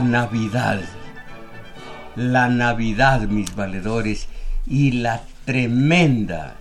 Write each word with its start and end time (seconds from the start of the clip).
Navidad. 0.00 0.80
La 2.14 2.48
Navidad, 2.48 3.22
mis 3.22 3.54
valedores, 3.54 4.28
y 4.66 4.92
la 4.92 5.22
tremenda, 5.44 6.56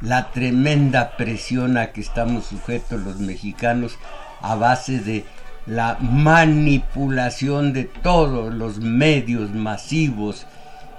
la 0.00 0.30
tremenda 0.30 1.16
presión 1.16 1.76
a 1.76 1.92
que 1.92 2.00
estamos 2.00 2.46
sujetos 2.46 3.00
los 3.00 3.18
mexicanos 3.18 3.98
a 4.40 4.54
base 4.54 5.00
de 5.00 5.24
la 5.66 5.98
manipulación 6.00 7.72
de 7.72 7.84
todos 7.84 8.52
los 8.52 8.78
medios 8.78 9.50
masivos 9.50 10.46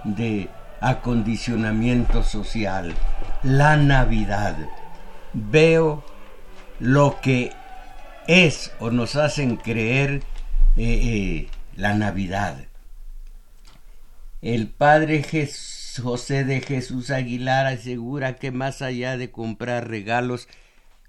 de 0.03 0.49
acondicionamiento 0.81 2.23
social. 2.23 2.93
La 3.43 3.77
Navidad. 3.77 4.55
Veo 5.33 6.03
lo 6.79 7.19
que 7.21 7.53
es 8.27 8.71
o 8.79 8.91
nos 8.91 9.15
hacen 9.15 9.55
creer 9.55 10.23
eh, 10.77 10.83
eh, 10.83 11.47
la 11.81 11.95
Navidad. 11.95 12.67
El 14.43 14.67
padre 14.67 15.23
José 15.99 16.43
de 16.43 16.61
Jesús 16.61 17.09
Aguilar 17.09 17.65
asegura 17.65 18.35
que 18.35 18.51
más 18.51 18.83
allá 18.83 19.17
de 19.17 19.31
comprar 19.31 19.89
regalos, 19.89 20.47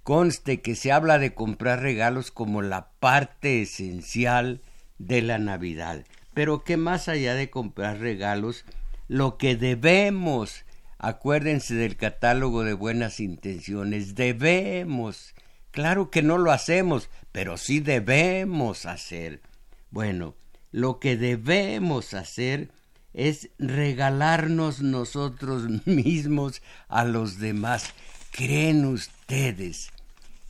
conste 0.03 0.63
que 0.63 0.75
se 0.75 0.91
habla 0.91 1.19
de 1.19 1.35
comprar 1.35 1.83
regalos 1.83 2.31
como 2.31 2.63
la 2.63 2.89
parte 3.01 3.61
esencial 3.61 4.63
de 4.97 5.21
la 5.21 5.37
Navidad, 5.37 6.07
pero 6.33 6.65
que 6.65 6.79
más 6.79 7.07
allá 7.07 7.35
de 7.35 7.51
comprar 7.51 7.99
regalos, 7.99 8.65
lo 9.09 9.37
que 9.37 9.57
debemos, 9.57 10.65
acuérdense 10.97 11.75
del 11.75 11.99
catálogo 11.99 12.65
de 12.65 12.73
buenas 12.73 13.21
intenciones, 13.21 14.15
debemos, 14.15 15.35
claro 15.71 16.11
que 16.11 16.23
no 16.23 16.39
lo 16.39 16.51
hacemos, 16.51 17.11
pero 17.31 17.59
sí 17.59 17.81
debemos 17.81 18.87
hacer. 18.87 19.43
Bueno, 19.91 20.35
lo 20.73 20.99
que 20.99 21.17
debemos 21.17 22.15
hacer 22.15 22.71
es 23.15 23.51
regalarnos 23.59 24.81
nosotros 24.81 25.65
mismos 25.87 26.63
a 26.89 27.05
los 27.05 27.39
demás. 27.39 27.93
¿Creen 28.31 28.87
ustedes 28.87 29.91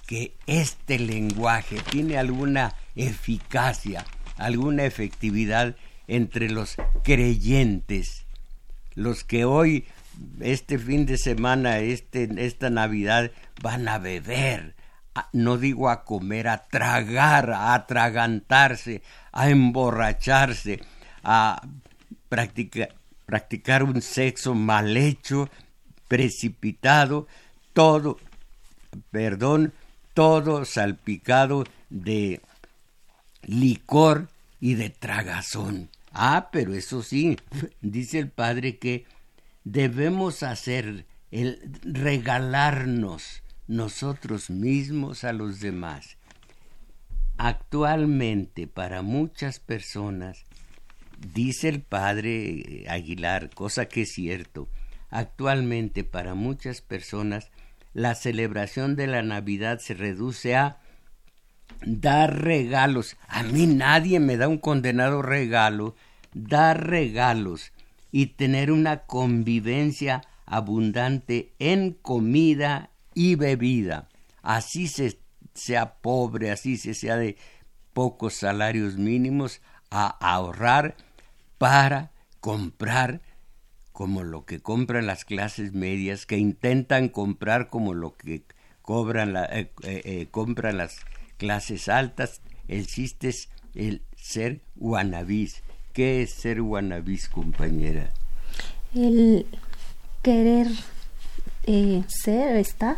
que 0.07 0.35
este 0.47 0.99
lenguaje 0.99 1.81
tiene 1.91 2.17
alguna 2.17 2.75
eficacia, 2.95 4.07
alguna 4.37 4.85
efectividad 4.85 5.77
entre 6.07 6.49
los 6.49 6.77
creyentes? 7.03 8.25
Los 8.95 9.25
que 9.25 9.45
hoy, 9.45 9.87
este 10.41 10.79
fin 10.79 11.07
de 11.07 11.19
semana, 11.19 11.81
este, 11.81 12.29
esta 12.37 12.71
Navidad, 12.71 13.33
van 13.61 13.89
a 13.89 13.99
beber, 13.99 14.77
no 15.33 15.59
digo 15.59 15.89
a 15.89 16.05
comer, 16.05 16.49
a 16.49 16.67
tragar, 16.69 17.51
a 17.51 17.75
atragantarse, 17.75 19.03
a 19.33 19.51
emborracharse, 19.51 20.81
a 21.23 21.67
practicar 22.29 23.83
un 23.83 24.01
sexo 24.01 24.55
mal 24.55 24.97
hecho, 24.97 25.49
precipitado, 26.09 27.27
todo, 27.73 28.19
perdón, 29.11 29.73
todo 30.15 30.65
salpicado 30.65 31.65
de 31.91 32.41
licor 33.43 34.29
y 34.61 34.75
de 34.75 34.91
tragazón. 34.91 35.91
Ah, 36.13 36.49
pero 36.53 36.75
eso 36.75 37.03
sí, 37.03 37.39
dice 37.81 38.19
el 38.19 38.29
padre 38.29 38.79
que 38.79 39.07
debemos 39.65 40.43
hacer 40.43 41.07
el 41.31 41.61
regalarnos 41.83 43.43
nosotros 43.67 44.51
mismos 44.51 45.25
a 45.25 45.33
los 45.33 45.61
demás. 45.61 46.17
Actualmente 47.37 48.67
para 48.67 49.03
muchas 49.03 49.59
personas, 49.59 50.45
dice 51.35 51.69
el 51.69 51.83
padre 51.83 52.85
Aguilar, 52.89 53.51
cosa 53.51 53.87
que 53.87 54.03
es 54.03 54.13
cierto, 54.13 54.69
actualmente 55.11 56.05
para 56.05 56.35
muchas 56.35 56.81
personas 56.81 57.51
la 57.95 58.15
celebración 58.15 58.97
de 58.97 59.07
la 59.07 59.23
Navidad 59.23 59.79
se 59.79 59.95
reduce 59.95 60.57
a 60.57 60.79
dar 61.85 62.43
regalos. 62.43 63.17
A 63.29 63.43
mí 63.43 63.67
nadie 63.67 64.21
me 64.21 64.37
da 64.37 64.49
un 64.49 64.59
condenado 64.59 65.23
regalo, 65.23 65.95
dar 66.33 66.87
regalos 66.89 67.73
y 68.11 68.27
tener 68.27 68.71
una 68.71 69.01
convivencia 69.05 70.23
abundante 70.47 71.53
en 71.59 71.93
comida 71.93 72.92
y 73.15 73.35
bebida. 73.35 74.09
Así 74.43 74.89
se 74.89 75.19
sea 75.55 75.95
pobre, 75.95 76.51
así 76.51 76.77
se 76.77 76.95
sea 76.95 77.17
de 77.17 77.37
pocos 77.93 78.35
salarios 78.35 78.97
mínimos, 78.97 79.61
a 79.91 80.07
ahorrar 80.07 80.97
para 81.59 82.13
comprar 82.41 83.21
como 83.93 84.23
lo 84.23 84.47
que 84.47 84.61
compran 84.61 85.07
las 85.07 85.25
clases 85.25 85.75
medias, 85.75 86.25
que 86.25 86.39
intentan 86.39 87.09
comprar 87.09 87.69
como 87.69 87.93
lo 87.93 88.17
que 88.17 88.43
cobran 88.81 89.35
la, 89.35 89.45
eh, 89.45 89.71
eh, 89.83 90.03
eh, 90.05 90.27
compran 90.31 90.79
las 90.79 90.97
clases 91.37 91.89
altas. 91.89 92.41
El 92.69 92.87
chiste 92.87 93.29
es 93.29 93.51
el 93.75 94.03
ser 94.17 94.63
guanabís. 94.77 95.63
¿Qué 95.93 96.23
es 96.23 96.31
ser 96.31 96.63
guanabís, 96.63 97.29
compañera? 97.29 98.11
El 98.95 99.47
querer 100.23 100.69
ser, 102.09 102.57
estar, 102.57 102.97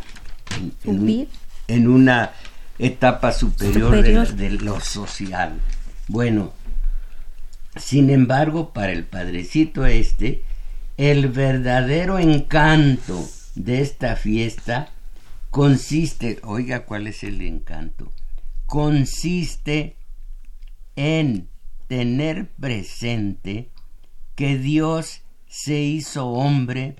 en, 0.83 1.27
en 1.67 1.87
una 1.87 2.31
etapa 2.79 3.31
superior, 3.31 4.35
De, 4.35 4.51
lo 4.51 4.79
social. 4.79 5.59
Bueno, 6.07 6.53
sin 7.75 8.09
embargo, 8.09 8.71
para 8.73 8.91
el 8.91 9.05
padrecito 9.05 9.85
este, 9.85 10.43
el 10.97 11.29
verdadero 11.29 12.19
encanto 12.19 13.27
de 13.55 13.81
esta 13.81 14.15
fiesta 14.15 14.89
consiste, 15.49 16.39
oiga, 16.43 16.85
¿cuál 16.85 17.07
es 17.07 17.23
el 17.23 17.41
encanto? 17.41 18.11
Consiste 18.65 19.97
en 20.95 21.47
tener 21.87 22.49
presente 22.49 23.69
que 24.35 24.57
Dios 24.57 25.21
se 25.47 25.79
hizo 25.79 26.27
hombre 26.27 26.95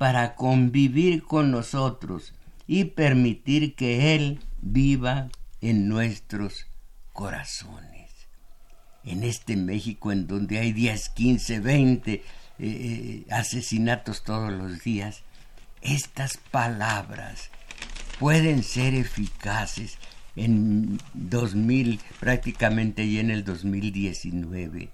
para 0.00 0.34
convivir 0.34 1.24
con 1.24 1.50
nosotros 1.50 2.32
y 2.66 2.84
permitir 2.84 3.74
que 3.74 4.14
Él 4.14 4.40
viva 4.62 5.28
en 5.60 5.90
nuestros 5.90 6.68
corazones. 7.12 8.10
En 9.04 9.24
este 9.24 9.58
México 9.58 10.10
en 10.10 10.26
donde 10.26 10.58
hay 10.58 10.72
10, 10.72 11.10
15, 11.10 11.60
20 11.60 12.24
asesinatos 13.30 14.24
todos 14.24 14.50
los 14.50 14.82
días, 14.82 15.22
estas 15.82 16.38
palabras 16.38 17.50
pueden 18.18 18.62
ser 18.62 18.94
eficaces 18.94 19.98
en 20.34 20.98
2000, 21.12 22.00
prácticamente 22.18 23.04
y 23.04 23.18
en 23.18 23.30
el 23.30 23.44
2019. 23.44 24.88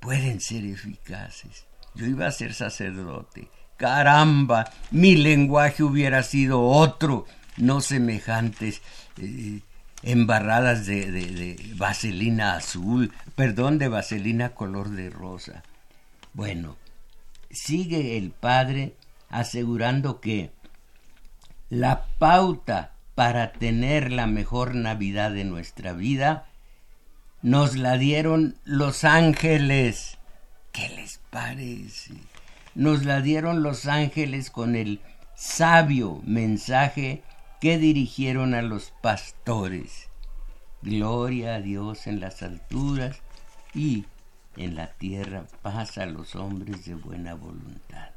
Pueden 0.00 0.40
ser 0.40 0.64
eficaces. 0.64 1.66
Yo 1.94 2.06
iba 2.06 2.26
a 2.26 2.32
ser 2.32 2.54
sacerdote 2.54 3.50
Caramba, 3.82 4.70
mi 4.92 5.16
lenguaje 5.16 5.82
hubiera 5.82 6.22
sido 6.22 6.62
otro, 6.62 7.26
no 7.56 7.80
semejantes 7.80 8.80
eh, 9.18 9.58
embarradas 10.04 10.86
de, 10.86 11.60
vaselina 11.74 12.54
azul, 12.54 13.12
perdón, 13.34 13.78
de 13.78 13.88
vaselina 13.88 14.50
color 14.50 14.90
de 14.90 15.10
rosa. 15.10 15.64
Bueno, 16.32 16.76
sigue 17.50 18.16
el 18.18 18.30
padre 18.30 18.94
asegurando 19.30 20.20
que 20.20 20.52
la 21.68 22.04
pauta 22.20 22.92
para 23.16 23.50
tener 23.50 24.12
la 24.12 24.28
mejor 24.28 24.76
Navidad 24.76 25.32
de 25.32 25.42
nuestra 25.42 25.92
vida 25.92 26.46
nos 27.42 27.74
la 27.74 27.98
dieron 27.98 28.54
los 28.62 29.02
ángeles. 29.02 30.18
¿Qué 30.70 30.88
les 30.90 31.18
parece? 31.30 32.14
Nos 32.74 33.04
la 33.04 33.20
dieron 33.20 33.62
los 33.62 33.86
ángeles 33.86 34.50
con 34.50 34.76
el 34.76 35.00
sabio 35.34 36.20
mensaje 36.24 37.22
que 37.60 37.78
dirigieron 37.78 38.54
a 38.54 38.62
los 38.62 38.92
pastores. 39.02 40.08
Gloria 40.80 41.56
a 41.56 41.60
Dios 41.60 42.06
en 42.06 42.20
las 42.20 42.42
alturas 42.42 43.20
y 43.74 44.06
en 44.56 44.74
la 44.74 44.88
tierra 44.88 45.44
paz 45.62 45.98
a 45.98 46.06
los 46.06 46.34
hombres 46.34 46.84
de 46.84 46.94
buena 46.94 47.34
voluntad. 47.34 48.10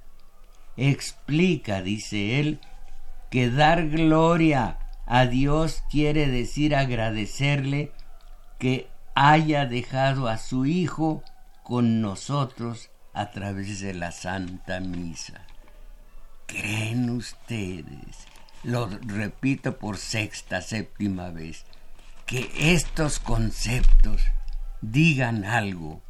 Explica, 0.77 1.81
dice 1.81 2.39
él, 2.39 2.59
que 3.29 3.49
dar 3.49 3.89
gloria 3.89 4.79
a 5.05 5.25
Dios 5.25 5.83
quiere 5.91 6.27
decir 6.27 6.75
agradecerle 6.75 7.91
que 8.57 8.87
haya 9.13 9.65
dejado 9.65 10.27
a 10.27 10.37
su 10.37 10.65
Hijo 10.65 11.23
con 11.63 12.01
nosotros 12.01 12.89
a 13.15 13.31
través 13.31 13.79
de 13.79 13.93
la 13.93 14.11
Santa 14.11 14.81
Misa. 14.81 15.41
¿Creen 16.45 17.09
ustedes? 17.09 18.27
Lo 18.63 18.87
repito 18.87 19.77
por 19.77 19.97
sexta, 19.97 20.61
séptima 20.61 21.29
vez, 21.29 21.65
que 22.25 22.51
estos 22.73 23.19
conceptos 23.19 24.21
digan 24.81 25.45
algo 25.45 26.01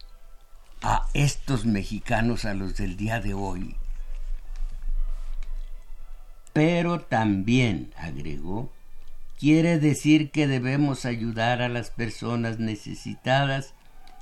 a 0.81 1.07
estos 1.13 1.65
mexicanos, 1.65 2.43
a 2.43 2.55
los 2.55 2.75
del 2.75 2.97
día 2.97 3.19
de 3.19 3.35
hoy. 3.35 3.75
Pero 6.53 7.01
también, 7.01 7.93
agregó, 7.97 8.73
quiere 9.37 9.77
decir 9.77 10.31
que 10.31 10.47
debemos 10.47 11.05
ayudar 11.05 11.61
a 11.61 11.69
las 11.69 11.91
personas 11.91 12.57
necesitadas, 12.57 13.75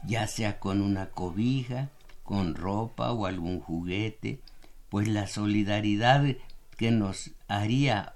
ya 0.05 0.27
sea 0.27 0.59
con 0.59 0.81
una 0.81 1.09
cobija, 1.09 1.89
con 2.23 2.55
ropa 2.55 3.11
o 3.11 3.25
algún 3.25 3.59
juguete, 3.59 4.39
pues 4.89 5.07
la 5.07 5.27
solidaridad 5.27 6.23
que 6.77 6.91
nos 6.91 7.31
haría 7.47 8.15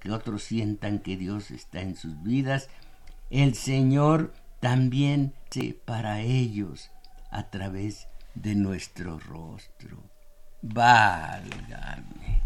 que 0.00 0.10
otros 0.10 0.42
sientan 0.42 1.00
que 1.00 1.16
Dios 1.16 1.50
está 1.50 1.80
en 1.80 1.96
sus 1.96 2.22
vidas, 2.22 2.68
el 3.30 3.54
Señor 3.54 4.32
también 4.60 5.34
se 5.50 5.74
para 5.74 6.20
ellos 6.20 6.90
a 7.30 7.50
través 7.50 8.08
de 8.34 8.54
nuestro 8.54 9.18
rostro. 9.18 10.02
Válgame. 10.62 12.42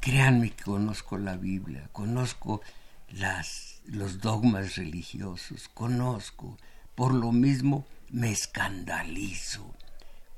Créanme 0.00 0.50
que 0.50 0.64
conozco 0.64 1.18
la 1.18 1.36
Biblia, 1.36 1.88
conozco 1.92 2.62
las, 3.08 3.82
los 3.86 4.20
dogmas 4.20 4.76
religiosos, 4.76 5.68
conozco. 5.68 6.56
Por 6.94 7.12
lo 7.12 7.32
mismo 7.32 7.84
me 8.10 8.30
escandalizo. 8.30 9.74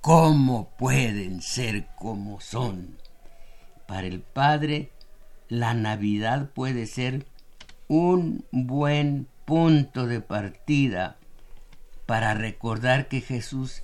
¿Cómo 0.01 0.71
pueden 0.77 1.43
ser 1.43 1.87
como 1.97 2.41
son? 2.41 2.99
Para 3.87 4.07
el 4.07 4.21
Padre, 4.21 4.93
la 5.49 5.75
Navidad 5.75 6.51
puede 6.51 6.87
ser 6.87 7.27
un 7.89 8.45
buen 8.53 9.29
punto 9.45 10.07
de 10.07 10.21
partida 10.21 11.17
para 12.07 12.35
recordar 12.35 13.09
que 13.09 13.21
Jesús, 13.21 13.83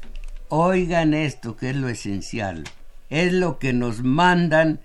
oigan 0.49 1.15
esto 1.15 1.57
que 1.57 1.71
es 1.71 1.77
lo 1.77 1.89
esencial, 1.89 2.65
es 3.11 3.33
lo 3.33 3.59
que 3.59 3.73
nos 3.73 4.03
mandan 4.03 4.81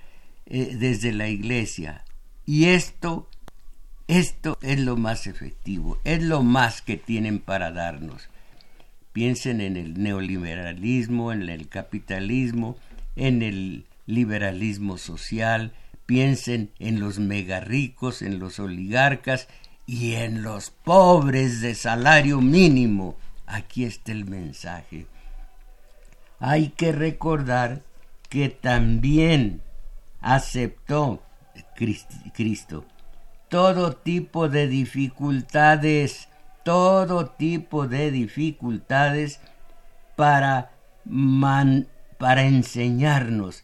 eh, 0.45 0.75
desde 0.77 1.13
la 1.13 1.27
iglesia. 1.27 2.03
Y 2.45 2.65
esto, 2.65 3.29
esto 4.07 4.57
es 4.61 4.79
lo 4.79 4.97
más 4.97 5.27
efectivo, 5.27 5.99
es 6.03 6.23
lo 6.23 6.43
más 6.43 6.81
que 6.81 6.97
tienen 6.97 7.39
para 7.39 7.71
darnos. 7.71 8.29
Piensen 9.13 9.61
en 9.61 9.77
el 9.77 10.01
neoliberalismo, 10.01 11.31
en 11.31 11.49
el 11.49 11.67
capitalismo, 11.67 12.77
en 13.15 13.41
el 13.41 13.85
liberalismo 14.05 14.97
social, 14.97 15.73
piensen 16.05 16.71
en 16.79 16.99
los 16.99 17.19
megarricos, 17.19 18.21
en 18.21 18.39
los 18.39 18.59
oligarcas 18.59 19.47
y 19.85 20.13
en 20.13 20.43
los 20.43 20.69
pobres 20.69 21.61
de 21.61 21.75
salario 21.75 22.41
mínimo 22.41 23.17
Aquí 23.49 23.83
está 23.83 24.11
el 24.11 24.25
mensaje. 24.25 25.07
Hay 26.39 26.69
que 26.69 26.91
recordar 26.91 27.81
que 28.29 28.49
también 28.49 29.61
aceptó 30.21 31.23
Cristo 31.75 32.85
todo 33.49 33.93
tipo 33.93 34.47
de 34.47 34.67
dificultades, 34.67 36.28
todo 36.69 37.25
tipo 37.25 37.87
de 37.87 38.11
dificultades 38.11 39.39
para, 40.15 40.69
para 42.19 42.43
enseñarnos 42.43 43.63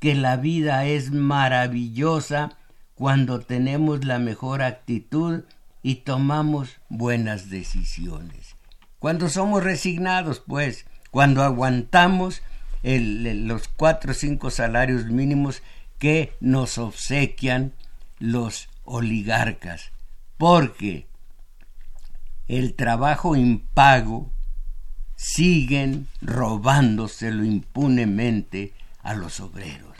que 0.00 0.14
la 0.14 0.38
vida 0.38 0.86
es 0.86 1.10
maravillosa 1.10 2.56
cuando 2.94 3.40
tenemos 3.40 4.06
la 4.06 4.18
mejor 4.18 4.62
actitud 4.62 5.42
y 5.82 5.96
tomamos 5.96 6.78
buenas 6.88 7.50
decisiones. 7.50 8.56
Cuando 9.00 9.28
somos 9.28 9.62
resignados, 9.62 10.40
pues, 10.40 10.86
cuando 11.10 11.42
aguantamos 11.42 12.40
los 12.82 13.68
cuatro 13.68 14.12
o 14.12 14.14
cinco 14.14 14.50
salarios 14.50 15.04
mínimos 15.04 15.62
que 15.98 16.32
nos 16.40 16.78
obsequian 16.78 17.74
los 18.18 18.70
oligarcas, 18.86 19.92
porque 20.38 21.06
el 22.48 22.74
trabajo 22.74 23.36
impago 23.36 24.32
siguen 25.16 26.06
robándoselo 26.20 27.44
impunemente 27.44 28.72
a 29.02 29.14
los 29.14 29.40
obreros. 29.40 29.96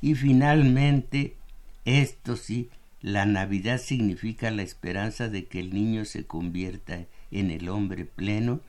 Y 0.00 0.14
finalmente, 0.14 1.36
esto 1.84 2.36
sí, 2.36 2.70
la 3.00 3.26
Navidad 3.26 3.78
significa 3.78 4.50
la 4.50 4.62
esperanza 4.62 5.28
de 5.28 5.46
que 5.46 5.60
el 5.60 5.74
niño 5.74 6.04
se 6.04 6.26
convierta 6.26 7.04
en 7.30 7.50
el 7.50 7.68
hombre 7.68 8.04
pleno 8.04 8.60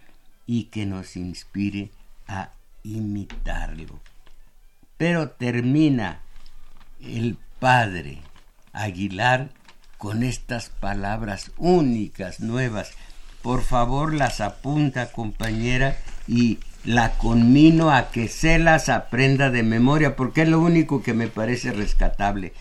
y 0.45 0.65
que 0.65 0.85
nos 0.85 1.15
inspire 1.15 1.91
a 2.27 2.51
imitarlo. 2.83 3.99
Pero 4.97 5.29
termina 5.31 6.21
el 7.01 7.37
padre 7.59 8.19
Aguilar 8.73 9.51
con 9.97 10.23
estas 10.23 10.69
palabras 10.69 11.51
únicas, 11.57 12.39
nuevas. 12.39 12.91
Por 13.41 13.63
favor 13.63 14.13
las 14.13 14.41
apunta 14.41 15.11
compañera 15.11 15.97
y 16.27 16.59
la 16.83 17.17
conmino 17.17 17.91
a 17.91 18.09
que 18.09 18.27
se 18.27 18.59
las 18.59 18.89
aprenda 18.89 19.49
de 19.49 19.63
memoria 19.63 20.15
porque 20.15 20.43
es 20.43 20.49
lo 20.49 20.59
único 20.59 21.03
que 21.03 21.13
me 21.13 21.27
parece 21.27 21.71
rescatable. 21.71 22.53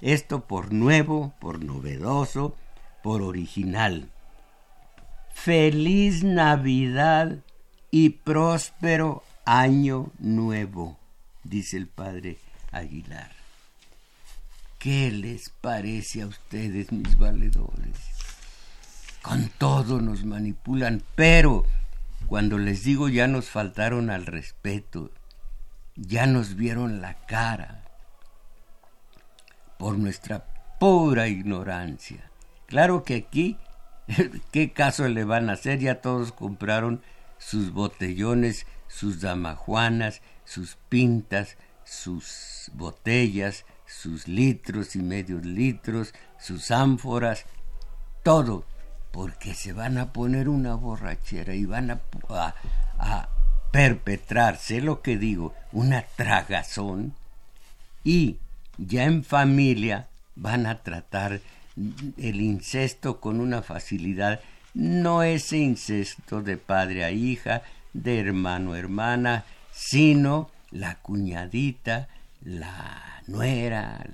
Esto 0.00 0.46
por 0.46 0.72
nuevo, 0.72 1.34
por 1.40 1.64
novedoso, 1.64 2.56
por 3.02 3.22
original. 3.22 4.10
Feliz 5.32 6.24
Navidad 6.24 7.38
y 7.90 8.10
próspero 8.10 9.22
año 9.44 10.10
nuevo, 10.18 10.98
dice 11.44 11.76
el 11.76 11.86
padre 11.86 12.38
Aguilar. 12.72 13.39
¿Qué 14.80 15.12
les 15.12 15.50
parece 15.50 16.22
a 16.22 16.26
ustedes, 16.26 16.90
mis 16.90 17.16
valedores? 17.16 17.96
Con 19.22 19.48
todo 19.58 20.00
nos 20.00 20.24
manipulan, 20.24 21.04
pero 21.14 21.64
cuando 22.26 22.58
les 22.58 22.82
digo 22.82 23.08
ya 23.08 23.28
nos 23.28 23.48
faltaron 23.48 24.10
al 24.10 24.26
respeto, 24.26 25.12
ya 25.94 26.26
nos 26.26 26.56
vieron 26.56 27.00
la 27.00 27.14
cara 27.26 27.84
por 29.78 29.96
nuestra 29.96 30.44
pura 30.80 31.28
ignorancia. 31.28 32.28
Claro 32.66 33.04
que 33.04 33.14
aquí 33.14 33.56
¿Qué 34.52 34.72
caso 34.72 35.08
le 35.08 35.24
van 35.24 35.50
a 35.50 35.54
hacer? 35.54 35.78
Ya 35.78 36.00
todos 36.00 36.32
compraron 36.32 37.02
sus 37.38 37.72
botellones, 37.72 38.66
sus 38.88 39.20
damajuanas, 39.20 40.20
sus 40.44 40.76
pintas, 40.88 41.56
sus 41.84 42.70
botellas, 42.74 43.64
sus 43.90 44.28
litros 44.28 44.96
y 44.96 45.00
medios 45.00 45.44
litros, 45.44 46.14
sus 46.38 46.70
ánforas, 46.70 47.44
todo, 48.22 48.64
porque 49.10 49.54
se 49.54 49.72
van 49.72 49.98
a 49.98 50.12
poner 50.12 50.48
una 50.48 50.74
borrachera 50.74 51.54
y 51.54 51.64
van 51.64 51.90
a, 51.90 52.00
a, 52.28 52.54
a 52.98 53.28
perpetrar, 53.72 54.56
sé 54.56 54.80
lo 54.80 55.02
que 55.02 55.18
digo, 55.18 55.54
una 55.72 56.02
tragazón 56.16 57.14
y 58.04 58.38
ya 58.78 59.04
en 59.04 59.24
familia 59.24 60.08
van 60.36 60.66
a 60.66 60.82
tratar 60.82 61.40
el 61.76 62.40
incesto 62.40 63.20
con 63.20 63.40
una 63.40 63.62
facilidad, 63.62 64.40
no 64.74 65.22
ese 65.22 65.58
incesto 65.58 66.42
de 66.42 66.56
padre 66.56 67.04
a 67.04 67.10
hija, 67.10 67.62
de 67.92 68.20
hermano 68.20 68.72
a 68.72 68.78
hermana, 68.78 69.44
sino 69.72 70.50
la 70.70 70.96
cuñadita, 70.96 72.08
la 72.42 73.22
nuera, 73.26 74.04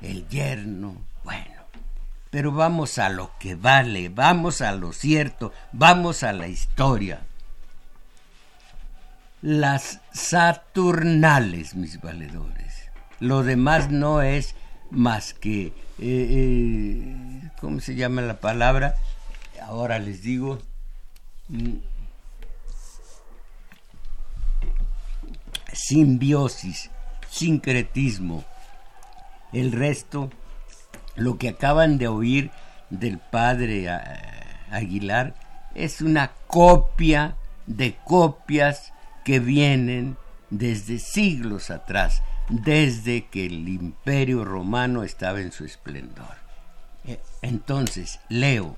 el 0.00 0.28
yerno, 0.28 0.96
bueno. 1.24 1.62
Pero 2.30 2.52
vamos 2.52 2.98
a 2.98 3.08
lo 3.08 3.30
que 3.38 3.54
vale, 3.54 4.10
vamos 4.10 4.60
a 4.60 4.72
lo 4.72 4.92
cierto, 4.92 5.52
vamos 5.72 6.22
a 6.22 6.32
la 6.32 6.48
historia. 6.48 7.22
Las 9.40 10.00
Saturnales, 10.12 11.74
mis 11.74 12.00
valedores. 12.00 12.90
Lo 13.20 13.42
demás 13.42 13.90
no 13.90 14.20
es 14.20 14.54
más 14.90 15.32
que, 15.32 15.66
eh, 15.66 15.72
eh, 15.98 17.50
¿cómo 17.60 17.80
se 17.80 17.94
llama 17.94 18.20
la 18.22 18.40
palabra? 18.40 18.94
Ahora 19.62 19.98
les 19.98 20.22
digo, 20.22 20.58
mm, 21.48 21.76
simbiosis, 25.72 26.90
sincretismo. 27.28 28.44
El 29.52 29.72
resto, 29.72 30.30
lo 31.16 31.38
que 31.38 31.48
acaban 31.48 31.98
de 31.98 32.08
oír 32.08 32.50
del 32.90 33.18
padre 33.18 33.86
eh, 33.86 33.98
Aguilar, 34.70 35.34
es 35.74 36.00
una 36.00 36.32
copia 36.46 37.36
de 37.66 37.96
copias 38.04 38.92
que 39.24 39.40
vienen 39.40 40.16
desde 40.50 40.98
siglos 40.98 41.70
atrás, 41.70 42.22
desde 42.48 43.26
que 43.26 43.46
el 43.46 43.68
imperio 43.68 44.44
romano 44.44 45.02
estaba 45.02 45.40
en 45.40 45.52
su 45.52 45.64
esplendor. 45.64 46.36
Eh, 47.04 47.20
entonces, 47.42 48.20
leo, 48.28 48.76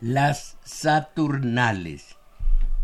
las 0.00 0.56
Saturnales 0.64 2.16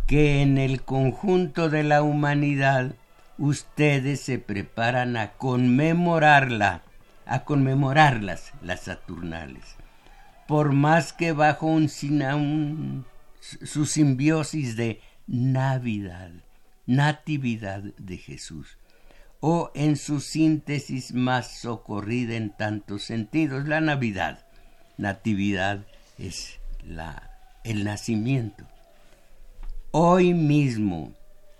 que 0.07 0.43
en 0.43 0.59
el 0.59 0.83
conjunto 0.83 1.71
de 1.71 1.83
la 1.85 2.03
humanidad 2.03 2.95
ustedes 3.43 4.21
se 4.21 4.39
preparan 4.39 5.17
a 5.17 5.33
conmemorarla, 5.33 6.83
a 7.27 7.45
conmemorarlas, 7.45 8.53
las 8.63 8.81
Saturnales. 8.81 9.77
Por 10.49 10.73
más 10.73 11.13
que 11.13 11.33
bajo 11.33 11.67
un, 11.67 11.89
su 13.41 13.87
simbiosis 13.87 14.77
de 14.77 15.01
Navidad, 15.27 16.31
Natividad 16.87 17.83
de 17.83 18.17
Jesús, 18.17 18.79
o 19.41 19.71
en 19.75 19.97
su 19.97 20.21
síntesis 20.21 21.13
más 21.13 21.59
socorrida 21.59 22.37
en 22.37 22.51
tantos 22.51 23.03
sentidos, 23.03 23.67
la 23.67 23.81
Navidad. 23.81 24.47
Natividad 24.99 25.85
es 26.17 26.61
la, 26.85 27.31
el 27.65 27.85
nacimiento 27.85 28.67
hoy 29.93 30.33
mismo, 30.33 31.13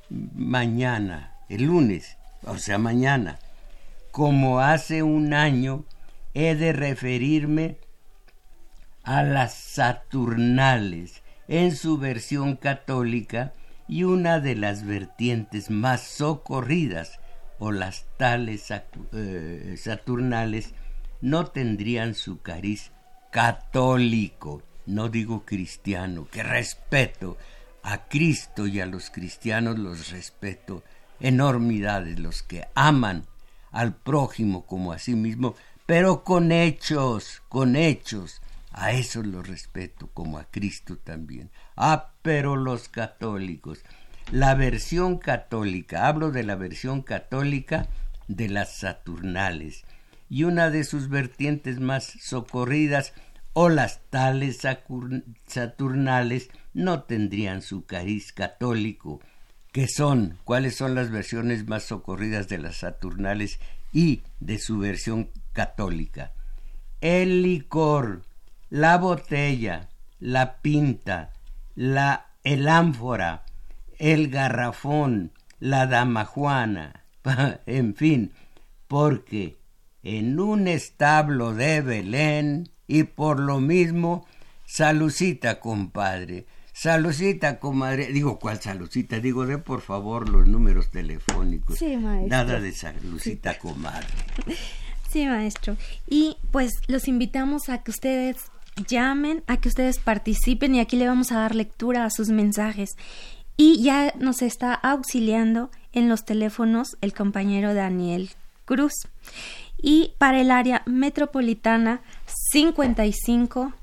mañana, 0.09 1.32
el 1.53 1.65
lunes, 1.65 2.17
o 2.45 2.57
sea, 2.57 2.79
mañana, 2.79 3.39
como 4.11 4.61
hace 4.61 5.03
un 5.03 5.35
año, 5.35 5.85
he 6.33 6.55
de 6.55 6.73
referirme 6.73 7.77
a 9.03 9.23
las 9.23 9.53
Saturnales 9.55 11.23
en 11.49 11.77
su 11.77 11.99
versión 11.99 12.57
católica 12.57 13.53
y 13.87 14.05
una 14.05 14.41
de 14.41 14.55
las 14.55 14.87
vertientes 14.87 15.69
más 15.69 16.01
socorridas 16.01 17.21
o 17.59 17.71
las 17.71 18.07
tales 18.17 18.73
eh, 19.13 19.75
Saturnales 19.77 20.73
no 21.21 21.49
tendrían 21.49 22.15
su 22.15 22.41
cariz 22.41 22.93
católico, 23.31 24.63
no 24.87 25.11
digo 25.11 25.45
cristiano, 25.45 26.27
que 26.31 26.43
respeto, 26.43 27.37
a 27.83 28.09
Cristo 28.09 28.67
y 28.67 28.81
a 28.81 28.87
los 28.87 29.11
cristianos 29.11 29.79
los 29.79 30.11
respeto 30.11 30.83
enormidades, 31.23 32.19
los 32.19 32.43
que 32.43 32.67
aman 32.75 33.25
al 33.71 33.95
prójimo 33.95 34.67
como 34.67 34.93
a 34.93 34.99
sí 34.99 35.15
mismo, 35.15 35.55
pero 35.87 36.25
con 36.25 36.53
hechos, 36.53 37.43
con 37.49 37.77
hechos. 37.77 38.43
A 38.75 38.93
esos 38.93 39.27
los 39.27 39.47
respeto 39.47 40.09
como 40.15 40.39
a 40.39 40.45
Cristo 40.45 40.97
también. 40.97 41.51
Ah, 41.77 42.13
pero 42.23 42.57
los 42.57 42.89
católicos. 42.89 43.81
La 44.31 44.55
versión 44.55 45.19
católica, 45.19 46.09
hablo 46.09 46.31
de 46.31 46.43
la 46.43 46.55
versión 46.55 47.03
católica 47.03 47.89
de 48.29 48.49
las 48.49 48.73
Saturnales, 48.77 49.85
y 50.31 50.45
una 50.45 50.71
de 50.71 50.85
sus 50.85 51.09
vertientes 51.09 51.81
más 51.81 52.05
socorridas, 52.05 53.13
o 53.53 53.69
las 53.69 54.01
tales 54.09 54.61
Saturnales, 55.47 56.49
no 56.73 57.03
tendrían 57.03 57.61
su 57.61 57.85
cariz 57.85 58.33
católico. 58.33 59.21
¿Qué 59.73 59.89
son? 59.89 60.39
¿Cuáles 60.45 60.77
son 60.77 60.95
las 60.95 61.11
versiones 61.11 61.67
más 61.67 61.85
socorridas 61.85 62.47
de 62.47 62.59
las 62.59 62.77
Saturnales 62.77 63.59
y 63.91 64.23
de 64.39 64.59
su 64.59 64.79
versión 64.79 65.31
católica? 65.55 66.33
El 67.01 67.43
licor, 67.43 68.23
la 68.69 68.99
botella, 68.99 69.89
la 70.21 70.59
pinta, 70.61 71.33
la 71.75 72.27
el 72.45 72.69
ánfora, 72.69 73.45
el 73.99 74.29
garrafón, 74.29 75.33
la 75.59 75.87
dama 75.87 76.27
Juana, 76.27 77.05
en 77.67 77.95
fin, 77.95 78.33
porque 78.89 79.57
en 80.03 80.39
un 80.39 80.69
establo 80.69 81.55
de 81.55 81.81
Belén 81.81 82.69
y 82.87 83.05
por 83.05 83.41
lo 83.41 83.61
mismo, 83.61 84.27
salucita, 84.67 85.61
compadre, 85.61 86.47
Salucita, 86.83 87.61
comadre. 87.61 88.09
Digo, 88.09 88.41
¿cuál 88.41 88.61
salucita? 88.61 89.21
Digo, 89.21 89.47
de 89.47 89.57
por 89.59 89.83
favor 89.83 90.29
los 90.29 90.49
números 90.49 90.91
telefónicos. 90.91 91.79
Sí, 91.79 91.97
maestro. 91.97 92.29
Nada 92.29 92.59
de 92.59 92.73
salucita, 92.73 93.57
comadre. 93.59 94.09
Sí, 95.09 95.27
maestro. 95.27 95.77
Y 96.09 96.39
pues 96.51 96.73
los 96.89 97.07
invitamos 97.07 97.69
a 97.69 97.83
que 97.83 97.91
ustedes 97.91 98.37
llamen, 98.89 99.45
a 99.47 99.59
que 99.59 99.69
ustedes 99.69 99.99
participen 99.99 100.75
y 100.75 100.81
aquí 100.81 100.97
le 100.97 101.07
vamos 101.07 101.31
a 101.31 101.39
dar 101.39 101.55
lectura 101.55 102.07
a 102.07 102.11
sus 102.11 102.31
mensajes. 102.31 102.97
Y 103.59 103.83
ya 103.83 104.15
nos 104.19 104.41
está 104.41 104.73
auxiliando 104.73 105.71
en 105.93 106.09
los 106.09 106.25
teléfonos 106.25 106.97
el 107.03 107.13
compañero 107.13 107.75
Daniel 107.75 108.31
Cruz. 108.65 108.95
Y 109.77 110.15
para 110.17 110.41
el 110.41 110.51
área 110.51 110.83
metropolitana 110.87 112.01
55 112.53 113.75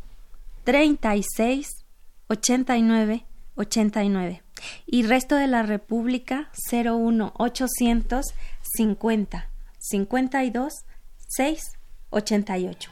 36 0.63 1.79
89 2.29 3.25
89 3.55 4.43
y 4.86 5.03
resto 5.03 5.36
de 5.36 5.48
la 5.48 5.63
República 5.63 6.51
01 6.71 7.33
800 7.38 8.33
50 8.62 9.50
52 9.79 10.86
6 11.27 11.71
88. 12.12 12.91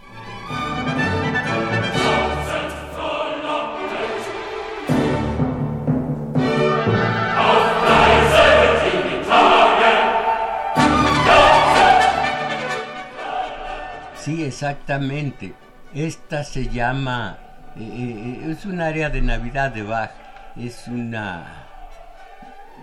Sí, 14.16 14.44
exactamente. 14.44 15.54
Esta 15.94 16.44
se 16.44 16.68
llama 16.68 17.47
eh, 17.80 18.42
eh, 18.48 18.52
es 18.52 18.66
un 18.66 18.82
área 18.82 19.10
de 19.10 19.22
Navidad 19.22 19.72
de 19.72 19.84
Bach, 19.84 20.12
es 20.56 20.88
una... 20.88 21.64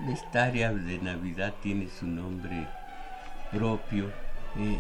Esta 0.09 0.45
área 0.45 0.73
de 0.73 0.99
Navidad 0.99 1.55
tiene 1.63 1.89
su 1.89 2.07
nombre 2.07 2.67
propio, 3.53 4.07
eh, 4.57 4.79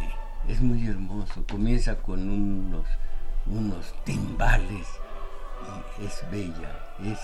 es 0.49 0.61
muy 0.61 0.87
hermoso, 0.87 1.44
comienza 1.49 1.97
con 1.97 2.28
unos, 2.28 2.85
unos 3.47 3.94
timbales, 4.04 4.87
es 6.04 6.25
bella, 6.30 6.71
es 7.04 7.18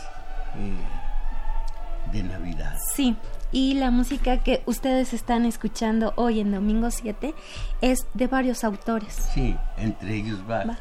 de 2.13 2.23
Navidad. 2.23 2.77
Sí, 2.95 3.17
y 3.51 3.75
la 3.75 3.91
música 3.91 4.39
que 4.39 4.63
ustedes 4.67 5.13
están 5.13 5.45
escuchando 5.45 6.13
hoy 6.17 6.41
en 6.41 6.53
Domingo 6.53 6.91
7 6.91 7.35
es 7.81 8.07
de 8.15 8.27
varios 8.29 8.63
autores. 8.63 9.15
Sí, 9.35 9.57
entre 9.77 10.15
ellos 10.15 10.47
Bach. 10.47 10.79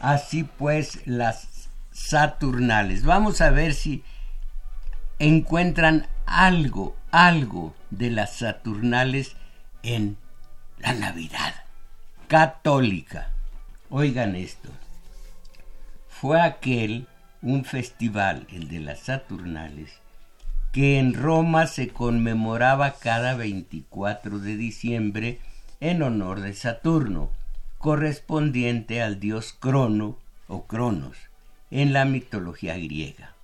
Así 0.00 0.44
pues, 0.44 1.06
las 1.06 1.68
Saturnales. 1.92 3.04
Vamos 3.04 3.40
a 3.40 3.50
ver 3.50 3.74
si 3.74 4.02
encuentran 5.18 6.06
algo, 6.26 6.96
algo 7.10 7.74
de 7.90 8.10
las 8.10 8.36
Saturnales 8.36 9.36
en 9.82 10.16
la 10.78 10.94
Navidad 10.94 11.54
católica. 12.30 13.28
Oigan 13.90 14.36
esto. 14.36 14.70
Fue 16.08 16.40
aquel 16.40 17.08
un 17.42 17.64
festival, 17.64 18.46
el 18.50 18.68
de 18.68 18.78
las 18.78 19.00
Saturnales, 19.00 20.00
que 20.72 21.00
en 21.00 21.14
Roma 21.14 21.66
se 21.66 21.88
conmemoraba 21.88 22.92
cada 22.92 23.34
24 23.34 24.38
de 24.38 24.56
diciembre 24.56 25.40
en 25.80 26.02
honor 26.04 26.40
de 26.40 26.54
Saturno 26.54 27.32
correspondiente 27.80 29.02
al 29.02 29.18
dios 29.18 29.56
Crono 29.58 30.18
o 30.48 30.66
Cronos 30.66 31.16
en 31.70 31.94
la 31.94 32.04
mitología 32.04 32.76
griega. 32.76 33.34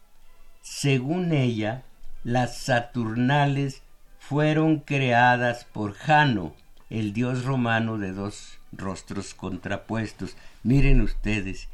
Según 0.61 1.33
ella, 1.33 1.85
las 2.23 2.59
Saturnales 2.59 3.83
fueron 4.19 4.81
creadas 4.81 5.65
por 5.65 5.95
Jano, 5.95 6.55
el 6.91 7.15
dios 7.15 7.45
romano 7.45 7.97
de 7.97 8.13
dos 8.13 8.59
rostros 8.73 9.33
contrapuestos. 9.33 10.37
Miren 10.63 11.01
ustedes, 11.01 11.69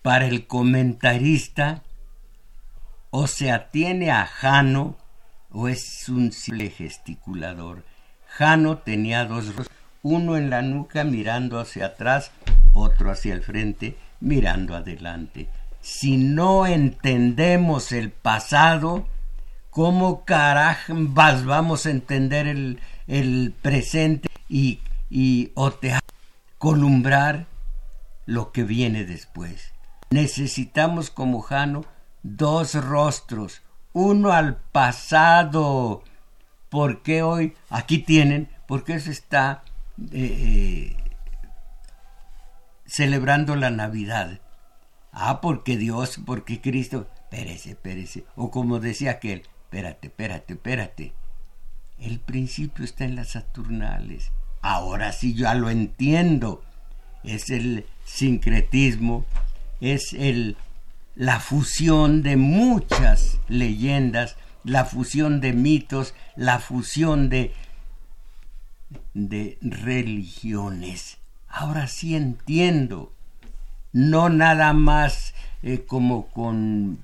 para 0.00 0.26
el 0.26 0.46
comentarista, 0.46 1.82
o 3.10 3.26
se 3.26 3.50
atiene 3.50 4.10
a 4.10 4.24
Jano 4.24 4.96
o 5.50 5.68
es 5.68 6.08
un 6.08 6.32
simple 6.32 6.70
gesticulador. 6.70 7.84
Jano 8.26 8.78
tenía 8.78 9.26
dos 9.26 9.54
rostros, 9.54 9.68
uno 10.04 10.36
en 10.36 10.50
la 10.50 10.62
nuca 10.62 11.02
mirando 11.02 11.58
hacia 11.58 11.86
atrás, 11.86 12.30
otro 12.74 13.10
hacia 13.10 13.32
el 13.32 13.42
frente 13.42 13.96
mirando 14.20 14.76
adelante. 14.76 15.48
Si 15.80 16.18
no 16.18 16.66
entendemos 16.66 17.90
el 17.90 18.10
pasado, 18.10 19.06
¿cómo 19.70 20.24
carajambas 20.24 21.44
vamos 21.46 21.86
a 21.86 21.90
entender 21.90 22.46
el, 22.46 22.80
el 23.06 23.54
presente 23.62 24.28
y, 24.48 24.80
y 25.08 25.52
columbrar 26.58 27.46
lo 28.26 28.52
que 28.52 28.62
viene 28.62 29.04
después? 29.04 29.72
Necesitamos 30.10 31.08
como 31.08 31.40
Jano 31.40 31.86
dos 32.22 32.74
rostros, 32.74 33.62
uno 33.94 34.32
al 34.32 34.56
pasado. 34.56 36.04
porque 36.68 37.22
hoy? 37.22 37.54
Aquí 37.70 37.98
tienen, 38.00 38.50
porque 38.66 39.00
se 39.00 39.10
está 39.10 39.62
eh, 39.98 40.06
eh, 40.12 40.96
celebrando 42.86 43.56
la 43.56 43.70
Navidad. 43.70 44.40
Ah, 45.12 45.40
porque 45.40 45.76
Dios, 45.76 46.20
porque 46.24 46.60
Cristo. 46.60 47.08
Espérese, 47.30 47.70
espérese. 47.70 48.24
O 48.36 48.50
como 48.50 48.80
decía 48.80 49.12
aquel, 49.12 49.42
espérate, 49.64 50.08
espérate, 50.08 50.54
espérate. 50.54 51.12
El 51.98 52.20
principio 52.20 52.84
está 52.84 53.04
en 53.04 53.16
las 53.16 53.30
Saturnales. 53.30 54.30
Ahora 54.62 55.12
sí 55.12 55.34
ya 55.34 55.54
lo 55.54 55.70
entiendo. 55.70 56.62
Es 57.22 57.50
el 57.50 57.86
sincretismo, 58.04 59.24
es 59.80 60.12
el 60.12 60.56
la 61.14 61.38
fusión 61.38 62.22
de 62.22 62.36
muchas 62.36 63.38
leyendas, 63.48 64.36
la 64.64 64.84
fusión 64.84 65.40
de 65.40 65.52
mitos, 65.52 66.14
la 66.36 66.58
fusión 66.58 67.28
de, 67.28 67.52
de 69.14 69.58
religiones. 69.62 71.18
Ahora 71.48 71.86
sí 71.86 72.16
entiendo, 72.16 73.12
no 73.92 74.28
nada 74.28 74.72
más 74.72 75.34
eh, 75.62 75.84
como 75.86 76.26
con 76.26 76.98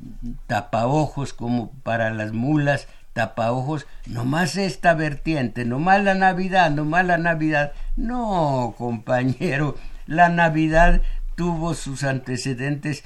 tapaojos, 0.47 1.33
como 1.33 1.71
para 1.83 2.11
las 2.13 2.33
mulas, 2.33 2.89
tapaojos, 3.13 3.87
nomás 4.07 4.57
esta 4.57 4.95
vertiente, 4.95 5.65
nomás 5.65 6.05
la 6.05 6.15
Navidad, 6.15 6.71
nomás 6.71 7.07
la 7.07 7.19
Navidad. 7.19 7.73
No, 7.97 8.75
compañero, 8.77 9.77
la 10.07 10.29
Navidad 10.29 11.01
tuvo 11.37 11.75
sus 11.75 12.05
antecedentes 12.05 13.05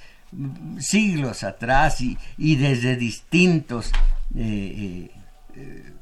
siglos 0.79 1.45
atrás 1.45 2.01
y, 2.01 2.57
desde 2.57 2.97
distintos 2.97 3.93
eh, 4.35 5.11
eh, 5.57 5.93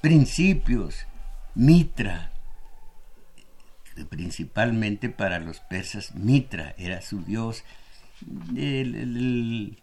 principios, 0.00 1.06
Mitra, 1.54 2.32
principalmente 4.08 5.08
para 5.08 5.38
los 5.38 5.60
persas, 5.60 6.14
Mitra 6.14 6.74
era 6.78 7.00
su 7.00 7.22
dios, 7.22 7.64
el, 8.56 9.78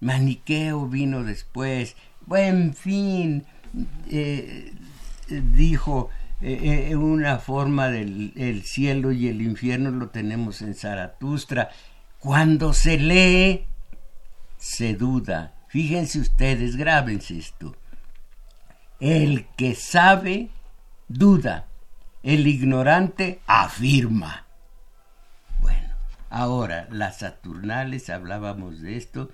maniqueo 0.00 0.86
vino 0.86 1.24
después, 1.24 1.96
en 2.30 2.74
fin, 2.74 3.44
dijo, 5.28 6.10
una 6.40 7.38
forma 7.38 7.88
del 7.88 8.32
el 8.36 8.62
cielo 8.62 9.12
y 9.12 9.28
el 9.28 9.42
infierno 9.42 9.90
lo 9.90 10.10
tenemos 10.10 10.62
en 10.62 10.74
Zaratustra, 10.74 11.70
cuando 12.18 12.72
se 12.72 12.98
lee, 12.98 13.64
se 14.56 14.94
duda. 14.94 15.54
Fíjense 15.68 16.18
ustedes, 16.20 16.76
grábense 16.76 17.38
esto. 17.38 17.76
El 19.00 19.46
que 19.56 19.74
sabe, 19.74 20.50
duda. 21.08 21.66
El 22.22 22.46
ignorante 22.46 23.40
afirma. 23.46 24.46
Bueno, 25.60 25.94
ahora, 26.30 26.88
las 26.90 27.18
Saturnales, 27.18 28.10
hablábamos 28.10 28.80
de 28.80 28.96
esto, 28.96 29.30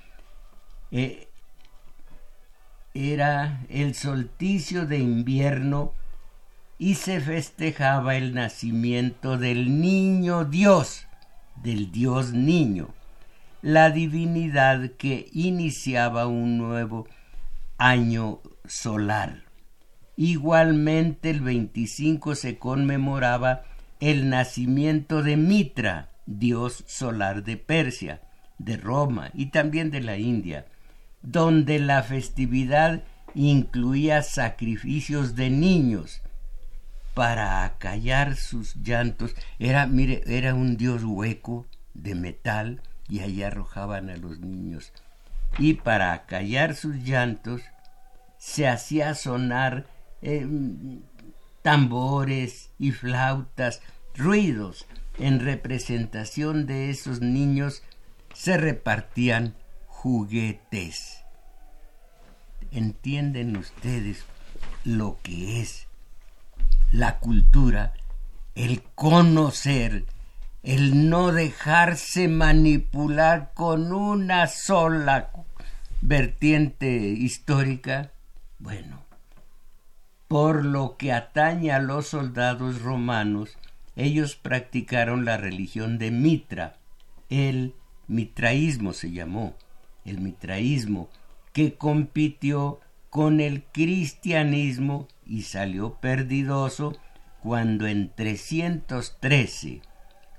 eh, 0.90 1.28
era 2.94 3.60
el 3.68 3.94
solsticio 3.94 4.86
de 4.86 4.98
invierno 4.98 5.92
y 6.78 6.94
se 6.94 7.20
festejaba 7.20 8.16
el 8.16 8.34
nacimiento 8.34 9.36
del 9.38 9.80
niño 9.80 10.44
Dios 10.44 11.06
del 11.64 11.90
dios 11.90 12.32
niño, 12.32 12.88
la 13.62 13.90
divinidad 13.90 14.90
que 14.98 15.28
iniciaba 15.32 16.26
un 16.26 16.58
nuevo 16.58 17.08
año 17.78 18.40
solar. 18.66 19.43
Igualmente 20.16 21.30
el 21.30 21.40
25 21.40 22.34
se 22.34 22.58
conmemoraba 22.58 23.62
el 24.00 24.28
nacimiento 24.28 25.22
de 25.22 25.36
Mitra, 25.36 26.10
dios 26.26 26.84
solar 26.86 27.42
de 27.42 27.56
Persia, 27.56 28.20
de 28.58 28.76
Roma 28.76 29.30
y 29.34 29.46
también 29.46 29.90
de 29.90 30.00
la 30.00 30.16
India, 30.16 30.66
donde 31.22 31.78
la 31.78 32.02
festividad 32.02 33.02
incluía 33.34 34.22
sacrificios 34.22 35.34
de 35.34 35.50
niños, 35.50 36.22
para 37.14 37.64
acallar 37.64 38.36
sus 38.36 38.74
llantos. 38.76 39.34
Era, 39.58 39.86
mire, 39.86 40.22
era 40.26 40.54
un 40.54 40.76
dios 40.76 41.02
hueco 41.04 41.66
de 41.94 42.14
metal 42.14 42.82
y 43.08 43.20
ahí 43.20 43.42
arrojaban 43.42 44.10
a 44.10 44.16
los 44.16 44.40
niños. 44.40 44.92
Y 45.58 45.74
para 45.74 46.12
acallar 46.12 46.74
sus 46.74 46.96
llantos 46.96 47.62
se 48.36 48.68
hacía 48.68 49.14
sonar 49.14 49.86
em, 50.24 51.00
tambores 51.62 52.70
y 52.78 52.92
flautas, 52.92 53.80
ruidos. 54.14 54.86
En 55.18 55.40
representación 55.40 56.66
de 56.66 56.90
esos 56.90 57.20
niños 57.20 57.82
se 58.32 58.56
repartían 58.56 59.54
juguetes. 59.86 61.20
¿Entienden 62.72 63.56
ustedes 63.56 64.24
lo 64.84 65.18
que 65.22 65.60
es 65.60 65.86
la 66.90 67.18
cultura, 67.18 67.92
el 68.54 68.82
conocer, 68.94 70.06
el 70.62 71.10
no 71.10 71.32
dejarse 71.32 72.28
manipular 72.28 73.52
con 73.54 73.92
una 73.92 74.46
sola 74.46 75.30
vertiente 76.00 76.88
histórica, 76.88 78.12
bueno, 78.58 79.03
por 80.28 80.64
lo 80.64 80.96
que 80.96 81.12
atañe 81.12 81.72
a 81.72 81.80
los 81.80 82.08
soldados 82.08 82.82
romanos, 82.82 83.56
ellos 83.96 84.36
practicaron 84.36 85.24
la 85.24 85.36
religión 85.36 85.98
de 85.98 86.10
Mitra, 86.10 86.76
el 87.28 87.74
mitraísmo 88.08 88.92
se 88.92 89.12
llamó, 89.12 89.54
el 90.04 90.20
mitraísmo, 90.20 91.08
que 91.52 91.74
compitió 91.74 92.80
con 93.10 93.40
el 93.40 93.62
cristianismo 93.64 95.06
y 95.24 95.42
salió 95.42 95.94
perdidoso 96.00 96.96
cuando 97.42 97.86
en 97.86 98.10
313, 98.14 99.82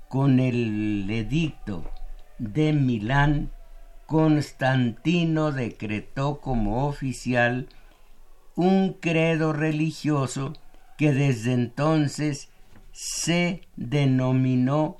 con 0.08 0.40
el 0.40 1.08
edicto 1.10 1.90
de 2.38 2.72
Milán, 2.72 3.50
Constantino 4.06 5.52
decretó 5.52 6.40
como 6.40 6.86
oficial 6.86 7.68
un 8.56 8.94
credo 8.94 9.52
religioso 9.52 10.54
que 10.98 11.12
desde 11.12 11.52
entonces 11.52 12.48
se 12.92 13.62
denominó 13.76 14.96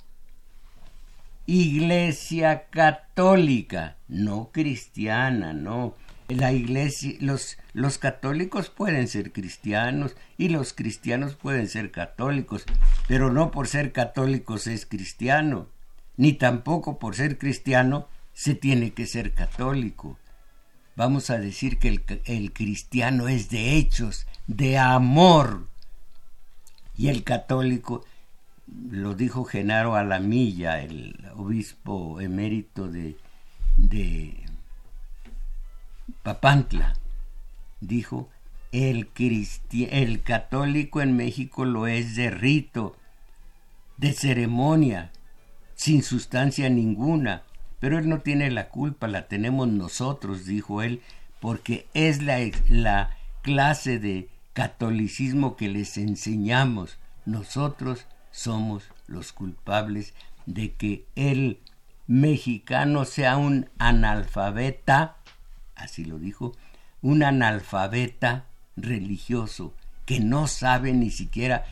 Iglesia 1.46 2.66
Católica, 2.70 3.96
no 4.08 4.50
cristiana, 4.52 5.52
no, 5.52 5.94
la 6.28 6.52
iglesia, 6.52 7.16
los, 7.20 7.56
los 7.72 7.98
católicos 7.98 8.68
pueden 8.68 9.08
ser 9.08 9.32
cristianos 9.32 10.16
y 10.36 10.48
los 10.48 10.72
cristianos 10.72 11.36
pueden 11.36 11.68
ser 11.68 11.92
católicos, 11.92 12.64
pero 13.06 13.32
no 13.32 13.52
por 13.52 13.68
ser 13.68 13.92
católicos 13.92 14.66
es 14.66 14.86
cristiano, 14.86 15.68
ni 16.16 16.32
tampoco 16.32 16.98
por 16.98 17.14
ser 17.14 17.38
cristiano 17.38 18.08
se 18.34 18.54
tiene 18.54 18.92
que 18.92 19.06
ser 19.06 19.32
católico. 19.32 20.18
Vamos 20.96 21.28
a 21.28 21.38
decir 21.38 21.78
que 21.78 21.88
el, 22.24 22.52
cristiano 22.52 23.28
es 23.28 23.50
de 23.50 23.76
hechos, 23.76 24.26
de 24.46 24.78
amor, 24.78 25.68
y 26.96 27.08
el 27.08 27.22
católico 27.22 28.02
lo 28.90 29.14
dijo 29.14 29.44
Genaro 29.44 29.94
Alamilla, 29.94 30.80
el 30.80 31.28
obispo 31.36 32.18
emérito 32.22 32.88
de, 32.88 33.18
de 33.76 34.42
Papantla, 36.22 36.94
dijo, 37.80 38.30
el, 38.72 39.10
el 39.70 40.22
católico 40.22 41.02
en 41.02 41.14
México 41.14 41.66
lo 41.66 41.86
es 41.86 42.16
de 42.16 42.30
rito, 42.30 42.96
de 43.98 44.14
ceremonia, 44.14 45.12
sin 45.74 46.02
sustancia 46.02 46.70
ninguna, 46.70 47.42
pero 47.80 47.98
él 47.98 48.08
no 48.08 48.20
tiene 48.20 48.50
la 48.50 48.68
culpa, 48.68 49.08
la 49.08 49.28
tenemos 49.28 49.68
nosotros, 49.68 50.46
dijo 50.46 50.82
él, 50.82 51.02
porque 51.40 51.86
es 51.94 52.22
la, 52.22 52.38
la 52.68 53.10
clase 53.42 53.98
de 53.98 54.28
catolicismo 54.52 55.56
que 55.56 55.68
les 55.68 55.96
enseñamos. 55.98 56.98
Nosotros 57.26 58.06
somos 58.30 58.84
los 59.06 59.32
culpables 59.32 60.14
de 60.46 60.72
que 60.72 61.04
el 61.16 61.58
mexicano 62.06 63.04
sea 63.04 63.36
un 63.36 63.68
analfabeta, 63.78 65.16
así 65.74 66.04
lo 66.04 66.18
dijo, 66.18 66.52
un 67.02 67.22
analfabeta 67.22 68.46
religioso 68.76 69.74
que 70.04 70.20
no 70.20 70.46
sabe 70.46 70.92
ni 70.92 71.10
siquiera 71.10 71.64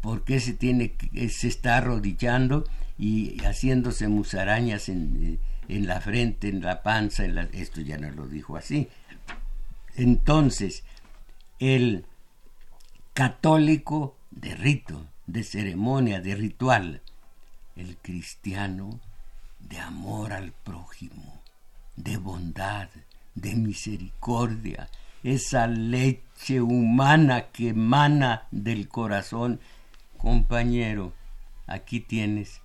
por 0.00 0.24
qué 0.24 0.40
se 0.40 0.52
tiene 0.52 0.96
se 1.30 1.48
está 1.48 1.76
arrodillando 1.76 2.64
y 2.98 3.38
haciéndose 3.44 4.08
musarañas 4.08 4.88
en, 4.88 5.38
en 5.68 5.86
la 5.86 6.00
frente, 6.00 6.48
en 6.48 6.62
la 6.62 6.82
panza, 6.82 7.24
esto 7.52 7.80
ya 7.80 7.98
no 7.98 8.10
lo 8.10 8.26
dijo 8.26 8.56
así. 8.56 8.88
Entonces, 9.94 10.84
el 11.58 12.04
católico 13.14 14.16
de 14.30 14.54
rito, 14.54 15.06
de 15.26 15.42
ceremonia, 15.42 16.20
de 16.20 16.34
ritual, 16.34 17.02
el 17.74 17.96
cristiano 17.96 19.00
de 19.60 19.78
amor 19.78 20.32
al 20.32 20.52
prójimo, 20.52 21.40
de 21.96 22.16
bondad, 22.16 22.88
de 23.34 23.54
misericordia, 23.54 24.88
esa 25.22 25.66
leche 25.66 26.60
humana 26.60 27.46
que 27.50 27.70
emana 27.70 28.46
del 28.50 28.88
corazón. 28.88 29.60
Compañero, 30.16 31.12
aquí 31.66 32.00
tienes 32.00 32.60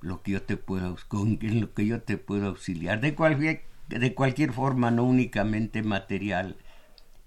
lo 0.00 0.22
que 0.22 0.32
yo 0.32 0.42
te 0.42 0.56
puedo, 0.56 0.96
con 1.08 1.38
lo 1.40 1.74
que 1.74 1.86
yo 1.86 2.02
te 2.02 2.16
puedo 2.16 2.48
auxiliar, 2.48 3.00
de 3.00 3.14
cualquier, 3.14 3.64
de 3.88 4.14
cualquier 4.14 4.52
forma, 4.52 4.90
no 4.90 5.04
únicamente 5.04 5.82
material. 5.82 6.56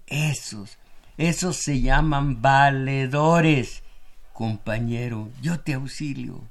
Esos, 0.06 0.78
esos 1.16 1.56
se 1.56 1.80
llaman 1.80 2.42
valedores. 2.42 3.82
Compañero, 4.32 5.30
yo 5.40 5.60
te 5.60 5.74
auxilio. 5.74 6.42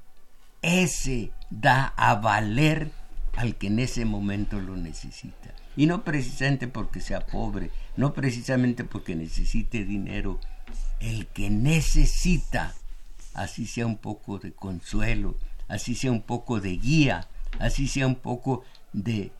Ese 0.62 1.32
da 1.50 1.94
a 1.98 2.16
valer 2.16 2.92
al 3.36 3.56
que 3.56 3.68
en 3.68 3.80
ese 3.80 4.06
momento 4.06 4.60
lo 4.60 4.78
necesita. 4.78 5.54
Y 5.76 5.88
no 5.88 6.04
precisamente 6.04 6.68
porque 6.68 7.02
sea 7.02 7.26
pobre, 7.26 7.72
no 7.98 8.14
precisamente 8.14 8.84
porque 8.84 9.16
necesite 9.16 9.84
dinero. 9.84 10.40
El 11.00 11.28
que 11.28 11.50
necesita, 11.50 12.74
así 13.34 13.66
sea 13.66 13.86
un 13.86 13.98
poco 13.98 14.40
de 14.40 14.54
consuelo, 14.54 15.36
así 15.68 15.96
sea 15.96 16.12
un 16.12 16.22
poco 16.22 16.60
de 16.60 16.78
guía, 16.78 17.28
así 17.60 17.88
sea 17.88 18.08
un 18.08 18.16
poco 18.16 18.64
de 18.92 19.32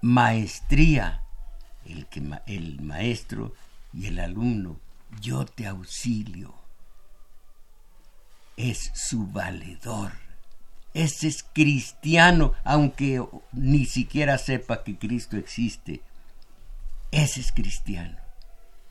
maestría. 0.00 1.22
El, 1.84 2.06
que, 2.06 2.22
el 2.46 2.80
maestro 2.80 3.54
y 3.92 4.06
el 4.06 4.20
alumno, 4.20 4.78
yo 5.20 5.44
te 5.44 5.66
auxilio. 5.66 6.54
Es 8.56 8.92
su 8.94 9.26
valedor. 9.26 10.12
Ese 10.94 11.28
es 11.28 11.42
cristiano, 11.42 12.52
aunque 12.64 13.24
ni 13.52 13.86
siquiera 13.86 14.38
sepa 14.38 14.84
que 14.84 14.98
Cristo 14.98 15.36
existe. 15.36 16.02
Ese 17.10 17.40
es 17.40 17.50
cristiano. 17.52 18.16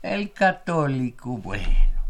El 0.02 0.32
católico, 0.32 1.36
bueno, 1.38 2.02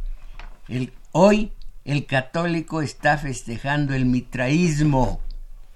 el, 0.68 0.92
hoy 1.12 1.52
el 1.84 2.06
católico 2.06 2.82
está 2.82 3.18
festejando 3.18 3.94
el 3.94 4.06
mitraísmo. 4.06 5.20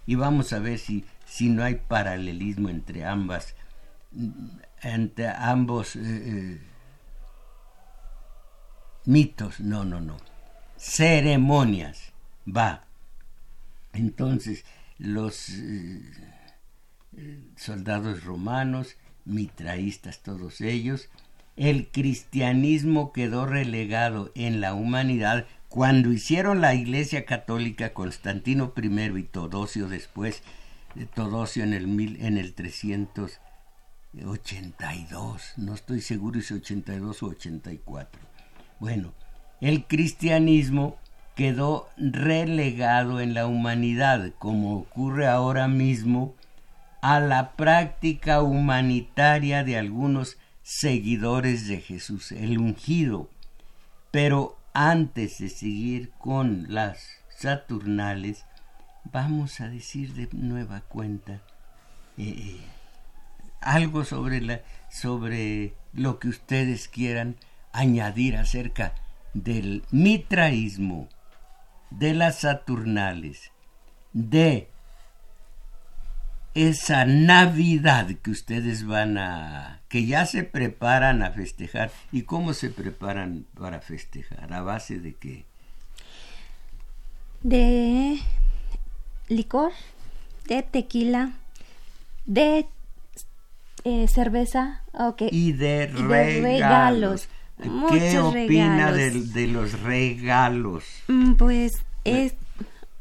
Y 0.07 0.15
vamos 0.15 0.53
a 0.53 0.59
ver 0.61 0.79
si, 0.79 1.05
si 1.25 1.49
no 1.49 1.65
hay 1.65 1.77
paralelismo 1.77 2.69
entre 2.69 3.05
ambas, 3.05 3.55
entre 4.83 5.29
ambos 5.29 5.97
eh, 5.97 6.01
eh, 6.05 6.61
mitos. 9.05 9.61
No, 9.61 9.85
no, 9.85 10.01
no. 10.01 10.17
Ceremonias. 10.77 12.13
Va. 12.47 12.85
Entonces, 13.93 14.65
los 14.99 15.49
eh, 15.49 16.03
soldados 17.57 18.25
romanos, 18.25 18.97
mitraístas 19.25 20.23
todos 20.23 20.61
ellos, 20.61 21.09
el 21.57 21.89
cristianismo 21.89 23.13
quedó 23.13 23.47
relegado 23.47 24.31
en 24.35 24.61
la 24.61 24.75
humanidad 24.75 25.47
cuando 25.77 26.11
hicieron 26.11 26.61
la 26.63 26.75
Iglesia 26.75 27.27
Católica 27.27 27.93
Constantino 27.93 28.73
I 28.75 29.19
y 29.19 29.23
Todosio 29.25 29.89
después, 29.89 30.43
de 30.95 31.05
Todosio 31.05 31.65
en 31.65 31.75
el, 31.75 31.87
mil, 31.87 32.17
en 32.25 32.39
el 32.39 32.55
382, 32.55 35.53
no 35.59 35.75
estoy 35.75 36.01
seguro 36.01 36.41
si 36.41 36.55
82 36.55 37.23
o 37.23 37.27
84. 37.27 38.23
Bueno, 38.81 39.13
el 39.61 39.85
cristianismo 39.85 40.97
quedó 41.35 41.91
relegado 41.99 43.21
en 43.21 43.35
la 43.35 43.47
humanidad, 43.47 44.33
como 44.39 44.79
ocurre 44.79 45.27
ahora 45.27 45.69
mismo, 45.69 46.35
a 47.03 47.21
la 47.21 47.53
práctica 47.53 48.41
humanitaria 48.41 49.63
de 49.63 49.77
algunos 49.77 50.39
seguidores 50.63 51.69
de 51.69 51.83
Jesús, 51.83 52.33
el 52.33 52.57
ungido. 52.57 53.29
Pero 54.11 54.57
antes 54.79 55.39
de 55.39 55.49
seguir 55.49 56.11
con 56.19 56.67
las 56.69 57.23
Saturnales, 57.31 58.45
vamos 59.05 59.63
a 59.63 59.69
decir 59.69 60.13
de 60.13 60.29
nueva 60.33 60.83
cuenta 60.83 61.41
eh, 62.19 62.61
algo 63.63 64.05
sobre, 64.05 64.43
la, 64.43 64.61
sobre 64.91 65.73
lo 65.95 66.19
que 66.19 66.29
ustedes 66.29 66.89
quieran 66.89 67.37
añadir 67.73 68.37
acerca 68.37 68.95
del 69.33 69.83
mitraísmo, 69.93 71.09
de 71.89 72.13
las 72.13 72.41
Saturnales, 72.41 73.53
de 74.13 74.69
esa 76.57 77.05
Navidad 77.05 78.09
que 78.23 78.31
ustedes 78.31 78.87
van 78.87 79.19
a, 79.19 79.83
que 79.89 80.07
ya 80.07 80.25
se 80.25 80.43
preparan 80.43 81.23
a 81.23 81.31
festejar. 81.31 81.93
¿Y 82.13 82.23
cómo 82.23 82.55
se 82.55 82.71
preparan 82.71 83.45
para 83.59 83.81
festejar? 83.81 84.55
¿A 84.55 84.63
base 84.63 84.99
de 84.99 85.13
qué? 85.13 85.45
De 87.43 88.19
licor, 89.29 89.73
de 90.47 90.63
tequila, 90.63 91.35
de 92.25 92.67
eh, 93.85 94.09
cerveza 94.09 94.83
okay. 94.95 95.29
y, 95.31 95.53
de 95.53 95.89
regalos. 95.89 97.29
¿Qué 97.91 98.19
opina 98.19 98.93
de, 98.93 99.11
de, 99.11 99.47
los 99.47 99.79
regalos? 99.81 100.85
Mm, 101.09 101.35
pues 101.35 101.73
es 102.05 102.35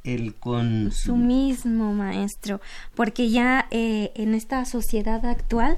el 0.05 0.35
consumismo, 0.35 1.93
maestro, 1.93 2.61
porque 2.93 3.29
ya 3.29 3.67
eh, 3.71 4.11
en 4.15 4.33
esta 4.33 4.63
sociedad 4.65 5.25
actual, 5.25 5.77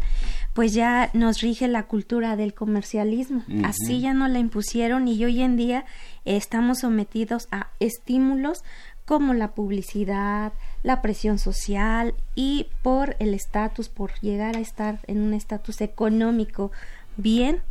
pues 0.53 0.73
ya 0.73 1.09
nos 1.13 1.41
rige 1.41 1.67
la 1.67 1.83
cultura 1.83 2.35
del 2.35 2.53
comercialismo. 2.53 3.43
Así 3.63 4.01
ya 4.01 4.13
no 4.13 4.27
la 4.27 4.39
impusieron 4.39 5.07
y 5.07 5.23
hoy 5.23 5.41
en 5.41 5.55
día 5.55 5.85
estamos 6.25 6.79
sometidos 6.79 7.47
a 7.51 7.67
estímulos 7.79 8.63
como 9.05 9.33
la 9.33 9.55
publicidad, 9.55 10.51
la 10.83 11.01
presión 11.01 11.39
social 11.39 12.13
y 12.35 12.67
por 12.81 13.15
el 13.19 13.33
estatus, 13.33 13.87
por 13.87 14.11
llegar 14.19 14.57
a 14.57 14.59
estar 14.59 14.99
en 15.07 15.21
un 15.21 15.33
estatus 15.33 15.79
económico 15.81 16.71
bien, 17.15 17.61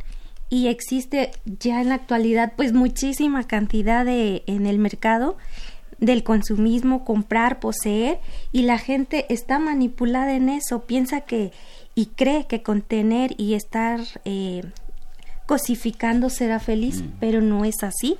y 0.49 0.67
existe 0.67 1.31
ya 1.45 1.81
en 1.81 1.89
la 1.89 1.95
actualidad 1.95 2.53
pues 2.55 2.73
muchísima 2.73 3.45
cantidad 3.45 4.05
de 4.05 4.43
en 4.47 4.65
el 4.65 4.79
mercado 4.79 5.37
del 5.99 6.23
consumismo, 6.23 7.03
comprar, 7.03 7.59
poseer, 7.59 8.19
y 8.51 8.63
la 8.63 8.77
gente 8.77 9.25
está 9.29 9.59
manipulada 9.59 10.33
en 10.33 10.49
eso, 10.49 10.85
piensa 10.85 11.21
que 11.21 11.51
y 11.95 12.07
cree 12.07 12.45
que 12.45 12.61
con 12.61 12.83
tener 12.83 13.33
y 13.37 13.55
estar 13.55 13.99
eh, 14.23 14.63
cosificando 15.47 16.29
será 16.29 16.59
feliz, 16.59 17.01
mm. 17.01 17.07
pero 17.19 17.41
no 17.41 17.65
es 17.65 17.81
así. 17.81 18.17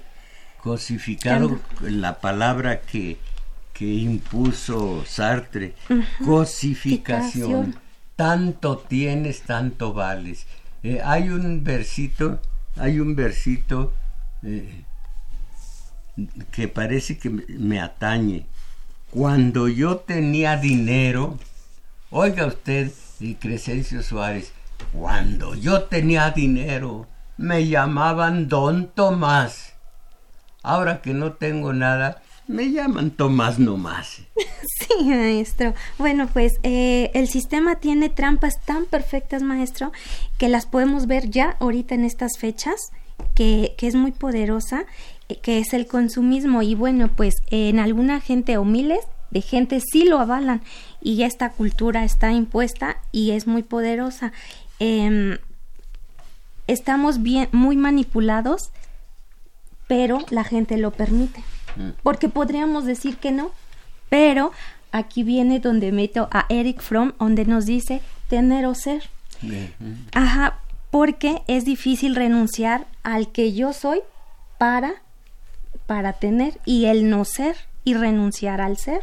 Cosificado, 0.64 1.60
la 1.82 2.20
palabra 2.20 2.82
que, 2.82 3.18
que 3.74 3.86
impuso 3.86 5.06
Sartre, 5.06 5.76
cosificación. 6.26 7.76
Tanto 8.16 8.80
tienes, 8.80 9.42
tanto 9.44 9.94
vales. 9.94 10.48
Eh, 10.82 11.00
hay 11.06 11.30
un 11.30 11.64
versito, 11.64 12.40
hay 12.76 13.00
un 13.00 13.16
versito 13.16 13.94
eh, 14.42 14.84
que 16.52 16.68
parece 16.68 17.18
que 17.18 17.30
me 17.30 17.80
atañe. 17.80 18.46
Cuando 19.12 19.68
yo 19.68 19.98
tenía 19.98 20.58
dinero, 20.58 21.38
oiga 22.10 22.46
usted, 22.46 22.92
y 23.20 23.36
Crescencio 23.36 24.04
Suárez, 24.04 24.54
cuando 24.94 25.56
yo 25.56 25.84
tenía 25.84 26.32
dinero, 26.32 27.08
me 27.38 27.68
llamaban 27.68 28.48
Don 28.48 28.88
Tomás. 28.88 29.74
Ahora 30.64 31.02
que 31.02 31.14
no 31.14 31.34
tengo 31.34 31.74
nada, 31.74 32.22
me 32.48 32.72
llaman 32.72 33.12
Tomás 33.12 33.60
nomás. 33.60 34.22
Sí, 34.80 35.04
maestro. 35.06 35.74
Bueno, 35.98 36.30
pues 36.32 36.60
eh, 36.64 37.12
el 37.14 37.28
sistema 37.28 37.76
tiene 37.76 38.10
trampas 38.10 38.64
tan 38.64 38.86
perfectas, 38.86 39.42
maestro, 39.42 39.92
que 40.38 40.48
las 40.50 40.66
podemos 40.66 41.08
ver 41.08 41.30
ya 41.30 41.58
ahorita 41.60 41.96
en 41.96 42.06
estas 42.06 42.38
fechas, 42.38 42.92
que, 43.34 43.74
que 43.78 43.88
es 43.88 43.96
muy 43.96 44.12
poderosa, 44.12 44.86
que 45.36 45.60
es 45.60 45.74
el 45.74 45.88
consumismo. 45.88 46.62
Y 46.62 46.76
bueno, 46.76 47.10
pues 47.10 47.36
en 47.50 47.80
alguna 47.80 48.22
gente 48.22 48.58
o 48.58 48.66
miles 48.66 49.00
de 49.32 49.42
gente 49.42 49.82
sí 49.82 50.06
lo 50.06 50.20
avalan 50.20 50.62
y 51.02 51.24
esta 51.24 51.52
cultura 51.52 52.04
está 52.04 52.32
impuesta 52.32 52.98
y 53.12 53.32
es 53.32 53.48
muy 53.48 53.64
poderosa. 53.64 54.32
Em, 54.80 55.38
estamos 56.68 57.22
bien, 57.22 57.50
muy 57.52 57.76
manipulados, 57.76 58.72
pero 59.88 60.20
la 60.30 60.44
gente 60.44 60.78
lo 60.78 60.92
permite. 60.92 61.42
Mm. 61.76 61.90
Porque 62.04 62.30
podríamos 62.30 62.86
decir 62.86 63.18
que 63.18 63.32
no, 63.32 63.52
pero 64.10 64.52
aquí 64.92 65.24
viene 65.24 65.60
donde 65.60 65.92
meto 65.92 66.30
a 66.32 66.46
Eric 66.50 66.82
Fromm, 66.82 67.14
donde 67.20 67.46
nos 67.46 67.66
dice 67.66 68.02
tener 68.30 68.66
o 68.66 68.76
ser. 68.76 69.10
Ajá, 70.14 70.60
porque 70.90 71.44
es 71.48 71.66
difícil 71.66 72.16
renunciar 72.16 72.88
al 73.04 73.32
que 73.32 73.54
yo 73.54 73.74
soy 73.74 74.00
para 74.58 74.96
para 75.88 76.14
tener 76.14 76.60
y 76.66 76.86
el 76.86 77.10
no 77.10 77.26
ser 77.26 77.56
y 77.84 77.96
renunciar 77.96 78.62
al 78.62 78.78
ser. 78.78 79.02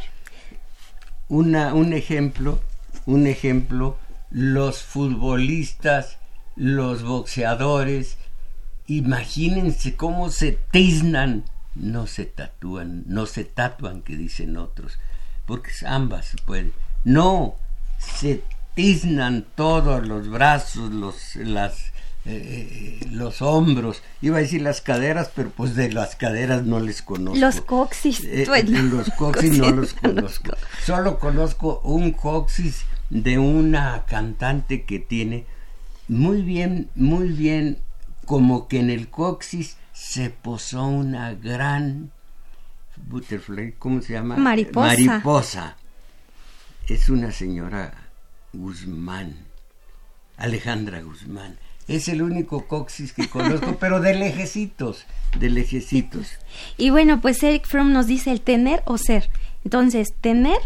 Una, 1.27 1.73
un 1.73 1.91
ejemplo, 1.93 2.61
un 3.05 3.27
ejemplo, 3.27 3.97
los 4.29 4.83
futbolistas, 4.83 6.19
los 6.55 7.03
boxeadores, 7.03 8.17
imagínense 8.87 9.95
cómo 9.95 10.29
se 10.29 10.59
tiznan, 10.71 11.43
no 11.73 12.07
se 12.07 12.25
tatúan, 12.25 13.03
no 13.07 13.25
se 13.25 13.43
tatuan, 13.43 14.01
que 14.01 14.15
dicen 14.15 14.55
otros, 14.57 14.99
porque 15.45 15.71
ambas 15.85 16.35
pueden. 16.45 16.73
No, 17.03 17.55
se 17.97 18.43
tiznan 18.75 19.45
todos 19.55 20.07
los 20.07 20.29
brazos, 20.29 20.91
los, 20.91 21.35
las, 21.37 21.91
eh, 22.27 22.99
los 23.11 23.43
hombros, 23.43 24.01
iba 24.21 24.37
a 24.37 24.41
decir 24.41 24.61
las 24.61 24.81
caderas, 24.81 25.31
pero 25.35 25.51
pues 25.51 25.75
de 25.75 25.91
las 25.91 26.15
caderas 26.15 26.63
no 26.63 26.79
les 26.79 27.03
conozco. 27.03 27.39
Los 27.39 27.61
coxis. 27.61 28.23
Eh, 28.23 28.47
los 28.65 29.11
coxis 29.17 29.59
no 29.59 29.69
los 29.71 29.93
conozco. 29.93 30.55
Solo 30.83 31.19
conozco 31.19 31.81
un 31.83 32.11
coxis 32.13 32.85
de 33.11 33.37
una 33.37 34.05
cantante 34.07 34.85
que 34.85 34.97
tiene 34.97 35.45
muy 36.07 36.41
bien, 36.41 36.89
muy 36.95 37.29
bien, 37.29 37.77
como 38.25 38.67
que 38.67 38.79
en 38.79 38.89
el 38.89 39.09
coxis 39.09 39.77
se 39.93 40.31
posó 40.31 40.83
una 40.83 41.35
gran 41.35 42.11
butterfly, 43.07 43.73
¿cómo 43.77 44.01
se 44.01 44.13
llama? 44.13 44.35
Mariposa. 44.37 44.87
Mariposa. 44.87 45.77
Es 46.87 47.09
una 47.09 47.31
señora 47.31 48.09
Guzmán, 48.51 49.45
Alejandra 50.37 51.01
Guzmán 51.01 51.57
es 51.87 52.07
el 52.07 52.21
único 52.21 52.67
coxis 52.67 53.13
que 53.13 53.29
conozco, 53.29 53.75
pero 53.79 53.99
de 53.99 54.15
lejecitos, 54.15 55.05
de 55.39 55.49
lejecitos. 55.49 56.27
Y 56.77 56.89
bueno, 56.89 57.21
pues 57.21 57.41
Eric 57.43 57.67
Fromm 57.67 57.91
nos 57.91 58.07
dice 58.07 58.31
el 58.31 58.41
tener 58.41 58.81
o 58.85 58.97
ser. 58.97 59.29
Entonces, 59.63 60.13
tener 60.21 60.57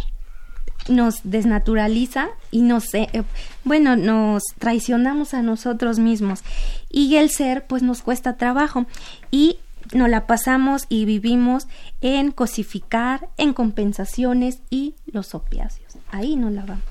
nos 0.87 1.21
desnaturaliza 1.23 2.29
y 2.51 2.61
nos, 2.61 2.93
eh, 2.93 3.09
eh, 3.13 3.23
bueno, 3.63 3.95
nos 3.95 4.43
traicionamos 4.57 5.33
a 5.33 5.41
nosotros 5.41 5.99
mismos. 5.99 6.41
Y 6.89 7.15
el 7.17 7.29
ser, 7.29 7.67
pues 7.67 7.83
nos 7.83 8.01
cuesta 8.01 8.37
trabajo. 8.37 8.85
Y 9.29 9.59
nos 9.93 10.09
la 10.09 10.27
pasamos 10.27 10.85
y 10.89 11.05
vivimos 11.05 11.67
en 12.01 12.31
cosificar, 12.31 13.29
en 13.37 13.53
compensaciones 13.53 14.59
y 14.69 14.95
los 15.05 15.35
opiáceos. 15.35 15.97
Ahí 16.11 16.35
nos 16.35 16.53
la 16.53 16.63
vamos. 16.63 16.83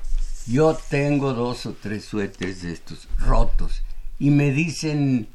Yo 0.47 0.77
tengo 0.89 1.33
dos 1.33 1.65
o 1.65 1.73
tres 1.73 2.05
suéteres 2.05 2.63
de 2.63 2.71
estos 2.71 3.07
rotos 3.19 3.83
y 4.19 4.29
me 4.31 4.51
dicen 4.51 5.27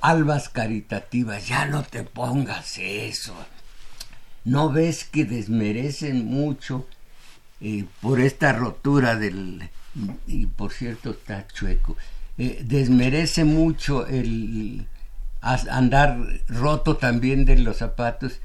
albas 0.00 0.48
caritativas, 0.48 1.48
ya 1.48 1.66
no 1.66 1.82
te 1.82 2.02
pongas 2.02 2.78
eso. 2.78 3.34
¿No 4.44 4.70
ves 4.70 5.04
que 5.04 5.24
desmerecen 5.24 6.26
mucho 6.26 6.86
eh, 7.60 7.84
por 8.00 8.20
esta 8.20 8.52
rotura 8.52 9.16
del... 9.16 9.70
y 10.26 10.46
por 10.46 10.72
cierto 10.72 11.10
está 11.10 11.46
chueco, 11.46 11.96
eh, 12.38 12.62
desmerece 12.64 13.44
mucho 13.44 14.06
el 14.06 14.86
andar 15.40 16.18
roto 16.48 16.96
también 16.96 17.44
de 17.44 17.58
los 17.58 17.78
zapatos 17.78 18.40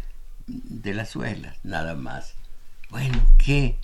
de 0.48 0.94
las 0.94 1.10
suelas, 1.10 1.58
nada 1.64 1.96
más. 1.96 2.34
Bueno, 2.90 3.20
¿qué? 3.38 3.78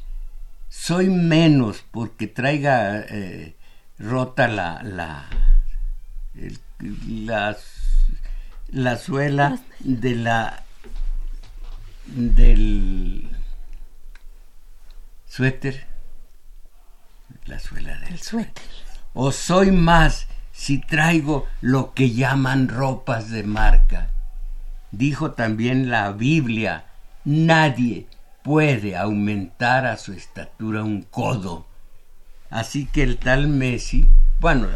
Soy 0.70 1.10
menos 1.10 1.84
porque 1.92 2.28
traiga 2.28 3.00
eh, 3.02 3.56
rota 4.00 4.48
la, 4.48 4.82
la, 4.84 5.30
la, 6.36 7.56
la 8.70 8.98
suela 8.98 9.60
de 9.80 10.16
la 10.16 10.64
del 12.06 13.30
suéter. 15.26 15.88
La 17.46 17.60
suela 17.60 17.98
del 18.00 18.20
suéter. 18.22 18.64
O 19.14 19.32
soy 19.32 19.72
más 19.72 20.28
si 20.52 20.80
traigo 20.80 21.48
lo 21.62 21.94
que 21.94 22.12
llaman 22.12 22.68
ropas 22.68 23.30
de 23.30 23.44
marca. 23.44 24.10
Dijo 24.92 25.32
también 25.32 25.90
la 25.90 26.12
Biblia 26.12 26.86
nadie 27.26 28.08
puede 28.44 28.98
aumentar 28.98 29.86
a 29.86 29.98
su 29.98 30.14
estatura 30.14 30.84
un 30.84 31.04
codo 31.04 31.66
así 32.54 32.86
que 32.86 33.02
el 33.02 33.18
tal 33.18 33.48
Messi 33.48 34.08
bueno, 34.44 34.68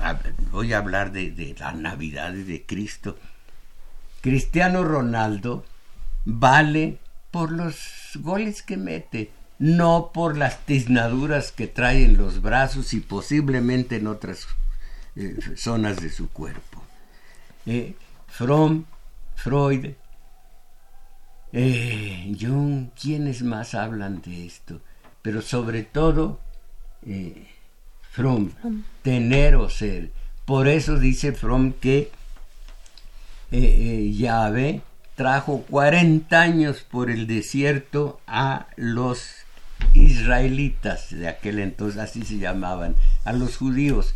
voy 0.49 0.71
a 0.71 0.77
hablar 0.77 1.11
de, 1.11 1.29
de 1.29 1.53
la 1.59 1.73
Navidad 1.73 2.31
de 2.31 2.65
Cristo. 2.65 3.17
Cristiano 4.21 4.85
Ronaldo 4.85 5.65
vale 6.23 6.99
por 7.31 7.51
los 7.51 7.75
goles 8.15 8.61
que 8.61 8.77
mete, 8.77 9.29
no 9.59 10.11
por 10.13 10.37
las 10.37 10.65
tiznaduras 10.65 11.51
que 11.51 11.67
trae 11.67 12.05
en 12.05 12.15
los 12.15 12.41
brazos 12.41 12.93
y 12.93 13.01
posiblemente 13.01 13.97
en 13.97 14.07
otras 14.07 14.47
eh, 15.17 15.37
zonas 15.57 15.97
de 15.97 16.11
su 16.11 16.29
cuerpo. 16.29 16.81
Eh, 17.65 17.93
Fromm, 18.29 18.85
Freud, 19.35 19.87
eh, 21.51 22.37
Jung, 22.39 22.91
¿quiénes 22.97 23.43
más 23.43 23.75
hablan 23.75 24.21
de 24.21 24.45
esto? 24.45 24.79
Pero 25.21 25.41
sobre 25.41 25.83
todo, 25.83 26.39
eh, 27.05 27.56
Fromm, 28.17 28.49
tener 29.03 29.55
o 29.57 29.69
ser. 29.69 30.09
Por 30.43 30.67
eso 30.67 30.97
dice 30.97 31.33
Fromm 31.33 31.73
que 31.73 32.09
eh, 33.51 33.59
eh, 33.61 34.11
Yahvé 34.11 34.81
trajo 35.13 35.63
40 35.69 36.41
años 36.41 36.81
por 36.81 37.11
el 37.11 37.27
desierto 37.27 38.19
a 38.25 38.65
los 38.75 39.29
israelitas 39.93 41.11
de 41.11 41.27
aquel 41.27 41.59
entonces, 41.59 41.99
así 41.99 42.23
se 42.23 42.39
llamaban, 42.39 42.95
a 43.23 43.33
los 43.33 43.55
judíos, 43.55 44.15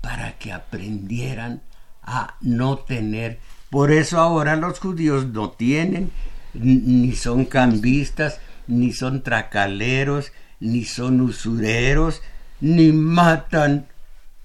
para 0.00 0.36
que 0.38 0.52
aprendieran 0.52 1.62
a 2.02 2.34
no 2.40 2.78
tener. 2.78 3.38
Por 3.70 3.92
eso 3.92 4.18
ahora 4.18 4.56
los 4.56 4.80
judíos 4.80 5.24
no 5.26 5.50
tienen, 5.50 6.10
ni 6.52 7.12
son 7.12 7.44
cambistas, 7.44 8.40
ni 8.66 8.92
son 8.92 9.22
tracaleros, 9.22 10.32
ni 10.58 10.84
son 10.84 11.20
usureros, 11.20 12.22
ni 12.60 12.92
matan 12.92 13.86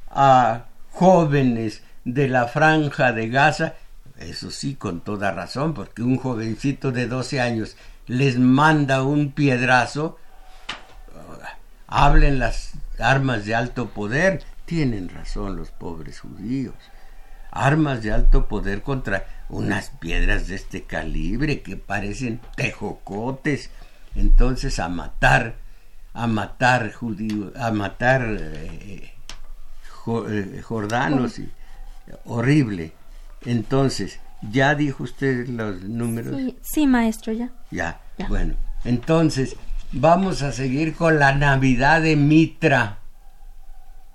a 0.10 0.66
jóvenes 0.92 1.84
de 2.04 2.28
la 2.28 2.48
franja 2.48 3.12
de 3.12 3.30
Gaza, 3.30 3.76
eso 4.18 4.52
sí, 4.52 4.76
con 4.76 5.02
toda 5.02 5.32
razón, 5.32 5.74
porque 5.74 6.04
un 6.04 6.18
jovencito 6.18 6.92
de 6.92 7.08
12 7.08 7.42
años 7.42 7.76
les 8.08 8.38
manda 8.38 9.04
un 9.04 9.32
piedrazo, 9.32 10.18
hablen 11.88 12.40
las 12.40 12.74
armas 13.00 13.46
de 13.46 13.56
alto 13.56 13.90
poder, 13.90 14.44
tienen 14.66 15.10
razón 15.10 15.56
los 15.56 15.72
pobres 15.72 16.20
judíos, 16.20 16.76
armas 17.52 18.04
de 18.04 18.14
alto 18.14 18.48
poder 18.48 18.82
contra 18.82 19.26
unas 19.50 19.90
piedras 19.90 20.48
de 20.48 20.56
este 20.56 20.84
calibre 20.84 21.62
que 21.62 21.78
parecen 21.78 22.40
tejocotes, 22.56 23.70
entonces 24.16 24.80
a 24.80 24.88
matar 24.88 25.56
a 26.14 26.28
matar 26.28 26.92
judíos, 26.92 27.56
a 27.56 27.72
matar 27.72 28.38
eh, 28.40 29.14
eh, 30.08 30.62
jordanos, 30.62 31.40
y, 31.40 31.50
horrible. 32.26 32.94
Entonces, 33.46 34.20
¿Ya 34.42 34.74
dijo 34.74 35.04
usted 35.04 35.48
los 35.48 35.84
números? 35.84 36.36
Sí, 36.62 36.88
maestro, 36.88 37.32
ya. 37.32 37.52
ya. 37.70 38.02
Bueno, 38.28 38.56
entonces 38.84 39.56
vamos 39.92 40.42
a 40.42 40.52
seguir 40.52 40.96
con 40.96 41.20
la 41.20 41.36
Navidad 41.36 42.02
de 42.02 42.16
Mitra. 42.16 43.00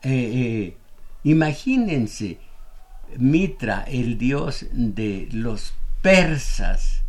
Eh, 0.02 0.10
eh, 0.12 0.76
imagínense, 1.22 2.40
Mitra, 3.16 3.84
el 3.86 4.18
dios 4.18 4.66
de 4.72 5.28
los 5.30 5.74
persas. 6.02 7.02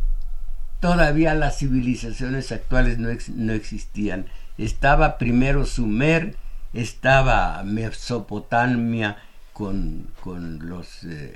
Todavía 0.78 1.34
las 1.34 1.58
civilizaciones 1.58 2.52
actuales 2.52 2.98
no, 2.98 3.08
no 3.34 3.52
existían. 3.52 4.26
Estaba 4.58 5.18
primero 5.18 5.64
Sumer, 5.64 6.36
estaba 6.72 7.62
Mesopotamia 7.62 9.16
con, 9.52 10.08
con 10.20 10.68
los 10.68 11.04
eh, 11.04 11.32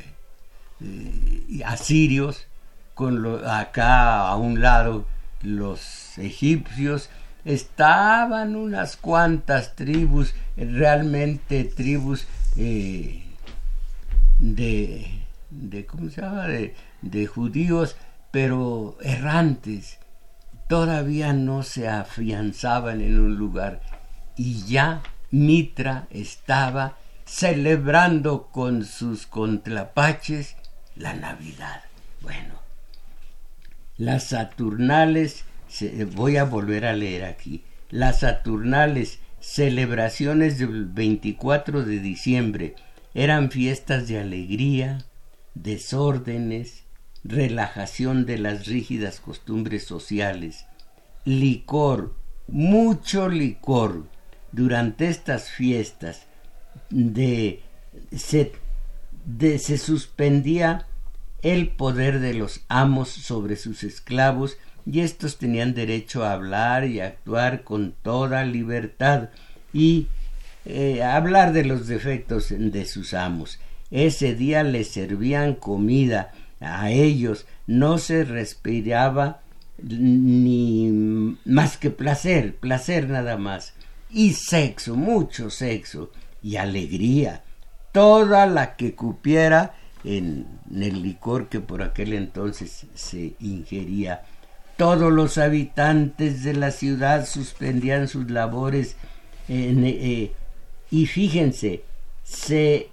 eh, 0.81 1.63
asirios, 1.65 2.47
con 2.95 3.23
lo, 3.23 3.49
acá 3.49 4.29
a 4.29 4.37
un 4.37 4.61
lado 4.61 5.07
los 5.43 6.19
egipcios, 6.19 7.11
estaban 7.45 8.57
unas 8.57 8.97
cuantas 8.97 9.75
tribus, 9.75 10.35
realmente 10.57 11.65
tribus 11.65 12.27
eh, 12.57 13.23
de, 14.39 15.07
de, 15.51 15.87
¿cómo 15.87 16.11
se 16.11 16.21
llama? 16.21 16.47
De, 16.49 16.75
de 17.03 17.27
judíos, 17.27 17.97
pero 18.31 18.97
errantes, 19.01 19.99
todavía 20.73 21.35
no 21.35 21.63
se 21.65 21.87
afianzaban 21.87 23.03
en 23.03 23.21
un 23.21 23.37
lugar 23.37 23.83
y 24.39 24.65
ya 24.65 25.03
Mitra 25.31 26.07
estaba 26.09 26.97
celebrando 27.27 28.45
con 28.51 28.87
sus 28.87 29.27
contrapaches 29.27 30.57
la 30.97 31.13
Navidad. 31.13 31.83
Bueno, 32.23 32.55
las 33.99 34.29
Saturnales, 34.29 35.45
voy 36.15 36.39
a 36.39 36.45
volver 36.45 36.87
a 36.87 36.95
leer 36.95 37.25
aquí, 37.25 37.65
las 37.91 38.21
Saturnales 38.21 39.19
celebraciones 39.41 40.59
del 40.59 40.87
24 40.87 41.85
de 41.85 41.99
diciembre 41.99 42.77
eran 43.13 43.51
fiestas 43.51 44.09
de 44.09 44.21
alegría, 44.21 45.05
desórdenes, 45.53 46.82
relajación 47.25 48.27
de 48.27 48.39
las 48.39 48.67
rígidas 48.67 49.21
costumbres 49.21 49.85
sociales, 49.85 50.67
licor, 51.25 52.15
mucho 52.49 53.29
licor. 53.29 54.07
Durante 54.51 55.09
estas 55.09 55.51
fiestas 55.51 56.27
de, 56.91 57.63
se, 58.15 58.53
se 59.59 59.79
suspendía 59.79 60.87
el 61.41 61.69
poder 61.69 62.21
de 62.21 62.35
los 62.35 62.61
amos 62.69 63.09
sobre 63.09 63.57
sus 63.57 63.83
esclavos 63.83 64.59
y 64.85 65.01
éstos 65.01 65.39
tenían 65.39 65.75
derecho 65.75 66.25
a 66.25 66.33
hablar 66.33 66.87
y 66.87 67.01
actuar 67.01 67.65
con 67.65 67.95
toda 68.03 68.45
libertad 68.45 69.31
y 69.73 70.09
eh, 70.65 71.03
hablar 71.03 71.53
de 71.53 71.65
los 71.65 71.87
defectos 71.87 72.49
de 72.51 72.85
sus 72.85 73.15
amos. 73.15 73.59
Ese 73.91 74.35
día 74.35 74.63
les 74.63 74.89
servían 74.89 75.55
comida 75.55 76.33
a 76.62 76.90
ellos, 76.90 77.46
no 77.66 77.98
se 77.98 78.25
respiraba 78.25 79.40
ni 79.83 81.37
más 81.44 81.77
que 81.77 81.90
placer, 81.90 82.57
placer 82.57 83.09
nada 83.09 83.37
más, 83.37 83.75
y 84.11 84.35
sexo, 84.35 84.94
mucho 84.94 85.51
sexo, 85.51 86.11
y 86.42 86.57
alegría, 86.57 87.42
toda 87.92 88.46
la 88.46 88.77
que 88.77 88.94
cupiera 88.94 89.75
en, 90.05 90.46
el 90.72 91.03
licor 91.03 91.48
que 91.48 91.61
por 91.61 91.83
aquel 91.83 92.12
entonces 92.12 92.87
se 92.94 93.35
ingería. 93.40 94.22
Todos 94.77 95.12
los 95.12 95.38
habitantes 95.38 96.42
de 96.42 96.55
la 96.55 96.70
ciudad 96.70 97.27
suspendían 97.27 98.09
sus 98.09 98.31
labores 98.31 98.96
eh, 99.48 100.33
y 100.90 101.07
fíjense, 101.07 101.85
se 102.25 102.92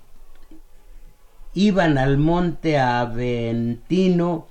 iban 1.59 1.97
al 1.97 2.17
monte 2.17 2.77
Aventino 2.77 4.47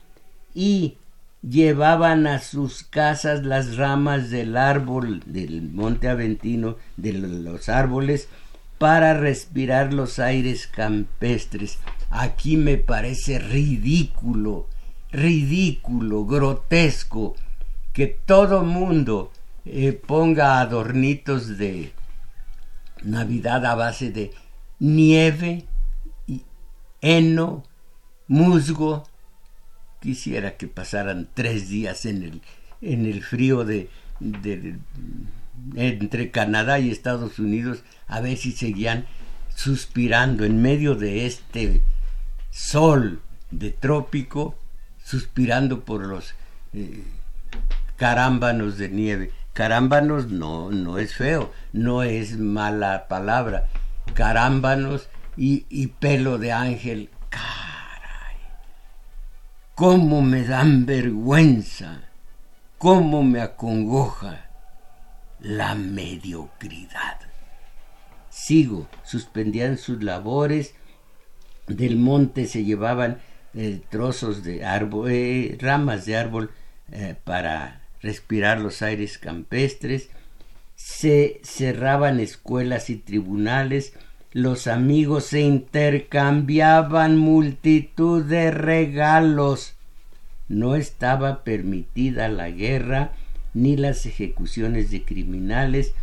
y 0.54 0.98
llevaban 1.40 2.26
a 2.26 2.38
sus 2.38 2.82
casas 2.82 3.44
las 3.44 3.78
ramas 3.78 4.28
del 4.28 4.58
árbol 4.58 5.22
del 5.24 5.70
monte 5.70 6.08
Aventino, 6.08 6.76
de 6.98 7.14
los 7.14 7.70
árboles, 7.70 8.28
para 8.76 9.14
respirar 9.14 9.94
los 9.94 10.18
aires 10.18 10.66
campestres. 10.66 11.78
Aquí 12.10 12.58
me 12.58 12.76
parece 12.76 13.38
ridículo, 13.38 14.66
ridículo, 15.10 16.26
grotesco, 16.26 17.36
que 17.94 18.06
todo 18.06 18.64
mundo 18.64 19.32
eh, 19.64 19.94
ponga 19.94 20.60
adornitos 20.60 21.56
de 21.56 21.90
Navidad 23.02 23.64
a 23.64 23.74
base 23.74 24.10
de 24.10 24.30
nieve, 24.78 25.64
heno, 27.00 27.64
musgo. 28.26 29.08
Quisiera 30.00 30.56
que 30.56 30.68
pasaran 30.68 31.28
tres 31.34 31.68
días 31.68 32.06
en 32.06 32.22
el, 32.22 32.42
en 32.80 33.06
el 33.06 33.22
frío 33.22 33.64
de, 33.64 33.90
entre 35.74 36.30
Canadá 36.30 36.78
y 36.78 36.90
Estados 36.90 37.38
Unidos 37.38 37.82
a 38.06 38.20
ver 38.20 38.36
si 38.36 38.52
seguían 38.52 39.06
suspirando 39.54 40.44
en 40.44 40.62
medio 40.62 40.94
de 40.94 41.26
este 41.26 41.82
sol 42.50 43.20
de 43.50 43.72
trópico, 43.72 44.56
suspirando 45.04 45.84
por 45.84 46.06
los 46.06 46.34
eh, 46.74 47.02
carámbanos 47.96 48.78
de 48.78 48.88
nieve. 48.88 49.32
Carámbanos 49.52 50.28
no, 50.28 50.70
no 50.70 50.98
es 50.98 51.14
feo, 51.14 51.52
no 51.72 52.04
es 52.04 52.38
mala 52.38 53.08
palabra. 53.08 53.66
Carámbanos 54.14 55.08
y, 55.38 55.86
pelo 55.86 56.38
de 56.38 56.52
ángel. 56.52 57.10
Caray, 57.30 58.36
cómo 59.74 60.20
me 60.20 60.44
dan 60.44 60.84
vergüenza, 60.84 62.02
cómo 62.76 63.22
me 63.22 63.40
acongoja 63.40 64.50
la 65.40 65.74
mediocridad. 65.74 67.20
Sigo, 68.30 68.88
suspendían 69.04 69.78
sus 69.78 70.02
labores, 70.02 70.74
del 71.66 71.96
monte 71.96 72.46
se 72.46 72.64
llevaban 72.64 73.18
eh, 73.54 73.80
trozos 73.90 74.42
de 74.42 74.64
árbol, 74.64 75.10
eh, 75.10 75.56
ramas 75.60 76.04
de 76.06 76.16
árbol 76.16 76.50
eh, 76.90 77.14
para 77.24 77.82
respirar 78.00 78.60
los 78.60 78.82
aires 78.82 79.18
campestres, 79.18 80.10
se 80.74 81.40
cerraban 81.42 82.20
escuelas 82.20 82.88
y 82.90 82.96
tribunales, 82.96 83.92
los 84.32 84.66
amigos 84.66 85.24
se 85.24 85.40
intercambiaban 85.40 87.16
multitud 87.16 88.24
de 88.24 88.50
regalos. 88.50 89.74
No 90.48 90.76
estaba 90.76 91.44
permitida 91.44 92.28
la 92.28 92.50
guerra, 92.50 93.12
ni 93.54 93.76
las 93.76 94.06
ejecuciones 94.06 94.90
de 94.90 95.04
criminales, 95.04 95.94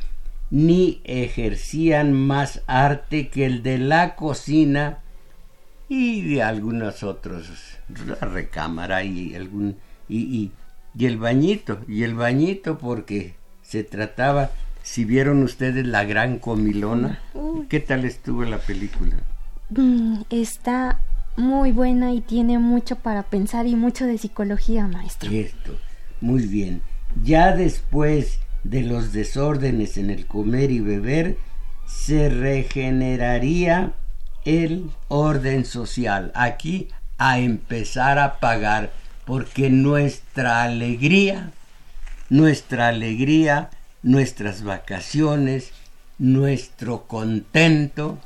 ni 0.50 1.02
ejercían 1.04 2.14
más 2.14 2.62
arte 2.68 3.30
que 3.30 3.46
el 3.46 3.64
de 3.64 3.78
la 3.78 4.16
cocina 4.16 5.00
y 5.88 6.22
de 6.22 6.44
algunos 6.44 7.04
otros, 7.04 7.50
la 8.08 8.16
recámara 8.16 9.04
y 9.04 9.36
algún 9.36 9.78
y, 10.08 10.52
el 11.00 11.18
bañito, 11.18 11.80
y 11.88 12.04
el 12.04 12.16
bañito 12.16 12.78
porque 12.78 13.36
se 13.62 13.84
trataba 13.84 14.52
si 14.86 15.04
vieron 15.04 15.42
ustedes 15.42 15.86
La 15.88 16.04
Gran 16.04 16.38
Comilona, 16.38 17.20
¿qué 17.70 17.80
tal 17.80 18.06
estuvo 18.06 18.44
la 18.44 18.60
película? 18.60 19.16
Mm, 19.72 20.22
está 20.30 21.02
muy 21.36 21.72
buena 21.72 22.14
y 22.14 22.22
tiene 22.22 22.60
mucho 22.60 22.96
para 22.96 23.24
pensar 23.24 23.66
y 23.66 23.76
mucho 23.76 24.06
de 24.06 24.20
psicología, 24.20 24.86
maestro. 24.86 25.32
Esto, 25.32 25.76
muy 26.22 26.46
bien. 26.46 26.84
Ya 27.24 27.56
después 27.56 28.40
de 28.64 28.84
los 28.84 29.12
desórdenes 29.12 29.98
en 29.98 30.12
el 30.12 30.28
comer 30.28 30.70
y 30.70 30.82
beber, 30.82 31.38
se 31.88 32.30
regeneraría 32.30 33.94
el 34.46 34.92
orden 35.08 35.66
social. 35.66 36.32
Aquí 36.36 36.90
a 37.18 37.40
empezar 37.40 38.20
a 38.20 38.40
pagar, 38.40 38.92
porque 39.26 39.72
nuestra 39.72 40.62
alegría, 40.62 41.50
nuestra 42.30 42.90
alegría 42.90 43.72
nuestras 44.06 44.64
vacaciones, 44.64 45.72
nuestro 46.20 47.08
contento 47.08 48.20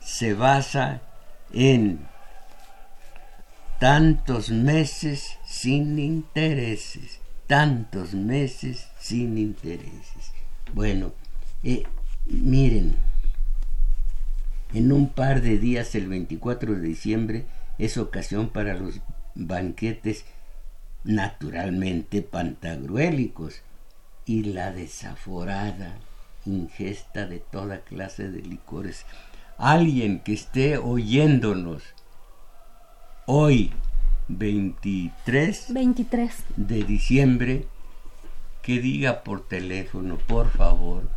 se 0.00 0.34
basa 0.34 1.00
en 1.52 2.00
tantos 3.78 4.50
meses 4.50 5.38
sin 5.46 6.00
intereses, 6.00 7.20
tantos 7.46 8.14
meses 8.14 8.88
sin 8.98 9.38
intereses. 9.38 10.32
Bueno, 10.74 11.12
eh, 11.62 11.84
miren, 12.24 12.96
en 14.74 14.90
un 14.90 15.10
par 15.10 15.40
de 15.40 15.56
días, 15.58 15.94
el 15.94 16.08
24 16.08 16.74
de 16.74 16.80
diciembre, 16.80 17.46
es 17.78 17.96
ocasión 17.96 18.48
para 18.48 18.74
los 18.74 19.00
banquetes 19.36 20.24
naturalmente 21.04 22.22
pantagruélicos 22.22 23.62
y 24.26 24.42
la 24.42 24.72
desaforada 24.72 25.96
ingesta 26.44 27.26
de 27.26 27.38
toda 27.38 27.80
clase 27.80 28.30
de 28.30 28.42
licores. 28.42 29.06
Alguien 29.56 30.20
que 30.20 30.34
esté 30.34 30.76
oyéndonos 30.76 31.82
hoy, 33.26 33.72
23, 34.28 35.72
23 35.72 36.44
de 36.56 36.82
diciembre, 36.82 37.66
que 38.62 38.80
diga 38.80 39.22
por 39.22 39.46
teléfono, 39.46 40.18
por 40.18 40.50
favor, 40.50 41.08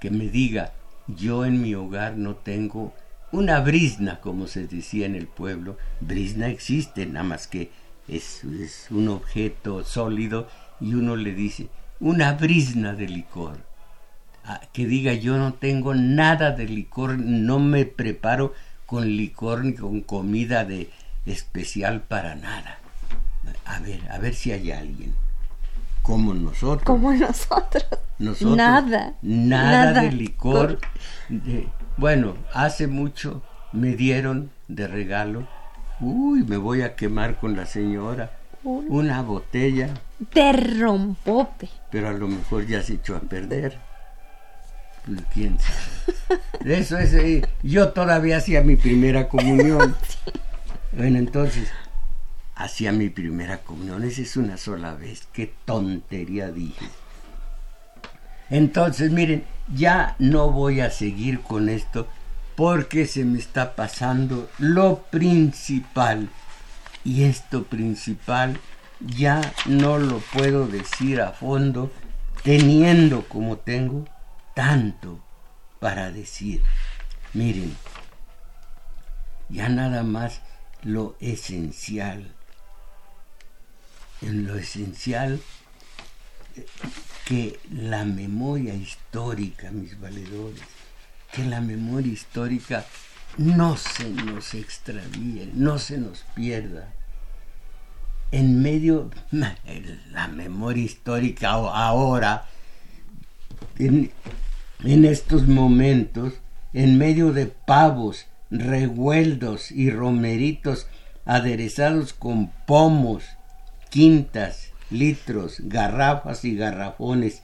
que 0.00 0.10
me 0.10 0.28
diga, 0.28 0.72
yo 1.08 1.44
en 1.44 1.60
mi 1.60 1.74
hogar 1.74 2.16
no 2.16 2.36
tengo 2.36 2.94
una 3.32 3.60
brisna, 3.60 4.20
como 4.20 4.46
se 4.46 4.68
decía 4.68 5.06
en 5.06 5.16
el 5.16 5.26
pueblo. 5.26 5.76
Brisna 6.00 6.48
existe, 6.48 7.06
nada 7.06 7.24
más 7.24 7.48
que 7.48 7.70
es, 8.06 8.44
es 8.44 8.86
un 8.90 9.08
objeto 9.08 9.82
sólido 9.82 10.48
y 10.80 10.94
uno 10.94 11.16
le 11.16 11.34
dice, 11.34 11.68
una 12.00 12.32
brisna 12.32 12.92
de 12.92 13.08
licor. 13.08 13.58
Ah, 14.44 14.60
que 14.72 14.86
diga 14.86 15.12
yo 15.12 15.36
no 15.38 15.54
tengo 15.54 15.94
nada 15.94 16.52
de 16.52 16.66
licor, 16.66 17.18
no 17.18 17.58
me 17.58 17.84
preparo 17.84 18.54
con 18.86 19.04
licor 19.04 19.64
ni 19.64 19.74
con 19.74 20.00
comida 20.02 20.64
de 20.64 20.90
especial 21.26 22.02
para 22.02 22.36
nada. 22.36 22.78
A 23.64 23.80
ver, 23.80 24.00
a 24.10 24.18
ver 24.18 24.34
si 24.34 24.52
hay 24.52 24.70
alguien. 24.70 25.14
Como 26.02 26.34
nosotros. 26.34 26.84
Como 26.84 27.12
nosotros. 27.12 27.84
Nosotros. 28.18 28.56
Nada. 28.56 29.14
Nada, 29.22 30.02
de 30.02 30.12
licor. 30.12 30.78
bueno, 31.96 32.36
hace 32.54 32.86
mucho 32.86 33.42
me 33.72 33.96
dieron 33.96 34.50
de 34.68 34.86
regalo. 34.86 35.48
Uy, 36.00 36.44
me 36.44 36.56
voy 36.56 36.82
a 36.82 36.94
quemar 36.94 37.38
con 37.40 37.56
la 37.56 37.66
señora. 37.66 38.38
Una 38.62 39.22
botella. 39.22 39.90
De 40.18 40.52
rompope. 40.52 41.68
Pero 41.90 42.08
a 42.08 42.12
lo 42.12 42.28
mejor 42.28 42.66
ya 42.66 42.82
se 42.82 42.94
echó 42.94 43.16
a 43.16 43.20
perder. 43.20 43.78
Pues, 45.04 45.20
quién 45.32 45.58
sabe. 45.58 46.78
Eso 46.78 46.98
es. 46.98 47.12
Eh, 47.14 47.42
yo 47.62 47.90
todavía 47.90 48.38
hacía 48.38 48.62
mi 48.62 48.76
primera 48.76 49.28
comunión. 49.28 49.94
Bueno, 50.92 51.18
entonces, 51.18 51.68
hacía 52.54 52.90
mi 52.90 53.10
primera 53.10 53.58
comunión. 53.58 54.02
Esa 54.02 54.22
es 54.22 54.38
una 54.38 54.56
sola 54.56 54.94
vez. 54.94 55.28
Qué 55.30 55.52
tontería 55.66 56.50
dije. 56.50 56.86
Entonces, 58.48 59.10
miren, 59.10 59.44
ya 59.74 60.16
no 60.18 60.50
voy 60.50 60.80
a 60.80 60.90
seguir 60.90 61.40
con 61.42 61.68
esto 61.68 62.08
porque 62.54 63.06
se 63.06 63.26
me 63.26 63.38
está 63.38 63.76
pasando 63.76 64.48
lo 64.58 65.02
principal. 65.10 66.30
Y 67.04 67.24
esto 67.24 67.64
principal 67.64 68.58
ya 69.00 69.40
no 69.66 69.98
lo 69.98 70.18
puedo 70.18 70.66
decir 70.66 71.20
a 71.20 71.32
fondo 71.32 71.90
teniendo 72.42 73.28
como 73.28 73.58
tengo 73.58 74.04
tanto 74.54 75.22
para 75.80 76.10
decir. 76.10 76.62
Miren, 77.34 77.76
ya 79.48 79.68
nada 79.68 80.02
más 80.02 80.40
lo 80.82 81.16
esencial. 81.20 82.32
En 84.22 84.46
lo 84.46 84.56
esencial 84.56 85.40
que 87.26 87.58
la 87.70 88.04
memoria 88.04 88.74
histórica, 88.74 89.70
mis 89.70 90.00
valedores, 90.00 90.62
que 91.32 91.44
la 91.44 91.60
memoria 91.60 92.12
histórica 92.12 92.86
no 93.36 93.76
se 93.76 94.08
nos 94.08 94.54
extravíe, 94.54 95.50
no 95.52 95.78
se 95.78 95.98
nos 95.98 96.24
pierda. 96.34 96.92
En 98.32 98.60
medio, 98.60 99.10
la 99.30 100.28
memoria 100.28 100.84
histórica 100.84 101.50
ahora, 101.50 102.46
en, 103.78 104.10
en 104.84 105.04
estos 105.04 105.46
momentos, 105.46 106.34
en 106.72 106.98
medio 106.98 107.32
de 107.32 107.46
pavos, 107.46 108.26
revueldos 108.50 109.70
y 109.70 109.90
romeritos 109.90 110.86
aderezados 111.24 112.12
con 112.12 112.50
pomos, 112.66 113.24
quintas, 113.90 114.72
litros, 114.90 115.60
garrafas 115.60 116.44
y 116.44 116.56
garrafones, 116.56 117.42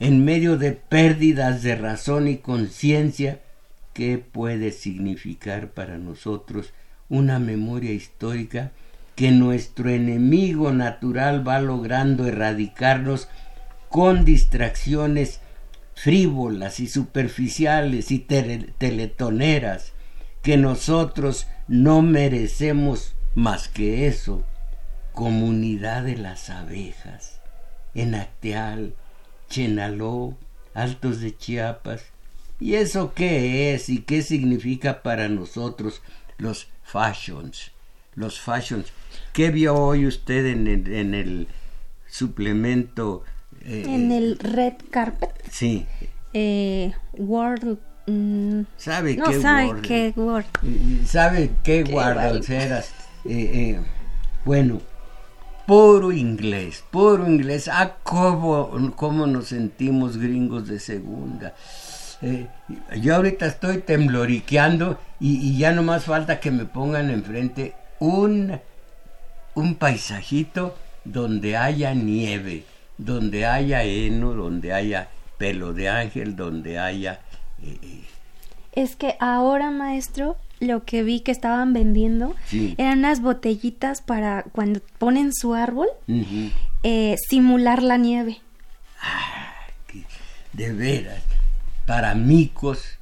en 0.00 0.24
medio 0.24 0.56
de 0.56 0.72
pérdidas 0.72 1.62
de 1.62 1.74
razón 1.74 2.28
y 2.28 2.36
conciencia, 2.36 3.40
¿qué 3.94 4.18
puede 4.18 4.70
significar 4.70 5.70
para 5.70 5.98
nosotros 5.98 6.72
una 7.08 7.38
memoria 7.38 7.92
histórica 7.92 8.70
que 9.18 9.32
nuestro 9.32 9.90
enemigo 9.90 10.70
natural 10.72 11.46
va 11.46 11.58
logrando 11.58 12.28
erradicarnos 12.28 13.26
con 13.88 14.24
distracciones 14.24 15.40
frívolas 15.96 16.78
y 16.78 16.86
superficiales 16.86 18.12
y 18.12 18.20
teletoneras, 18.20 19.92
que 20.40 20.56
nosotros 20.56 21.48
no 21.66 22.00
merecemos 22.00 23.16
más 23.34 23.66
que 23.66 24.06
eso, 24.06 24.44
comunidad 25.14 26.04
de 26.04 26.16
las 26.16 26.48
abejas, 26.48 27.40
en 27.94 28.14
Acteal, 28.14 28.94
Chenaló, 29.48 30.38
Altos 30.74 31.20
de 31.20 31.36
Chiapas. 31.36 32.04
¿Y 32.60 32.74
eso 32.74 33.14
qué 33.14 33.74
es 33.74 33.88
y 33.88 33.98
qué 34.02 34.22
significa 34.22 35.02
para 35.02 35.28
nosotros 35.28 36.02
los 36.36 36.68
fashions? 36.84 37.72
Los 38.18 38.40
fashions. 38.40 38.92
¿Qué 39.32 39.50
vio 39.50 39.76
hoy 39.76 40.04
usted 40.04 40.46
en 40.46 40.66
el, 40.66 40.92
en 40.92 41.14
el 41.14 41.48
suplemento? 42.08 43.22
Eh, 43.64 43.84
en 43.86 44.10
el 44.10 44.38
red 44.40 44.74
carpet. 44.90 45.30
Sí. 45.52 45.86
Eh, 46.34 46.92
world. 47.16 47.78
Mm, 48.08 48.62
¿Sabe 48.76 49.16
no 49.16 49.26
qué 49.26 49.40
sabe 49.40 49.82
qué 49.82 50.12
word? 50.16 50.46
¿Sabe 51.06 51.50
qué, 51.62 51.84
qué? 51.84 51.94
Eh, 51.94 52.82
eh, 53.24 53.80
bueno, 54.44 54.80
puro 55.64 56.10
inglés, 56.10 56.82
puro 56.90 57.24
inglés. 57.24 57.68
Ah, 57.68 57.98
cómo, 58.02 58.92
cómo 58.96 59.28
nos 59.28 59.48
sentimos 59.48 60.16
gringos 60.16 60.66
de 60.66 60.80
segunda. 60.80 61.54
Eh, 62.20 62.48
yo 63.00 63.14
ahorita 63.14 63.46
estoy 63.46 63.78
tembloriqueando 63.78 64.98
y, 65.20 65.36
y, 65.36 65.56
ya 65.56 65.70
no 65.70 65.84
más 65.84 66.06
falta 66.06 66.40
que 66.40 66.50
me 66.50 66.64
pongan 66.64 67.10
enfrente 67.10 67.74
un, 68.00 68.60
un 69.54 69.74
paisajito 69.74 70.76
donde 71.04 71.56
haya 71.56 71.94
nieve, 71.94 72.64
donde 72.96 73.46
haya 73.46 73.82
heno, 73.82 74.34
donde 74.34 74.72
haya 74.72 75.08
pelo 75.38 75.72
de 75.72 75.88
ángel, 75.88 76.36
donde 76.36 76.78
haya... 76.78 77.20
Eh, 77.62 77.78
eh. 77.82 78.04
Es 78.72 78.96
que 78.96 79.16
ahora, 79.18 79.70
maestro, 79.70 80.36
lo 80.60 80.84
que 80.84 81.02
vi 81.02 81.20
que 81.20 81.32
estaban 81.32 81.72
vendiendo 81.72 82.34
eran 82.76 83.00
unas 83.00 83.20
botellitas 83.20 84.02
para 84.02 84.42
cuando 84.52 84.80
ponen 84.98 85.32
su 85.32 85.54
árbol 85.54 85.88
eh, 86.82 87.16
simular 87.28 87.82
la 87.82 87.96
nieve. 87.96 88.40
Ah, 89.00 89.54
de 90.52 90.72
veras, 90.72 91.22
para 91.86 92.14
micos, 92.14 92.98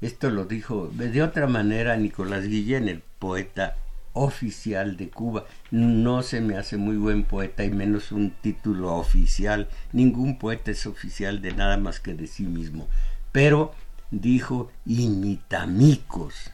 esto 0.00 0.30
lo 0.30 0.44
dijo 0.44 0.88
de 0.92 1.22
otra 1.22 1.46
manera 1.46 1.96
Nicolás 1.96 2.46
Guillén, 2.46 2.88
el 2.88 3.02
poeta 3.18 3.76
oficial 4.14 4.96
de 4.96 5.10
Cuba. 5.10 5.44
No 5.70 6.22
se 6.22 6.40
me 6.40 6.56
hace 6.56 6.78
muy 6.78 6.96
buen 6.96 7.24
poeta 7.24 7.64
y 7.64 7.70
menos 7.70 8.12
un 8.12 8.30
título 8.30 8.94
oficial. 8.94 9.68
Ningún 9.92 10.38
poeta 10.38 10.70
es 10.70 10.86
oficial 10.86 11.42
de 11.42 11.52
nada 11.52 11.76
más 11.76 12.00
que 12.00 12.14
de 12.14 12.26
sí 12.26 12.44
mismo. 12.44 12.88
Pero 13.32 13.74
dijo 14.10 14.70
imitamicos, 14.86 16.50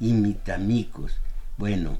imitamicos. 0.00 1.20
Bueno, 1.56 1.98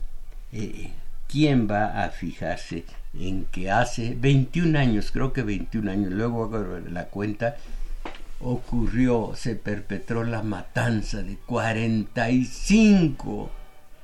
eh, 0.52 0.90
¿quién 1.28 1.68
va 1.70 2.04
a 2.04 2.10
fijarse 2.10 2.84
en 3.14 3.44
que 3.44 3.70
hace 3.70 4.16
21 4.18 4.78
años, 4.78 5.10
creo 5.12 5.32
que 5.32 5.42
21 5.42 5.90
años, 5.90 6.12
luego 6.12 6.44
hago 6.44 6.80
la 6.90 7.06
cuenta, 7.06 7.56
ocurrió, 8.40 9.32
se 9.36 9.54
perpetró 9.54 10.24
la 10.24 10.42
matanza 10.42 11.22
de 11.22 11.36
45 11.36 13.50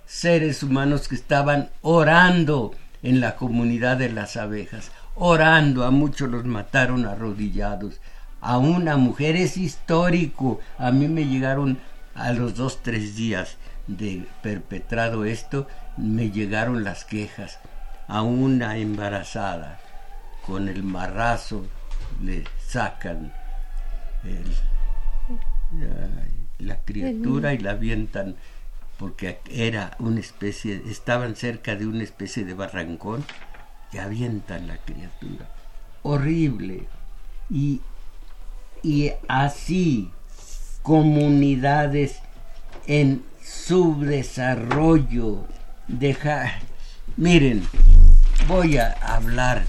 seres 0.07 0.63
humanos 0.63 1.09
que 1.09 1.15
estaban 1.15 1.71
orando 1.83 2.73
en 3.03 3.21
la 3.21 3.37
comunidad 3.37 3.99
de 3.99 4.11
las 4.11 4.37
abejas, 4.37 4.91
orando, 5.15 5.85
a 5.85 5.91
muchos 5.91 6.31
los 6.31 6.45
mataron 6.45 7.07
arrodillados, 7.07 8.01
a 8.41 8.59
una 8.59 8.97
mujer 8.97 9.37
es 9.37 9.57
histórico. 9.57 10.61
A 10.79 10.93
mí 10.93 11.09
me 11.09 11.27
llegaron 11.27 11.79
a 12.15 12.33
los 12.33 12.55
dos, 12.55 12.83
tres 12.83 13.17
días 13.17 13.57
de 13.87 14.27
perpetrado 14.43 15.25
esto, 15.25 15.67
me 15.97 16.31
llegaron 16.31 16.85
las 16.85 17.05
quejas. 17.05 17.59
A 18.09 18.23
una 18.23 18.77
embarazada, 18.77 19.81
con 20.47 20.69
el 20.69 20.85
marrazo, 20.85 21.67
le 22.23 22.45
sacan 22.65 23.33
la, 26.59 26.77
criatura 26.85 27.53
y 27.53 27.59
la 27.59 27.73
avientan 27.73 28.37
porque 28.99 29.41
era 29.51 29.97
una 29.99 30.21
especie, 30.21 30.83
estaban 30.89 31.37
cerca 31.37 31.77
de 31.77 31.87
una 31.87 32.03
especie 32.03 32.45
de 32.45 32.55
barrancón 32.55 33.25
y 33.93 33.99
avientan 33.99 34.67
la 34.67 34.79
criatura. 34.79 35.51
Horrible. 36.03 36.89
Y, 37.51 37.83
y 38.83 39.13
así 39.29 40.11
comunidades 40.83 42.21
en 42.87 43.23
subdesarrollo. 43.43 45.45
Dejar. 45.89 46.61
Miren, 47.17 47.67
voy 48.49 48.79
a 48.79 48.93
hablar, 48.93 49.67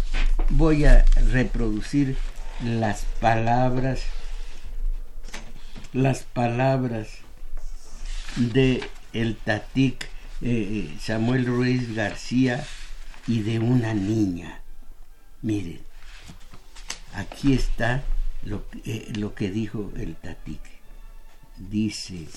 voy 0.49 0.85
a 0.85 1.05
reproducir 1.31 2.17
las 2.63 3.05
palabras, 3.19 4.01
las 5.93 6.23
palabras 6.23 7.09
de 8.35 8.81
el 9.21 9.35
Tatic 9.35 10.05
eh, 10.41 10.49
eh, 10.49 10.97
Samuel 10.99 11.45
Ruiz 11.45 11.95
García 11.95 12.63
y 13.27 13.41
de 13.41 13.59
una 13.59 13.93
niña. 13.93 14.61
Miren, 15.41 15.81
aquí 17.13 17.53
está 17.53 18.03
lo, 18.43 18.63
eh, 18.85 19.11
lo 19.17 19.33
que 19.33 19.49
dijo 19.49 19.91
el 19.97 20.15
Tatic. 20.15 20.61
Dice, 21.57 22.27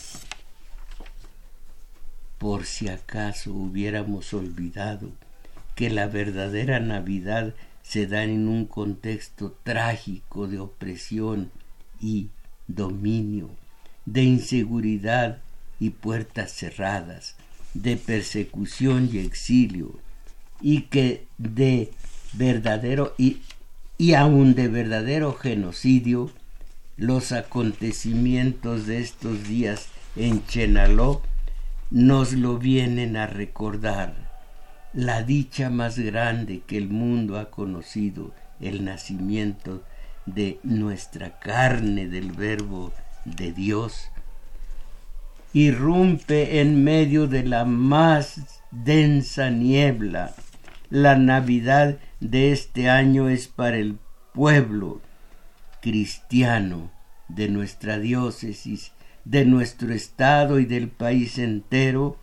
por 2.39 2.65
si 2.65 2.89
acaso 2.89 3.53
hubiéramos 3.53 4.33
olvidado 4.33 5.11
que 5.75 5.91
la 5.91 6.07
verdadera 6.07 6.81
Navidad 6.81 7.55
se 7.83 8.07
da 8.07 8.25
en 8.25 8.49
un 8.49 8.65
contexto 8.65 9.55
trágico 9.63 10.49
de 10.49 10.59
opresión 10.59 11.51
y 12.01 12.31
dominio, 12.67 13.51
de 14.07 14.23
inseguridad 14.23 15.43
y 15.81 15.91
puertas 15.91 16.53
cerradas, 16.53 17.35
de 17.75 17.97
persecución 17.97 19.09
y 19.13 19.19
exilio, 19.19 19.99
y 20.61 20.83
que 20.83 21.27
de 21.39 21.91
verdadero 22.35 23.15
y, 23.19 23.39
y 23.99 24.15
aun 24.15 24.55
de 24.55 24.69
verdadero 24.69 25.33
genocidio, 25.35 26.31
los 26.97 27.33
acontecimientos 27.33 28.87
de 28.87 29.01
estos 29.01 29.49
días 29.49 29.89
en 30.17 30.45
Chenaló 30.47 31.23
nos 31.91 32.35
lo 32.35 32.59
vienen 32.59 33.17
a 33.17 33.27
recordar. 33.27 34.31
La 34.93 35.23
dicha 35.23 35.71
más 35.71 35.99
grande 35.99 36.63
que 36.67 36.77
el 36.77 36.89
mundo 36.89 37.39
ha 37.39 37.51
conocido, 37.51 38.35
el 38.61 38.85
nacimiento 38.85 39.83
de 40.27 40.59
nuestra 40.63 41.39
carne 41.39 42.09
del 42.09 42.33
verbo 42.33 42.93
de 43.25 43.53
Dios, 43.53 44.11
irrumpe 45.53 46.61
en 46.61 46.85
medio 46.85 47.27
de 47.27 47.43
la 47.43 47.65
más 47.65 48.63
densa 48.71 49.51
niebla. 49.51 50.33
La 50.91 51.17
Navidad 51.17 51.99
de 52.21 52.53
este 52.53 52.89
año 52.89 53.29
es 53.29 53.49
para 53.49 53.79
el 53.79 53.99
pueblo 54.33 55.01
cristiano 55.83 56.93
de 57.29 57.49
nuestra 57.49 57.99
diócesis, 57.99 58.93
de 59.25 59.45
nuestro 59.45 59.93
estado 59.93 60.61
y 60.61 60.67
del 60.67 60.87
país 60.89 61.37
entero, 61.39 62.17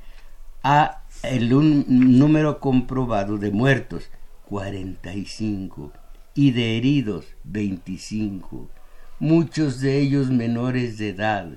a 0.63 1.01
el 1.23 1.49
número 1.49 2.59
comprobado 2.59 3.37
de 3.37 3.51
muertos 3.51 4.09
45 4.45 5.91
y 6.33 6.51
de 6.51 6.77
heridos 6.77 7.25
25, 7.43 8.69
muchos 9.19 9.79
de 9.81 9.99
ellos 9.99 10.29
menores 10.29 10.97
de 10.97 11.09
edad, 11.09 11.49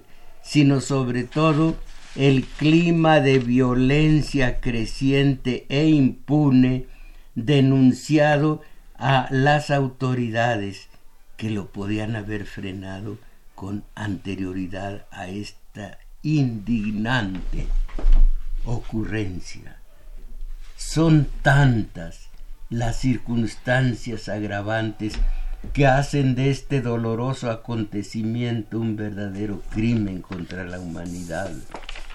sino 0.42 0.80
sobre 0.80 1.24
todo 1.24 1.76
el 2.16 2.44
clima 2.44 3.20
de 3.20 3.38
violencia 3.38 4.61
creciente 4.61 5.66
e 5.68 5.88
impune 5.88 6.86
denunciado 7.34 8.62
a 8.96 9.28
las 9.30 9.70
autoridades 9.70 10.88
que 11.39 11.51
lo 11.51 11.68
podían 11.68 12.16
haber 12.16 12.45
frenado 12.45 13.16
con 13.55 13.84
anterioridad 13.95 15.07
a 15.11 15.28
esta 15.28 15.99
indignante 16.22 17.66
ocurrencia. 18.66 19.78
Son 20.76 21.28
tantas 21.43 22.28
las 22.68 22.99
circunstancias 22.99 24.28
agravantes 24.28 25.14
que 25.72 25.86
hacen 25.86 26.34
de 26.34 26.51
este 26.51 26.82
doloroso 26.82 27.51
acontecimiento 27.51 28.78
un 28.78 28.97
verdadero 28.97 29.62
crimen 29.70 30.22
contra 30.22 30.64
la 30.64 30.80
humanidad. 30.80 31.53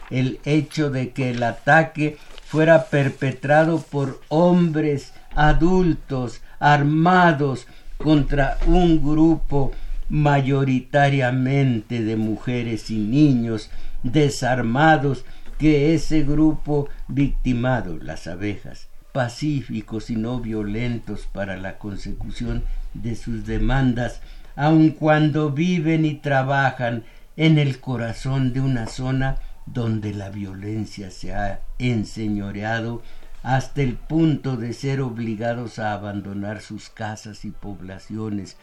El 0.09 0.39
hecho 0.43 0.89
de 0.89 1.11
que 1.11 1.31
el 1.31 1.43
ataque 1.43 2.17
fuera 2.45 2.85
perpetrado 2.85 3.81
por 3.81 4.21
hombres 4.27 5.13
adultos, 5.33 6.41
armados, 6.59 7.67
contra 8.03 8.57
un 8.67 9.01
grupo 9.01 9.71
mayoritariamente 10.09 12.03
de 12.03 12.17
mujeres 12.17 12.91
y 12.91 12.97
niños 12.97 13.71
desarmados 14.03 15.23
que 15.57 15.93
ese 15.93 16.23
grupo 16.23 16.89
victimado, 17.07 17.97
las 17.97 18.27
abejas, 18.27 18.89
pacíficos 19.13 20.09
y 20.09 20.17
no 20.17 20.41
violentos 20.41 21.27
para 21.31 21.55
la 21.55 21.77
consecución 21.77 22.63
de 22.93 23.15
sus 23.15 23.45
demandas, 23.45 24.19
aun 24.57 24.89
cuando 24.89 25.51
viven 25.51 26.03
y 26.05 26.15
trabajan 26.15 27.03
en 27.37 27.57
el 27.57 27.79
corazón 27.79 28.51
de 28.51 28.59
una 28.59 28.87
zona 28.87 29.37
donde 29.65 30.13
la 30.13 30.29
violencia 30.29 31.09
se 31.09 31.33
ha 31.33 31.61
enseñoreado 31.79 33.01
hasta 33.43 33.81
el 33.81 33.95
punto 33.95 34.55
de 34.55 34.73
ser 34.73 35.01
obligados 35.01 35.77
a 35.77 35.93
abandonar 35.93 36.61
sus 36.61 36.89
casas 36.89 37.43
y 37.43 37.51
poblaciones, 37.51 38.57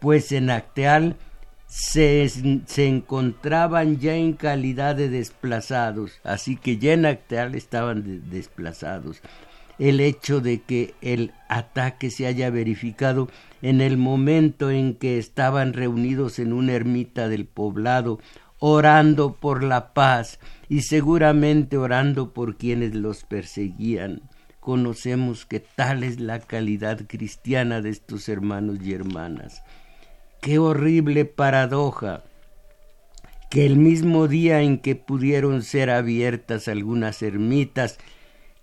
pues 0.00 0.32
en 0.32 0.50
Acteal 0.50 1.16
se, 1.66 2.28
se, 2.28 2.86
encontraban 2.86 3.98
ya 3.98 4.14
en 4.14 4.32
calidad 4.32 4.96
de 4.96 5.10
desplazados, 5.10 6.20
así 6.24 6.56
que 6.56 6.78
ya 6.78 6.94
en 6.94 7.04
Acteal 7.06 7.54
estaban 7.54 8.30
desplazados. 8.30 9.20
El 9.78 10.00
hecho 10.00 10.40
de 10.40 10.62
que 10.62 10.94
el 11.00 11.32
ataque 11.48 12.10
se 12.10 12.26
haya 12.26 12.48
verificado 12.48 13.28
en 13.60 13.80
el 13.80 13.96
momento 13.96 14.70
en 14.70 14.94
que 14.94 15.18
estaban 15.18 15.72
reunidos 15.72 16.38
en 16.38 16.52
una 16.52 16.74
ermita 16.74 17.28
del 17.28 17.44
poblado, 17.44 18.20
orando 18.60 19.34
por 19.34 19.64
la 19.64 19.92
paz, 19.92 20.38
y 20.68 20.82
seguramente 20.82 21.76
orando 21.76 22.32
por 22.32 22.56
quienes 22.56 22.94
los 22.94 23.24
perseguían. 23.24 24.22
Conocemos 24.60 25.44
que 25.44 25.60
tal 25.60 26.02
es 26.02 26.20
la 26.20 26.40
calidad 26.40 27.00
cristiana 27.06 27.80
de 27.82 27.90
estos 27.90 28.28
hermanos 28.28 28.78
y 28.82 28.94
hermanas. 28.94 29.62
Qué 30.40 30.58
horrible 30.58 31.24
paradoja 31.24 32.24
que 33.50 33.66
el 33.66 33.76
mismo 33.76 34.26
día 34.26 34.62
en 34.62 34.78
que 34.78 34.96
pudieron 34.96 35.62
ser 35.62 35.90
abiertas 35.90 36.66
algunas 36.66 37.22
ermitas 37.22 37.98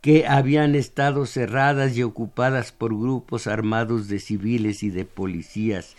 que 0.01 0.27
habían 0.27 0.75
estado 0.75 1.25
cerradas 1.25 1.95
y 1.95 2.03
ocupadas 2.03 2.71
por 2.71 2.99
grupos 2.99 3.45
armados 3.47 4.07
de 4.07 4.19
civiles 4.19 4.83
y 4.83 4.89
de 4.89 5.05
policías, 5.05 5.95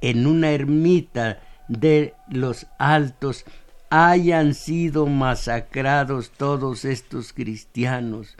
en 0.00 0.26
una 0.26 0.50
ermita 0.50 1.40
de 1.68 2.12
los 2.28 2.66
altos 2.78 3.44
hayan 3.90 4.54
sido 4.54 5.06
masacrados 5.06 6.30
todos 6.30 6.84
estos 6.84 7.32
cristianos. 7.32 8.36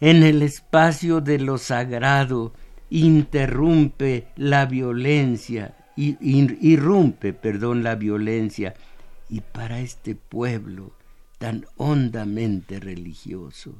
En 0.00 0.22
el 0.22 0.42
espacio 0.42 1.20
de 1.20 1.38
lo 1.38 1.58
sagrado 1.58 2.52
interrumpe 2.90 4.26
la 4.36 4.66
violencia, 4.66 5.76
irrumpe, 5.96 7.32
perdón, 7.32 7.82
la 7.82 7.94
violencia, 7.94 8.74
y 9.28 9.40
para 9.40 9.80
este 9.80 10.14
pueblo 10.14 10.92
tan 11.38 11.66
hondamente 11.76 12.80
religioso, 12.80 13.74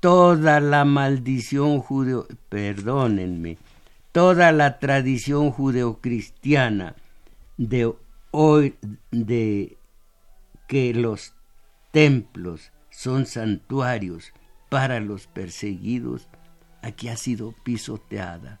toda 0.00 0.60
la 0.60 0.84
maldición 0.84 1.80
judeo, 1.80 2.26
perdónenme, 2.48 3.58
toda 4.12 4.50
la 4.50 4.78
tradición 4.78 5.50
judeocristiana 5.50 6.96
de 7.56 7.94
hoy 8.30 8.76
de 9.10 9.76
que 10.68 10.94
los 10.94 11.34
templos 11.90 12.72
son 12.90 13.26
santuarios 13.26 14.32
para 14.68 15.00
los 15.00 15.26
perseguidos, 15.26 16.28
aquí 16.82 17.08
ha 17.08 17.16
sido 17.16 17.54
pisoteada. 17.64 18.58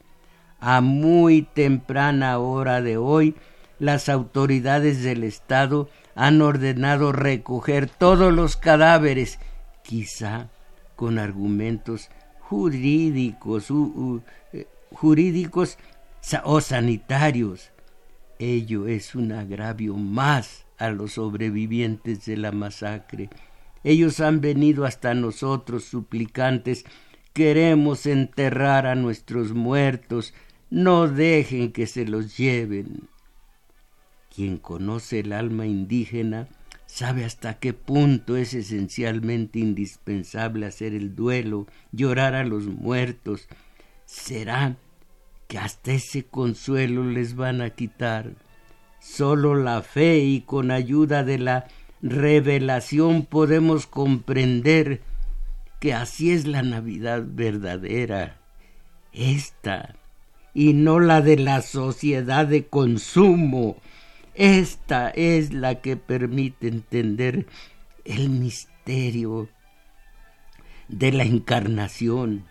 A 0.58 0.80
muy 0.80 1.42
temprana 1.42 2.38
hora 2.38 2.82
de 2.82 2.96
hoy, 2.96 3.36
las 3.78 4.08
autoridades 4.08 5.02
del 5.02 5.24
Estado 5.24 5.88
han 6.14 6.42
ordenado 6.42 7.12
recoger 7.12 7.88
todos 7.88 8.32
los 8.32 8.56
cadáveres, 8.56 9.38
quizá 9.82 10.48
con 10.96 11.18
argumentos 11.18 12.10
jurídicos, 12.40 13.68
eh, 14.52 14.66
jurídicos 14.92 15.78
o 16.44 16.60
sanitarios. 16.60 17.70
Ello 18.40 18.88
es 18.88 19.14
un 19.14 19.32
agravio 19.32 19.96
más 19.96 20.64
a 20.78 20.88
los 20.88 21.12
sobrevivientes 21.12 22.24
de 22.24 22.38
la 22.38 22.52
masacre. 22.52 23.28
Ellos 23.84 24.18
han 24.20 24.40
venido 24.40 24.86
hasta 24.86 25.12
nosotros 25.12 25.84
suplicantes. 25.84 26.86
Queremos 27.34 28.06
enterrar 28.06 28.86
a 28.86 28.94
nuestros 28.94 29.52
muertos. 29.52 30.32
No 30.70 31.06
dejen 31.06 31.70
que 31.70 31.86
se 31.86 32.06
los 32.06 32.38
lleven. 32.38 33.10
Quien 34.34 34.56
conoce 34.56 35.20
el 35.20 35.34
alma 35.34 35.66
indígena 35.66 36.48
sabe 36.86 37.26
hasta 37.26 37.58
qué 37.58 37.74
punto 37.74 38.38
es 38.38 38.54
esencialmente 38.54 39.58
indispensable 39.58 40.64
hacer 40.64 40.94
el 40.94 41.14
duelo, 41.14 41.66
llorar 41.92 42.34
a 42.34 42.44
los 42.44 42.64
muertos. 42.68 43.48
Será 44.06 44.78
que 45.50 45.58
hasta 45.58 45.90
ese 45.90 46.22
consuelo 46.22 47.02
les 47.02 47.34
van 47.34 47.60
a 47.60 47.70
quitar. 47.70 48.34
Solo 49.00 49.56
la 49.56 49.82
fe 49.82 50.20
y 50.20 50.42
con 50.42 50.70
ayuda 50.70 51.24
de 51.24 51.38
la 51.40 51.66
revelación 52.00 53.26
podemos 53.26 53.88
comprender 53.88 55.00
que 55.80 55.92
así 55.92 56.30
es 56.30 56.46
la 56.46 56.62
Navidad 56.62 57.24
verdadera, 57.26 58.38
esta, 59.12 59.96
y 60.54 60.72
no 60.72 61.00
la 61.00 61.20
de 61.20 61.36
la 61.36 61.62
sociedad 61.62 62.46
de 62.46 62.66
consumo. 62.66 63.76
Esta 64.36 65.10
es 65.10 65.52
la 65.52 65.80
que 65.80 65.96
permite 65.96 66.68
entender 66.68 67.48
el 68.04 68.30
misterio 68.30 69.48
de 70.86 71.10
la 71.10 71.24
encarnación. 71.24 72.44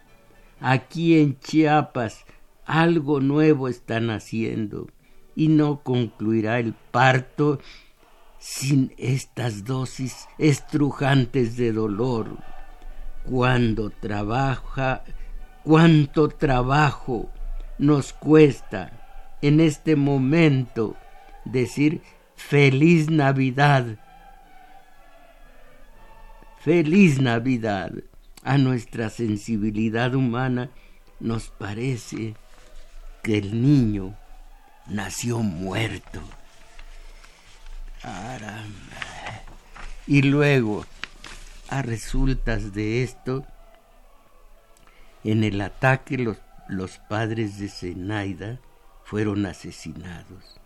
Aquí 0.59 1.17
en 1.17 1.39
Chiapas 1.39 2.25
algo 2.69 3.19
nuevo 3.19 3.67
están 3.67 4.11
haciendo 4.11 4.89
y 5.35 5.47
no 5.47 5.81
concluirá 5.81 6.59
el 6.59 6.75
parto 6.91 7.59
sin 8.37 8.93
estas 8.99 9.65
dosis 9.65 10.27
estrujantes 10.37 11.57
de 11.57 11.73
dolor. 11.73 12.37
Cuando 13.25 13.89
trabaja, 13.89 15.03
cuánto 15.63 16.29
trabajo 16.29 17.31
nos 17.79 18.13
cuesta 18.13 19.37
en 19.41 19.61
este 19.61 19.95
momento 19.95 20.95
decir 21.45 22.03
feliz 22.35 23.09
Navidad. 23.09 23.97
Feliz 26.59 27.19
Navidad. 27.19 27.93
A 28.43 28.57
nuestra 28.59 29.09
sensibilidad 29.09 30.13
humana 30.13 30.69
nos 31.19 31.49
parece 31.49 32.35
que 33.23 33.37
el 33.37 33.61
niño 33.61 34.15
nació 34.87 35.39
muerto. 35.39 36.21
Y 40.07 40.21
luego, 40.23 40.85
a 41.67 41.81
resultas 41.81 42.73
de 42.73 43.03
esto, 43.03 43.45
en 45.23 45.43
el 45.43 45.61
ataque 45.61 46.17
los, 46.17 46.37
los 46.67 46.97
padres 46.97 47.59
de 47.59 47.69
Zenaida 47.69 48.59
fueron 49.03 49.45
asesinados. 49.45 50.59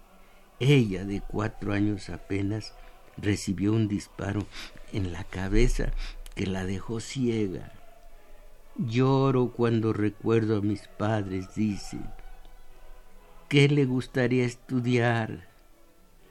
Ella, 0.60 1.04
de 1.04 1.22
cuatro 1.22 1.74
años 1.74 2.10
apenas, 2.10 2.74
recibió 3.18 3.74
un 3.74 3.88
disparo 3.88 4.45
en 4.91 5.12
la 5.12 5.24
cabeza 5.24 5.91
que 6.36 6.45
la 6.45 6.66
dejó 6.66 6.99
ciega. 6.99 7.72
Lloro 8.76 9.51
cuando 9.51 9.93
recuerdo 9.93 10.58
a 10.58 10.62
mis 10.62 10.88
padres, 10.88 11.54
dice. 11.56 11.99
¿Qué 13.54 13.70
le 13.70 13.86
gustaría 13.86 14.45
estudiar? 14.45 15.47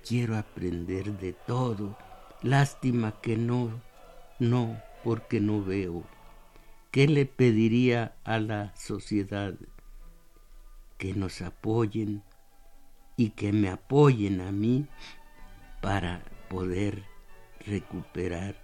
Quiero 0.04 0.36
aprender 0.36 1.16
de 1.18 1.32
todo. 1.32 1.96
Lástima 2.42 3.20
que 3.20 3.36
no, 3.36 3.80
no, 4.40 4.82
porque 5.04 5.38
no 5.38 5.62
veo. 5.62 6.02
¿Qué 6.90 7.06
le 7.06 7.24
pediría 7.24 8.16
a 8.24 8.40
la 8.40 8.74
sociedad? 8.74 9.54
Que 10.98 11.14
nos 11.14 11.42
apoyen 11.42 12.24
y 13.16 13.30
que 13.30 13.52
me 13.52 13.68
apoyen 13.68 14.40
a 14.40 14.50
mí 14.50 14.88
para 15.80 16.24
poder 16.48 17.04
recuperar 17.64 18.56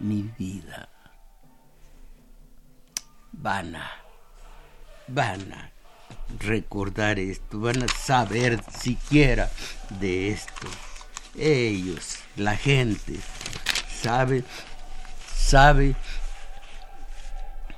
mi 0.00 0.30
vida. 0.38 0.90
Van 3.32 3.74
a, 3.74 3.90
van 5.08 5.50
a 5.50 5.75
recordar 6.40 7.18
esto, 7.18 7.60
van 7.60 7.82
a 7.82 7.88
saber 7.88 8.60
siquiera 8.70 9.50
de 10.00 10.30
esto. 10.30 10.68
Ellos, 11.36 12.18
la 12.36 12.56
gente, 12.56 13.16
sabe, 14.02 14.44
sabe 15.36 15.94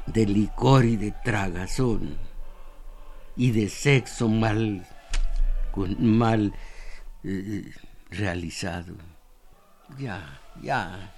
de 0.07 0.27
licor 0.27 0.85
y 0.85 0.97
de 0.97 1.13
tragazón 1.25 2.17
y 3.37 3.51
de 3.53 3.69
sexo 3.69 4.29
mal, 4.29 4.87
mal 5.99 6.53
eh, 7.25 7.73
realizado. 8.11 8.95
Ya, 9.99 10.41
ya. 10.63 11.13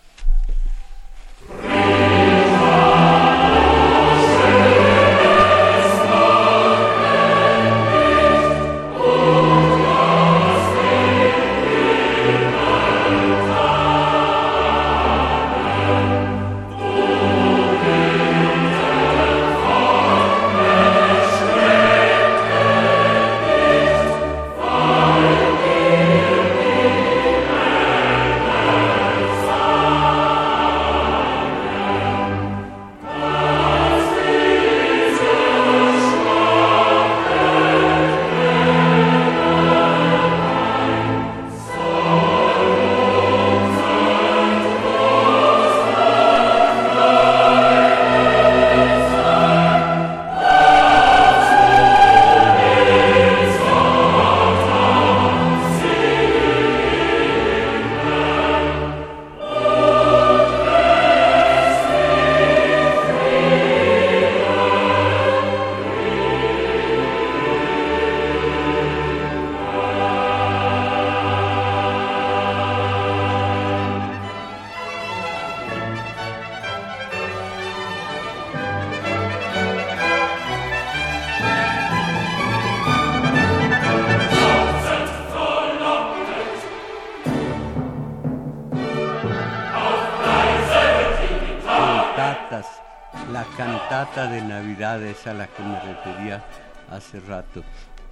Refería 96.04 96.44
hace 96.88 97.20
rato. 97.20 97.62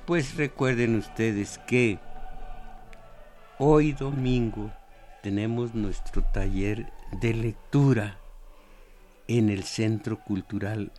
Pues 0.07 0.36
recuerden 0.36 0.97
ustedes 0.97 1.59
que 1.66 1.99
hoy 3.59 3.93
domingo 3.93 4.70
tenemos 5.22 5.74
nuestro 5.74 6.22
taller 6.22 6.91
de 7.12 7.34
lectura 7.34 8.18
en 9.26 9.51
el 9.51 9.64
Centro 9.64 10.18
Cultural 10.20 10.93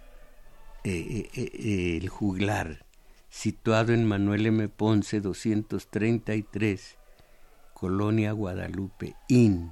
eh, 0.83 1.29
eh, 1.33 1.51
eh, 1.53 1.97
El 2.01 2.09
Juglar 2.09 2.85
situado 3.29 3.93
en 3.93 4.05
Manuel 4.05 4.47
M. 4.47 4.69
Ponce 4.69 5.21
233, 5.21 6.97
Colonia 7.73 8.31
Guadalupe, 8.31 9.15
IN, 9.27 9.71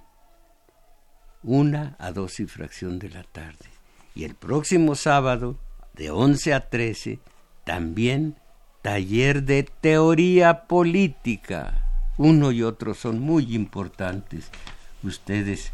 una 1.42 1.96
a 1.98 2.12
dos 2.12 2.40
y 2.40 2.46
fracción 2.46 3.00
de 3.00 3.10
la 3.10 3.24
tarde. 3.24 3.66
Y 4.14 4.26
el 4.26 4.36
próximo 4.36 4.96
sábado, 4.96 5.58
de 5.98 6.12
11 6.12 6.54
a 6.54 6.70
13, 6.70 7.20
también 7.64 8.36
taller 8.82 9.44
de 9.44 9.64
teoría 9.64 10.68
política. 10.68 11.84
Uno 12.18 12.52
y 12.52 12.64
otro 12.64 12.94
son 12.94 13.20
muy 13.20 13.56
importantes. 13.56 14.50
Ustedes 15.04 15.72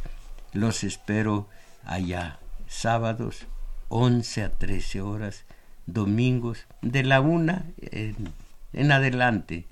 los 0.54 0.84
espero 0.84 1.48
allá, 1.86 2.40
sábados 2.68 3.48
11 3.90 4.44
a 4.44 4.50
13 4.50 5.02
horas, 5.02 5.46
domingos 5.86 6.66
de 6.82 7.04
la 7.04 7.22
una 7.22 7.66
en, 7.78 8.92
adelante. 8.92 9.68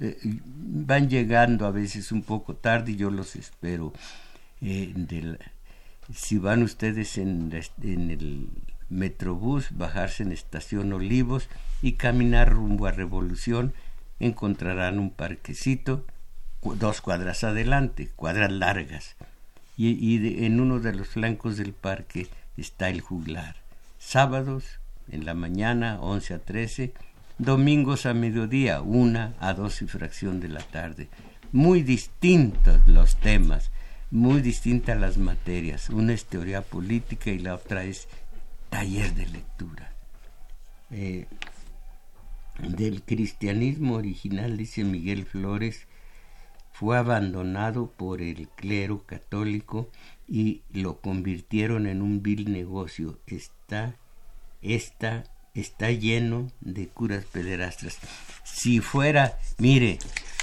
Eh, 0.00 0.18
van 0.22 1.08
llegando 1.08 1.66
a 1.66 1.70
veces 1.70 2.12
un 2.12 2.22
poco 2.22 2.54
tarde 2.54 2.92
y 2.92 2.96
yo 2.96 3.10
los 3.10 3.36
espero. 3.36 3.92
Eh, 4.60 4.92
si 6.12 6.36
van 6.36 6.62
ustedes 6.62 7.16
en, 7.16 7.50
en 7.82 8.10
el 8.10 8.48
Metrobús, 8.88 9.68
bajarse 9.70 10.22
en 10.22 10.32
Estación 10.32 10.92
Olivos 10.92 11.48
y 11.82 11.92
caminar 11.92 12.52
rumbo 12.52 12.86
a 12.86 12.92
Revolución, 12.92 13.72
encontrarán 14.20 14.98
un 14.98 15.10
parquecito, 15.10 16.04
dos 16.62 17.00
cuadras 17.00 17.44
adelante, 17.44 18.10
cuadras 18.16 18.50
largas, 18.50 19.16
y, 19.76 20.44
en 20.44 20.60
uno 20.60 20.80
de 20.80 20.94
los 20.94 21.08
flancos 21.08 21.56
del 21.56 21.72
parque 21.72 22.28
está 22.56 22.88
el 22.88 23.00
juglar. 23.00 23.56
Sábados 23.98 24.64
en 25.10 25.24
la 25.24 25.34
mañana, 25.34 25.98
11 26.00 26.34
a 26.34 26.38
13, 26.38 26.92
domingos 27.38 28.06
a 28.06 28.14
mediodía, 28.14 28.80
una 28.80 29.34
a 29.40 29.52
dos 29.54 29.82
y 29.82 29.86
fracción 29.86 30.40
de 30.40 30.48
la 30.48 30.60
tarde. 30.60 31.08
Muy 31.52 31.82
distintos 31.82 32.86
los 32.86 33.16
temas, 33.16 33.70
muy 34.10 34.40
distintas 34.40 34.98
las 34.98 35.18
materias. 35.18 35.90
Una 35.90 36.12
es 36.12 36.24
teoría 36.24 36.62
política 36.62 37.30
y 37.30 37.38
la 37.38 37.54
otra 37.54 37.84
es 37.84 38.08
taller 38.74 39.14
de 39.14 39.26
lectura. 39.26 39.92
Eh, 40.90 41.26
del 42.58 43.02
cristianismo 43.04 43.94
original, 43.94 44.56
dice 44.56 44.82
Miguel 44.82 45.26
Flores, 45.26 45.86
fue 46.72 46.98
abandonado 46.98 47.92
por 47.92 48.20
el 48.20 48.48
clero 48.48 49.04
católico 49.06 49.88
y 50.26 50.62
lo 50.72 51.00
convirtieron 51.00 51.86
en 51.86 52.02
un 52.02 52.20
vil 52.20 52.50
negocio. 52.50 53.20
Está, 53.28 53.94
está, 54.60 55.22
está 55.54 55.92
lleno 55.92 56.50
de 56.60 56.88
curas 56.88 57.26
pederastras. 57.26 57.98
Si 58.42 58.80
fuera, 58.80 59.38
mire, 59.58 60.00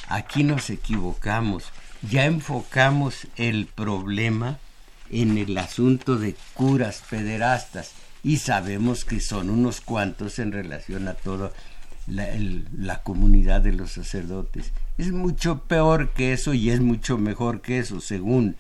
aquí 0.08 0.46
nos 0.46 0.70
equivocamos, 0.70 1.66
ya 2.10 2.24
enfocamos 2.28 3.28
el 3.36 3.66
problema 3.66 4.58
en 5.10 5.38
el 5.38 5.58
asunto 5.58 6.16
de 6.16 6.38
curas 6.54 7.04
pederastas 7.10 7.94
y 8.24 8.38
sabemos 8.38 9.06
que 9.06 9.20
son 9.20 9.50
unos 9.50 9.82
cuantos 9.82 10.40
en 10.40 10.52
relación 10.52 11.08
a 11.08 11.14
toda 11.14 11.52
la, 12.08 13.02
comunidad 13.04 13.62
de 13.62 13.74
los 13.74 13.92
sacerdotes. 13.92 14.72
Es 14.98 15.12
mucho 15.12 15.60
peor 15.64 16.10
que 16.10 16.34
eso 16.34 16.54
y 16.54 16.70
es 16.70 16.80
mucho 16.80 17.18
mejor 17.18 17.62
que 17.62 17.80
eso, 17.80 18.00
según 18.00 18.56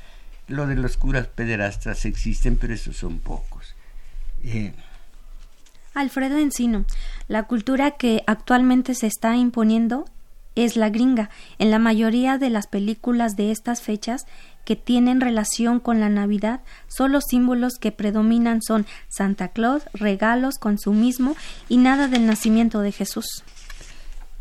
lo 0.47 0.67
de 0.67 0.75
los 0.75 0.97
curas 0.97 1.27
pederastas 1.27 2.05
existen, 2.05 2.57
pero 2.57 2.73
esos 2.73 2.97
son 2.97 3.19
pocos. 3.19 3.75
Eh, 4.43 4.73
Alfredo 5.93 6.37
Encino, 6.37 6.85
la 7.27 7.43
cultura 7.43 7.91
que 7.91 8.23
actualmente 8.25 8.95
se 8.95 9.07
está 9.07 9.35
imponiendo 9.35 10.05
es 10.55 10.75
la 10.75 10.89
gringa. 10.89 11.29
En 11.59 11.71
la 11.71 11.79
mayoría 11.79 12.37
de 12.37 12.49
las 12.49 12.67
películas 12.67 13.35
de 13.35 13.51
estas 13.51 13.81
fechas 13.81 14.25
que 14.65 14.75
tienen 14.75 15.21
relación 15.21 15.79
con 15.79 15.99
la 15.99 16.09
Navidad, 16.09 16.61
solo 16.87 17.21
símbolos 17.21 17.75
que 17.79 17.91
predominan 17.91 18.61
son 18.61 18.85
Santa 19.09 19.49
Claus, 19.49 19.83
regalos, 19.93 20.57
consumismo 20.57 21.35
y 21.67 21.77
nada 21.77 22.07
del 22.07 22.25
nacimiento 22.25 22.81
de 22.81 22.91
Jesús. 22.91 23.43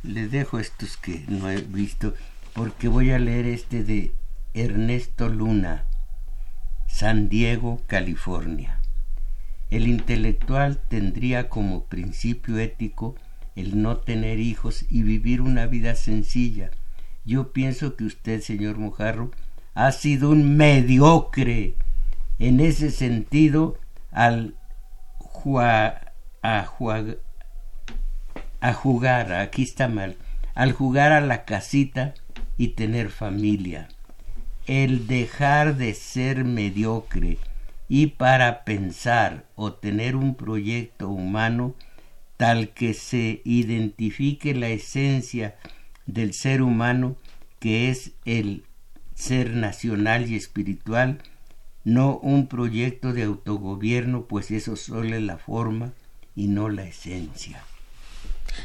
Les 0.02 0.30
dejo 0.30 0.58
estos 0.58 0.96
que 0.96 1.24
no 1.28 1.50
he 1.50 1.60
visto 1.60 2.14
porque 2.52 2.88
voy 2.88 3.12
a 3.12 3.18
leer 3.18 3.46
este 3.46 3.84
de 3.84 4.12
Ernesto 4.54 5.28
Luna, 5.28 5.84
San 6.88 7.28
Diego, 7.28 7.80
California. 7.86 8.80
El 9.70 9.86
intelectual 9.86 10.78
tendría 10.88 11.48
como 11.48 11.84
principio 11.84 12.58
ético 12.58 13.14
el 13.56 13.82
no 13.82 13.98
tener 13.98 14.38
hijos 14.40 14.84
y 14.88 15.02
vivir 15.02 15.40
una 15.40 15.66
vida 15.66 15.94
sencilla. 15.94 16.70
Yo 17.24 17.52
pienso 17.52 17.96
que 17.96 18.04
usted, 18.04 18.40
señor 18.40 18.78
Mojarro, 18.78 19.30
ha 19.74 19.92
sido 19.92 20.30
un 20.30 20.56
mediocre 20.56 21.74
en 22.38 22.60
ese 22.60 22.90
sentido 22.90 23.78
al 24.10 24.54
a, 25.58 26.00
a 26.42 26.64
jugar, 28.74 29.32
aquí 29.32 29.62
está 29.62 29.88
mal, 29.88 30.16
al 30.54 30.72
jugar 30.72 31.12
a 31.12 31.20
la 31.20 31.44
casita 31.44 32.14
y 32.56 32.68
tener 32.68 33.10
familia. 33.10 33.88
El 34.66 35.06
dejar 35.06 35.76
de 35.76 35.94
ser 35.94 36.44
mediocre 36.44 37.38
y 37.88 38.08
para 38.08 38.64
pensar 38.64 39.44
o 39.56 39.72
tener 39.72 40.14
un 40.14 40.34
proyecto 40.34 41.08
humano 41.08 41.74
tal 42.40 42.70
que 42.70 42.94
se 42.94 43.42
identifique 43.44 44.54
la 44.54 44.70
esencia 44.70 45.56
del 46.06 46.32
ser 46.32 46.62
humano 46.62 47.16
que 47.58 47.90
es 47.90 48.12
el 48.24 48.64
ser 49.14 49.50
nacional 49.50 50.30
y 50.30 50.36
espiritual, 50.36 51.18
no 51.84 52.16
un 52.16 52.46
proyecto 52.46 53.12
de 53.12 53.24
autogobierno, 53.24 54.24
pues 54.24 54.50
eso 54.52 54.76
solo 54.76 55.14
es 55.16 55.20
la 55.22 55.36
forma 55.36 55.92
y 56.34 56.46
no 56.46 56.70
la 56.70 56.84
esencia. 56.84 57.62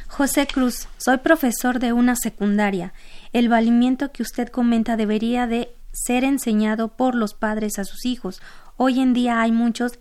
José 0.08 0.48
Cruz, 0.48 0.88
soy 0.96 1.18
profesor 1.18 1.80
de 1.80 1.92
una 1.92 2.16
secundaria. 2.16 2.94
El 3.34 3.50
valimiento 3.50 4.14
que 4.14 4.24
usted 4.24 4.48
comenta 4.48 4.96
debería 4.96 5.48
de 5.48 5.76
ser 5.92 6.24
enseñado 6.24 6.96
por 6.96 7.14
los 7.14 7.34
padres 7.34 7.78
a 7.78 7.84
sus 7.84 8.06
hijos. 8.06 8.42
Hoy 8.78 9.02
en 9.02 9.12
día 9.12 9.42
hay 9.42 9.52
muchos 9.52 10.00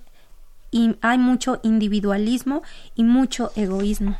hay 1.01 1.18
mucho 1.18 1.61
individualismo 1.62 2.62
y 2.95 3.05
mucho 3.05 3.53
egoísmo. 3.57 4.18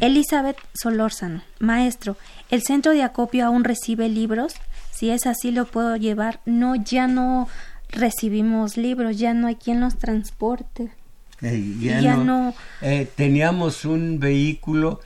Elizabeth 0.00 0.56
Solórzano, 0.72 1.42
maestro, 1.58 2.16
¿el 2.50 2.62
centro 2.62 2.92
de 2.92 3.02
acopio 3.02 3.46
aún 3.46 3.64
recibe 3.64 4.08
libros? 4.08 4.54
Si 4.92 5.10
es 5.10 5.26
así, 5.26 5.50
lo 5.50 5.66
puedo 5.66 5.96
llevar. 5.96 6.40
No, 6.46 6.76
ya 6.76 7.06
no 7.06 7.48
recibimos 7.90 8.76
libros, 8.76 9.18
ya 9.18 9.34
no 9.34 9.48
hay 9.48 9.56
quien 9.56 9.80
los 9.80 9.98
transporte. 9.98 10.90
Eh, 11.42 11.74
ya, 11.80 12.16
no. 12.16 12.54
Eh, 12.80 13.10
teníamos 13.14 13.84
un 13.84 14.20
vehículo, 14.20 15.00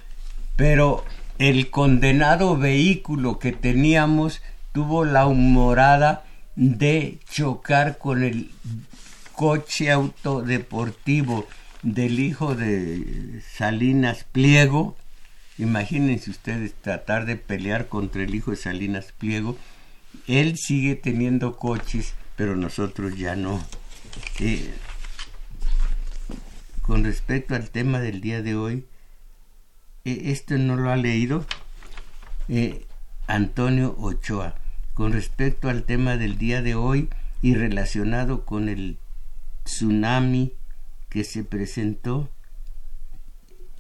pero 0.55 1.05
el 1.39 1.71
condenado 1.71 2.57
vehículo 2.57 3.39
que 3.39 3.53
teníamos 3.53 4.43
tuvo 4.73 5.05
la 5.07 5.27
humorada 5.27 6.26
de 6.57 7.19
chocar 7.31 7.99
con 7.99 8.25
el 8.25 8.51
coche 9.33 9.91
autodeportivo 9.91 11.47
del 11.83 12.19
hijo 12.19 12.55
de 12.55 13.43
Salinas 13.55 14.25
Pliego. 14.25 14.97
Imagínense 15.59 16.31
ustedes 16.31 16.75
tratar 16.75 17.27
de 17.27 17.37
pelear 17.37 17.89
contra 17.89 18.23
el 18.23 18.35
hijo 18.35 18.51
de 18.51 18.57
Salinas 18.57 19.13
Pliego. 19.13 19.57
Él 20.27 20.57
sigue 20.57 20.97
teniendo 20.97 21.57
coches, 21.57 22.15
pero 22.35 22.57
nosotros 22.57 23.17
ya 23.17 23.37
no. 23.37 23.63
Eh, 24.41 24.73
con 26.81 27.05
respecto 27.05 27.55
al 27.55 27.71
tema 27.71 28.01
del 28.01 28.21
día 28.21 28.41
de 28.41 28.55
hoy, 28.55 28.87
eh, 30.05 30.23
esto 30.27 30.57
no 30.57 30.77
lo 30.77 30.91
ha 30.91 30.97
leído 30.97 31.45
eh, 32.49 32.87
Antonio 33.27 33.95
Ochoa. 33.99 34.55
Con 34.97 35.13
respecto 35.13 35.69
al 35.69 35.83
tema 35.83 36.17
del 36.17 36.39
día 36.39 36.63
de 36.63 36.75
hoy 36.75 37.11
y 37.43 37.55
relacionado 37.55 38.47
con 38.47 38.71
el 38.71 38.97
tsunami 39.65 40.55
que 41.11 41.23
se 41.23 41.45
presentó 41.45 42.31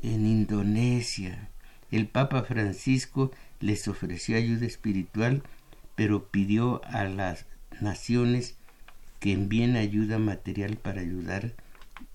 en 0.02 0.26
Indonesia. 0.26 1.48
El 1.90 2.06
Papa 2.06 2.42
Francisco 2.42 3.32
les 3.60 3.88
ofreció 3.88 4.36
ayuda 4.36 4.66
espiritual, 4.66 5.42
pero 5.94 6.26
pidió 6.28 6.84
a 6.84 7.04
las 7.04 7.46
naciones 7.80 8.56
que 9.18 9.32
envíen 9.32 9.76
ayuda 9.76 10.18
material 10.18 10.76
para 10.76 11.00
ayudar 11.00 11.54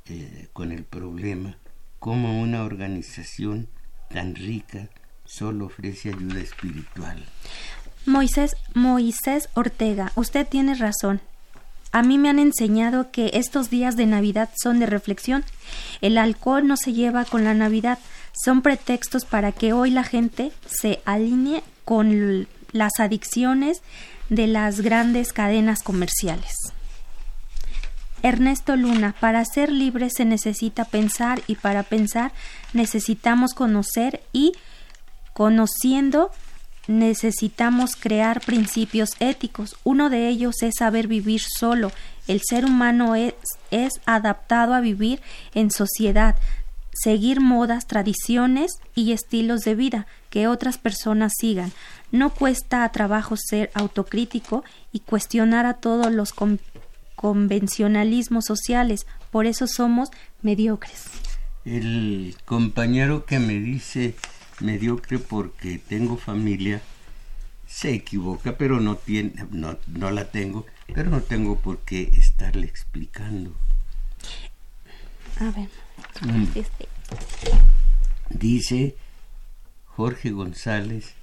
eh, 0.10 0.48
con 0.54 0.72
el 0.72 0.84
problema. 0.84 1.58
Como 1.98 2.40
una 2.40 2.64
organización 2.64 3.68
tan 4.12 4.36
rica 4.36 4.90
solo 5.26 5.66
ofrece 5.66 6.10
ayuda 6.10 6.40
espiritual. 6.40 7.26
Moisés, 8.06 8.56
Moisés 8.74 9.50
Ortega, 9.54 10.12
usted 10.16 10.48
tiene 10.48 10.76
razón. 10.76 11.22
a 11.94 12.04
mí 12.04 12.18
me 12.18 12.30
han 12.30 12.40
enseñado 12.40 13.12
que 13.12 13.32
estos 13.34 13.70
días 13.70 13.98
de 13.98 14.06
Navidad 14.06 14.50
son 14.62 14.80
de 14.80 14.86
reflexión. 14.86 15.44
El 16.00 16.18
alcohol 16.18 16.66
no 16.66 16.78
se 16.78 16.94
lleva 16.94 17.26
con 17.26 17.44
la 17.44 17.54
Navidad, 17.54 18.00
son 18.46 18.62
pretextos 18.62 19.26
para 19.26 19.52
que 19.52 19.74
hoy 19.74 19.92
la 19.92 20.04
gente 20.04 20.54
se 20.66 21.02
alinee 21.04 21.64
con 21.84 22.48
las 22.72 22.94
adicciones 23.00 23.82
de 24.30 24.48
las 24.48 24.80
grandes 24.80 25.34
cadenas 25.34 25.84
comerciales. 25.84 26.54
Ernesto 28.24 28.76
Luna, 28.76 29.16
para 29.20 29.44
ser 29.44 29.72
libre 29.72 30.10
se 30.10 30.26
necesita 30.26 30.86
pensar 30.86 31.42
y 31.48 31.56
para 31.56 31.84
pensar 31.84 32.32
necesitamos 32.74 33.54
conocer 33.54 34.22
y 34.32 34.54
conociendo 35.34 36.32
necesitamos 36.88 37.96
crear 37.96 38.42
principios 38.42 39.12
éticos. 39.20 39.76
Uno 39.84 40.10
de 40.10 40.28
ellos 40.28 40.62
es 40.62 40.76
saber 40.78 41.08
vivir 41.08 41.42
solo. 41.42 41.92
El 42.28 42.42
ser 42.48 42.66
humano 42.66 43.16
es, 43.16 43.34
es 43.72 43.94
adaptado 44.06 44.74
a 44.74 44.82
vivir 44.82 45.22
en 45.54 45.72
sociedad, 45.72 46.36
seguir 46.94 47.40
modas, 47.40 47.88
tradiciones 47.88 48.72
y 48.96 49.12
estilos 49.12 49.62
de 49.62 49.76
vida 49.76 50.08
que 50.30 50.48
otras 50.48 50.78
personas 50.78 51.34
sigan. 51.40 51.72
No 52.12 52.34
cuesta 52.34 52.84
a 52.84 52.92
trabajo 52.92 53.36
ser 53.38 53.72
autocrítico 53.74 54.64
y 54.92 55.00
cuestionar 55.00 55.66
a 55.66 55.76
todos 55.76 56.12
los 56.12 56.34
convencionalismos 57.16 58.46
sociales. 58.46 59.06
Por 59.32 59.46
eso 59.46 59.68
somos 59.68 60.10
mediocres. 60.42 61.06
El 61.64 62.36
compañero 62.46 63.26
que 63.26 63.40
me 63.40 63.54
dice 63.54 64.16
mediocre 64.62 65.20
porque 65.20 65.80
tengo 65.80 66.18
familia 66.18 66.82
se 67.72 67.94
equivoca, 67.94 68.58
pero 68.58 68.82
no 68.82 68.98
tiene, 68.98 69.34
no, 69.52 69.78
no 69.88 70.12
la 70.12 70.30
tengo, 70.30 70.66
pero 70.94 71.10
no 71.10 71.22
tengo 71.22 71.58
por 71.58 71.80
qué 71.80 72.12
estarle 72.18 72.68
explicando. 72.68 73.56
A 75.40 75.52
ver. 75.52 75.70
Mm. 76.22 76.48
Este. 76.54 76.88
Dice 78.30 78.96
Jorge 79.86 80.32
González, 80.32 81.14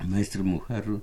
maestro 0.00 0.42
Mujarro, 0.42 1.02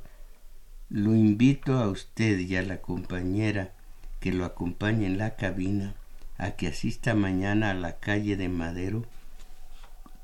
lo 0.89 1.15
invito 1.15 1.77
a 1.77 1.87
usted 1.87 2.39
y 2.39 2.55
a 2.57 2.61
la 2.61 2.81
compañera 2.81 3.71
que 4.19 4.33
lo 4.33 4.43
acompañe 4.43 5.05
en 5.05 5.17
la 5.17 5.35
cabina 5.35 5.95
a 6.37 6.51
que 6.51 6.67
asista 6.67 7.15
mañana 7.15 7.71
a 7.71 7.75
la 7.75 7.99
calle 7.99 8.35
de 8.35 8.49
Madero 8.49 9.05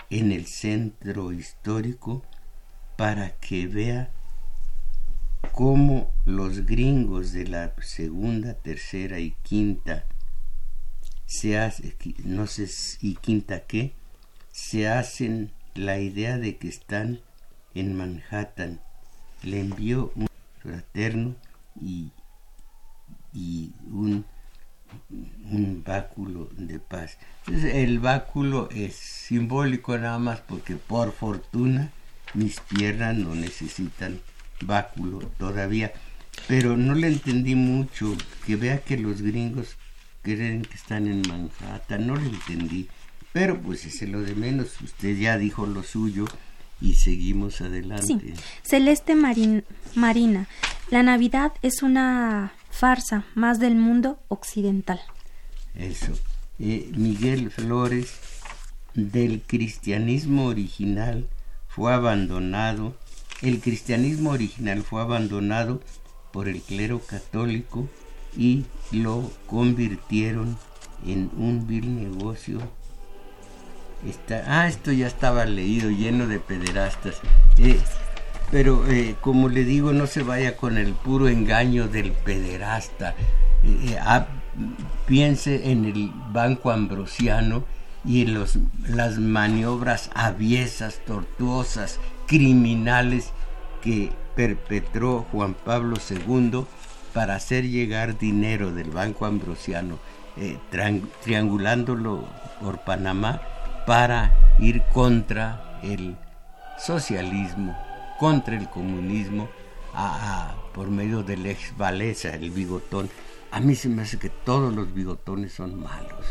en 0.10 0.32
el 0.32 0.46
centro 0.46 1.32
histórico 1.32 2.24
para 2.96 3.32
que 3.38 3.68
vea 3.68 4.12
cómo 5.52 6.12
los 6.26 6.66
gringos 6.66 7.32
de 7.32 7.48
la 7.48 7.74
segunda, 7.82 8.54
tercera 8.54 9.20
y 9.20 9.32
quinta 9.44 10.06
se 11.26 11.58
hace, 11.58 11.96
no 12.24 12.48
sé 12.48 12.70
y 13.02 13.16
quinta 13.16 13.62
qué, 13.62 13.94
se 14.52 14.88
hacen 14.88 15.52
la 15.74 16.00
idea 16.00 16.38
de 16.38 16.58
que 16.58 16.68
están 16.68 17.22
en 17.74 17.96
Manhattan. 17.96 18.80
Le 19.44 19.60
envió 19.60 20.12
un 20.16 20.28
fraterno 20.62 21.36
y, 21.80 22.12
y 23.34 23.74
un 23.92 24.26
un 25.10 25.84
báculo 25.86 26.50
de 26.58 26.80
paz. 26.80 27.18
el 27.48 28.00
báculo 28.00 28.70
es 28.72 28.96
simbólico 28.96 29.98
nada 29.98 30.20
más 30.20 30.40
porque 30.42 30.76
por 30.76 31.12
fortuna 31.12 31.92
mis 32.34 32.60
piernas 32.60 33.16
no 33.16 33.36
necesitan 33.36 34.20
báculo 34.62 35.20
todavía. 35.38 35.94
Pero 36.48 36.76
no 36.76 36.94
le 36.96 37.08
entendí 37.08 37.56
mucho, 37.56 38.16
que 38.46 38.56
vea 38.56 38.80
que 38.80 38.98
los 38.98 39.22
gringos 39.22 39.78
creen 40.22 40.64
que 40.64 40.76
están 40.76 41.08
en 41.08 41.22
Manhattan, 41.28 42.08
no 42.08 42.16
le 42.16 42.28
entendí. 42.28 42.90
Pero 43.32 43.60
pues 43.62 43.86
es 43.86 44.02
lo 44.08 44.22
de 44.22 44.36
menos, 44.36 44.80
usted 44.82 45.18
ya 45.18 45.38
dijo 45.38 45.66
lo 45.66 45.84
suyo 45.84 46.26
y 46.82 46.96
seguimos 46.96 47.62
adelante. 47.62 48.34
Celeste 48.64 49.16
Marina, 49.16 50.48
la 50.90 51.04
Navidad 51.04 51.54
es 51.62 51.82
una 51.82 52.54
farsa 52.76 53.24
más 53.36 53.60
del 53.60 53.76
mundo 53.76 54.20
occidental. 54.28 55.00
Eso. 55.76 56.12
Eh, 56.60 56.92
Miguel 56.96 57.50
Flores, 57.50 58.20
del 58.94 59.42
cristianismo 59.42 60.48
original 60.48 61.28
fue 61.68 61.94
abandonado, 61.94 62.94
el 63.42 63.62
cristianismo 63.62 64.32
original 64.32 64.84
fue 64.84 65.02
abandonado 65.02 65.82
por 66.32 66.50
el 66.50 66.62
clero 66.62 67.00
católico 67.00 67.88
y 68.38 68.66
lo 68.92 69.32
convirtieron 69.48 70.58
en 71.06 71.32
un 71.38 71.68
vil 71.68 71.96
negocio. 71.96 72.60
ah, 74.48 74.68
esto 74.68 74.92
ya 74.92 75.08
estaba 75.08 75.46
leído, 75.46 75.90
lleno 75.90 76.28
de 76.28 76.40
pederastas. 76.40 77.22
Eh, 77.58 77.80
pero 78.52 78.86
eh, 78.90 79.16
como 79.22 79.50
le 79.50 79.64
digo, 79.64 79.94
no 79.94 80.08
se 80.08 80.24
vaya 80.24 80.56
con 80.56 80.78
el 80.78 80.94
puro 80.94 81.28
engaño 81.28 81.88
del 81.88 82.12
pederasta. 82.12 83.16
Eh, 83.64 83.90
eh, 83.90 83.98
ah, 84.00 84.28
piense 85.06 85.72
en 85.72 85.86
el 85.86 86.12
Banco 86.32 86.72
Ambrosiano 86.72 87.64
y 88.04 88.22
en 88.22 88.36
los, 88.36 88.60
las 88.88 89.18
maniobras 89.18 90.12
aviesas, 90.14 91.02
tortuosas, 91.06 92.00
criminales 92.28 93.32
que 93.82 94.12
perpetró 94.36 95.26
Juan 95.32 95.54
Pablo 95.54 95.98
II 96.10 96.66
para 97.14 97.36
hacer 97.36 97.68
llegar 97.68 98.18
dinero 98.18 98.72
del 98.72 98.92
Banco 98.92 99.26
Ambrosiano, 99.26 99.98
triangulándolo 101.24 102.26
por 102.62 102.80
Panamá 102.80 103.42
para 103.88 104.34
ir 104.60 104.84
contra 104.94 105.80
el 105.82 106.18
socialismo 106.78 107.76
contra 108.20 108.58
el 108.58 108.70
comunismo 108.70 109.50
por 110.74 110.90
medio 110.90 111.24
del 111.24 111.46
ex 111.46 111.76
Valesa, 111.78 112.36
el 112.36 112.52
bigotón. 112.52 113.10
A 113.52 113.60
mí 113.60 113.76
se 113.76 113.88
me 113.88 114.02
hace 114.02 114.20
que 114.20 114.30
todos 114.30 114.74
los 114.74 114.94
bigotones 114.94 115.54
son 115.54 115.80
malos. 115.80 116.26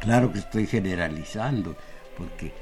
Claro 0.00 0.32
que 0.32 0.40
estoy 0.40 0.66
generalizando, 0.66 1.76
porque 2.16 2.52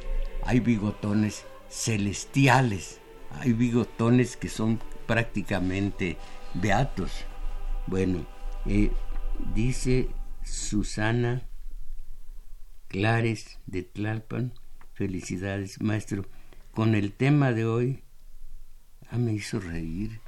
hay 0.45 0.61
bigotones 0.61 1.45
celestiales, 1.71 3.01
hay 3.41 3.53
bigotones 3.53 4.37
que 4.37 4.49
son 4.49 4.81
prácticamente 5.07 6.19
beatos. 6.55 7.25
Bueno, 7.87 8.27
eh, 8.67 8.91
dice 9.55 10.09
Susana 10.43 11.43
Clares 12.89 13.59
de 13.67 13.83
Tlalpan, 13.83 14.53
felicidades 14.93 15.81
maestro, 15.81 16.25
con 16.73 16.95
el 16.95 17.13
tema 17.13 17.53
de 17.53 17.65
hoy 17.65 18.03
Ah, 19.17 19.19
me 19.19 19.33
hizo 19.33 19.59
reír. 19.59 20.21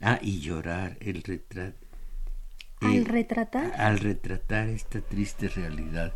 Ah, 0.00 0.20
y 0.22 0.38
llorar, 0.38 0.96
el 1.00 1.20
retrato. 1.24 1.84
¿Al 2.80 2.98
eh, 2.98 3.04
retratar? 3.04 3.72
Al 3.76 3.98
retratar 3.98 4.68
esta 4.68 5.00
triste 5.00 5.48
realidad. 5.48 6.12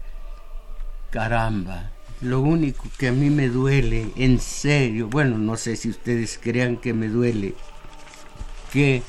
Caramba, 1.11 1.91
lo 2.21 2.41
único 2.41 2.85
que 2.99 3.09
a 3.09 3.13
mí 3.13 3.31
me 3.31 3.49
duele, 3.49 4.13
en 4.15 4.39
serio, 4.39 5.09
bueno, 5.09 5.39
no 5.39 5.57
sé 5.57 5.75
si 5.75 5.89
ustedes 5.89 6.39
crean 6.41 6.77
que 6.77 6.95
me 6.95 7.09
duele, 7.09 7.57
que 8.73 9.03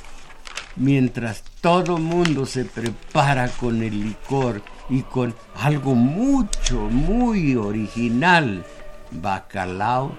mientras 0.75 1.43
todo 1.61 1.99
mundo 1.99 2.47
se 2.47 2.65
prepara 2.65 3.49
con 3.49 3.83
el 3.83 4.03
licor 4.03 4.63
y 4.89 5.03
con 5.03 5.35
algo 5.53 5.93
mucho, 5.93 6.89
muy 6.89 7.55
original, 7.55 8.65
bacalao, 9.11 10.11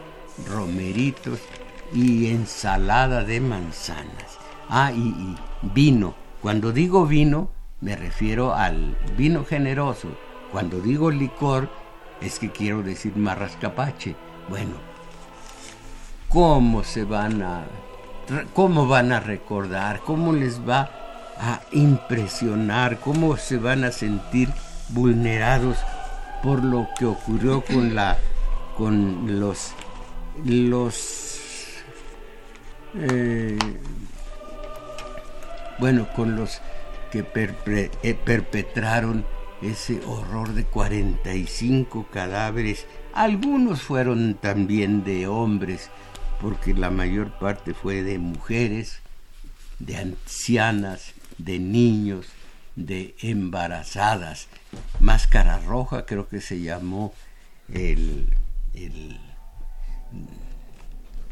romeritos, 0.47 1.41
y 1.93 2.29
ensalada 2.29 3.25
de 3.25 3.41
manzanas. 3.41 4.39
Ah, 4.69 4.93
y, 4.93 5.37
vino. 5.63 6.15
Cuando 6.41 6.73
digo 6.73 7.07
vino, 7.07 7.51
me 7.81 7.97
refiero 7.97 8.55
al 8.55 8.97
vino 9.17 9.45
generoso. 9.45 10.09
Cuando 10.53 10.81
digo 10.81 11.11
licor, 11.11 11.69
es 12.21 12.39
que 12.39 12.51
quiero 12.51 12.83
decir 12.83 13.17
marrascapache. 13.17 14.15
Bueno, 14.49 14.75
¿cómo 16.29 16.85
se 16.85 17.05
van 17.05 17.43
a... 17.43 17.65
cómo 18.55 18.87
van 18.87 19.13
a 19.13 19.21
recordar? 19.21 20.01
¿Cómo 20.01 20.33
les 20.33 20.61
va 20.67 20.91
a 21.39 21.61
impresionar? 21.73 23.01
¿Cómo 23.01 23.37
se 23.37 23.59
van 23.59 23.85
a 23.85 23.93
sentir 23.93 24.49
vulnerados 24.91 25.79
por 26.43 26.65
lo 26.65 26.89
que 26.99 27.07
ocurrió 27.07 27.63
con 27.63 27.95
la... 27.95 28.17
con 28.77 29.41
los... 29.41 29.73
los 30.45 31.40
eh, 32.95 33.59
bueno, 35.79 36.09
con 36.15 36.37
los 36.37 36.61
que 37.11 37.25
eh, 37.35 38.15
perpetraron 38.25 39.25
ese 39.63 40.01
horror 40.07 40.53
de 40.55 40.65
45 40.65 42.07
cadáveres. 42.11 42.87
Algunos 43.13 43.83
fueron 43.83 44.35
también 44.35 45.05
de 45.05 45.27
hombres, 45.27 45.91
porque 46.41 46.75
la 46.75 46.91
mayor 46.91 47.39
parte 47.39 47.75
fue 47.75 48.03
de 48.03 48.19
mujeres, 48.19 49.01
de 49.79 49.97
ancianas 49.97 51.15
de 51.39 51.59
niños, 51.59 52.27
de 52.77 53.15
embarazadas. 53.21 54.49
Máscara 55.01 55.59
Roja 55.59 56.07
creo 56.07 56.29
que 56.29 56.41
se 56.41 56.61
llamó 56.61 57.13
el, 57.73 58.27
el 58.75 59.19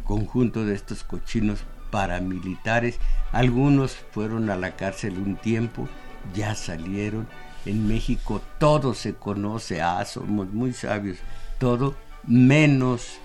conjunto 0.09 0.64
de 0.64 0.74
estos 0.74 1.04
cochinos 1.04 1.61
paramilitares. 1.90 2.98
Algunos 3.30 3.94
fueron 4.11 4.48
a 4.50 4.56
la 4.56 4.74
cárcel 4.74 5.18
un 5.18 5.36
tiempo, 5.36 5.86
ya 6.34 6.54
salieron. 6.54 7.28
En 7.66 7.86
México 7.86 8.40
todo 8.59 8.94
se 8.94 9.14
conoce, 9.14 9.82
ah, 9.82 10.02
somos 10.06 10.50
muy 10.52 10.72
sabios, 10.72 11.18
todo 11.59 11.94
menos 12.26 13.18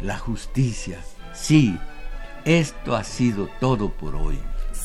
la 0.00 0.18
justicia. 0.18 0.98
Sí, 1.32 1.78
esto 2.44 2.96
ha 2.96 3.04
sido 3.04 3.48
todo 3.60 3.90
por 3.90 4.16
hoy. 4.16 4.38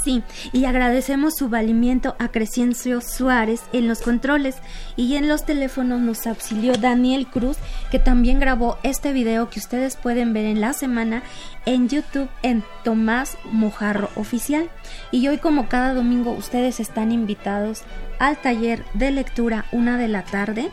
Sí, 0.04 0.22
y 0.52 0.66
agradecemos 0.66 1.36
su 1.38 1.48
valimiento 1.48 2.18
a 2.20 2.28
Crescencio 2.28 3.00
Suárez 3.00 3.62
en 3.72 3.88
los 3.88 4.02
controles 4.02 4.58
y 4.98 5.16
en 5.16 5.30
los 5.30 5.46
teléfonos 5.46 6.02
nos 6.02 6.28
auxilió 6.28 6.74
Daniel 6.74 7.26
Cruz, 7.28 7.56
que 7.90 8.00
también 8.00 8.38
grabó 8.38 8.78
este 8.84 9.14
video 9.14 9.50
que 9.50 9.60
ustedes 9.60 9.96
pueden 9.96 10.34
ver 10.34 10.46
en 10.46 10.60
la 10.60 10.74
semana 10.74 11.24
en 11.66 11.88
YouTube 11.88 12.28
en 12.42 12.66
Tomás 12.84 13.38
Mojarro 13.50 14.10
Oficial. 14.16 14.70
Y 15.12 15.30
hoy 15.30 15.38
como 15.38 15.70
cada 15.70 15.94
domingo 15.94 16.32
ustedes 16.32 16.82
están 16.82 17.14
invitados 17.14 17.84
al 18.20 18.42
taller 18.42 18.84
de 18.94 19.12
lectura 19.12 19.66
una 19.72 19.98
de 19.98 20.10
la 20.10 20.26
tarde. 20.26 20.70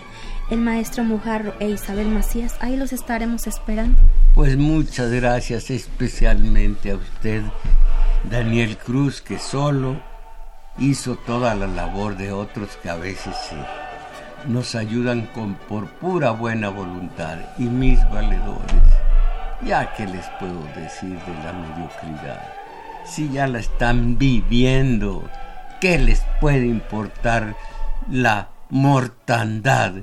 El 0.50 0.58
maestro 0.58 1.04
Mojarro 1.04 1.54
e 1.60 1.70
Isabel 1.70 2.08
Macías, 2.08 2.56
ahí 2.58 2.76
los 2.76 2.92
estaremos 2.92 3.46
esperando. 3.46 3.96
Pues 4.34 4.56
muchas 4.56 5.12
gracias 5.12 5.70
especialmente 5.70 6.90
a 6.90 6.96
usted 6.96 7.42
Daniel 8.28 8.76
Cruz, 8.76 9.22
que 9.22 9.38
solo 9.38 9.96
hizo 10.78 11.16
toda 11.16 11.54
la 11.54 11.66
labor 11.66 12.16
de 12.16 12.32
otros 12.32 12.76
que 12.82 12.90
a 12.90 12.96
veces 12.96 13.34
nos 14.46 14.74
ayudan 14.74 15.26
con, 15.26 15.54
por 15.54 15.88
pura 15.88 16.30
buena 16.30 16.68
voluntad, 16.68 17.38
y 17.58 17.64
mis 17.64 17.98
valedores, 18.10 18.82
ya 19.64 19.94
que 19.94 20.06
les 20.06 20.26
puedo 20.38 20.62
decir 20.76 21.18
de 21.18 21.44
la 21.44 21.52
mediocridad, 21.52 22.42
si 23.04 23.30
ya 23.30 23.46
la 23.46 23.58
están 23.58 24.18
viviendo, 24.18 25.28
¿qué 25.80 25.98
les 25.98 26.22
puede 26.40 26.66
importar 26.66 27.56
la 28.10 28.48
mortandad 28.68 29.94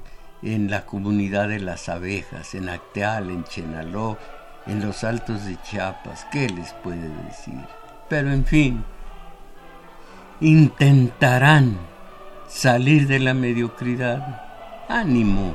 en 0.42 0.70
la 0.70 0.86
comunidad 0.86 1.50
de 1.50 1.60
las 1.60 1.88
abejas, 1.88 2.56
en 2.56 2.70
Acteal, 2.70 3.30
en 3.30 3.44
Chenaló, 3.44 4.18
en 4.66 4.86
los 4.86 5.04
altos 5.04 5.46
de 5.46 5.60
Chiapas? 5.62 6.26
¿Qué 6.32 6.50
les 6.50 6.74
puede 6.74 7.10
decir? 7.26 7.77
Pero 8.10 8.32
en 8.32 8.46
fin, 8.46 8.84
intentarán 10.40 11.78
salir 12.48 13.08
de 13.08 13.20
la 13.20 13.34
mediocridad. 13.34 14.42
Ánimo. 14.88 15.54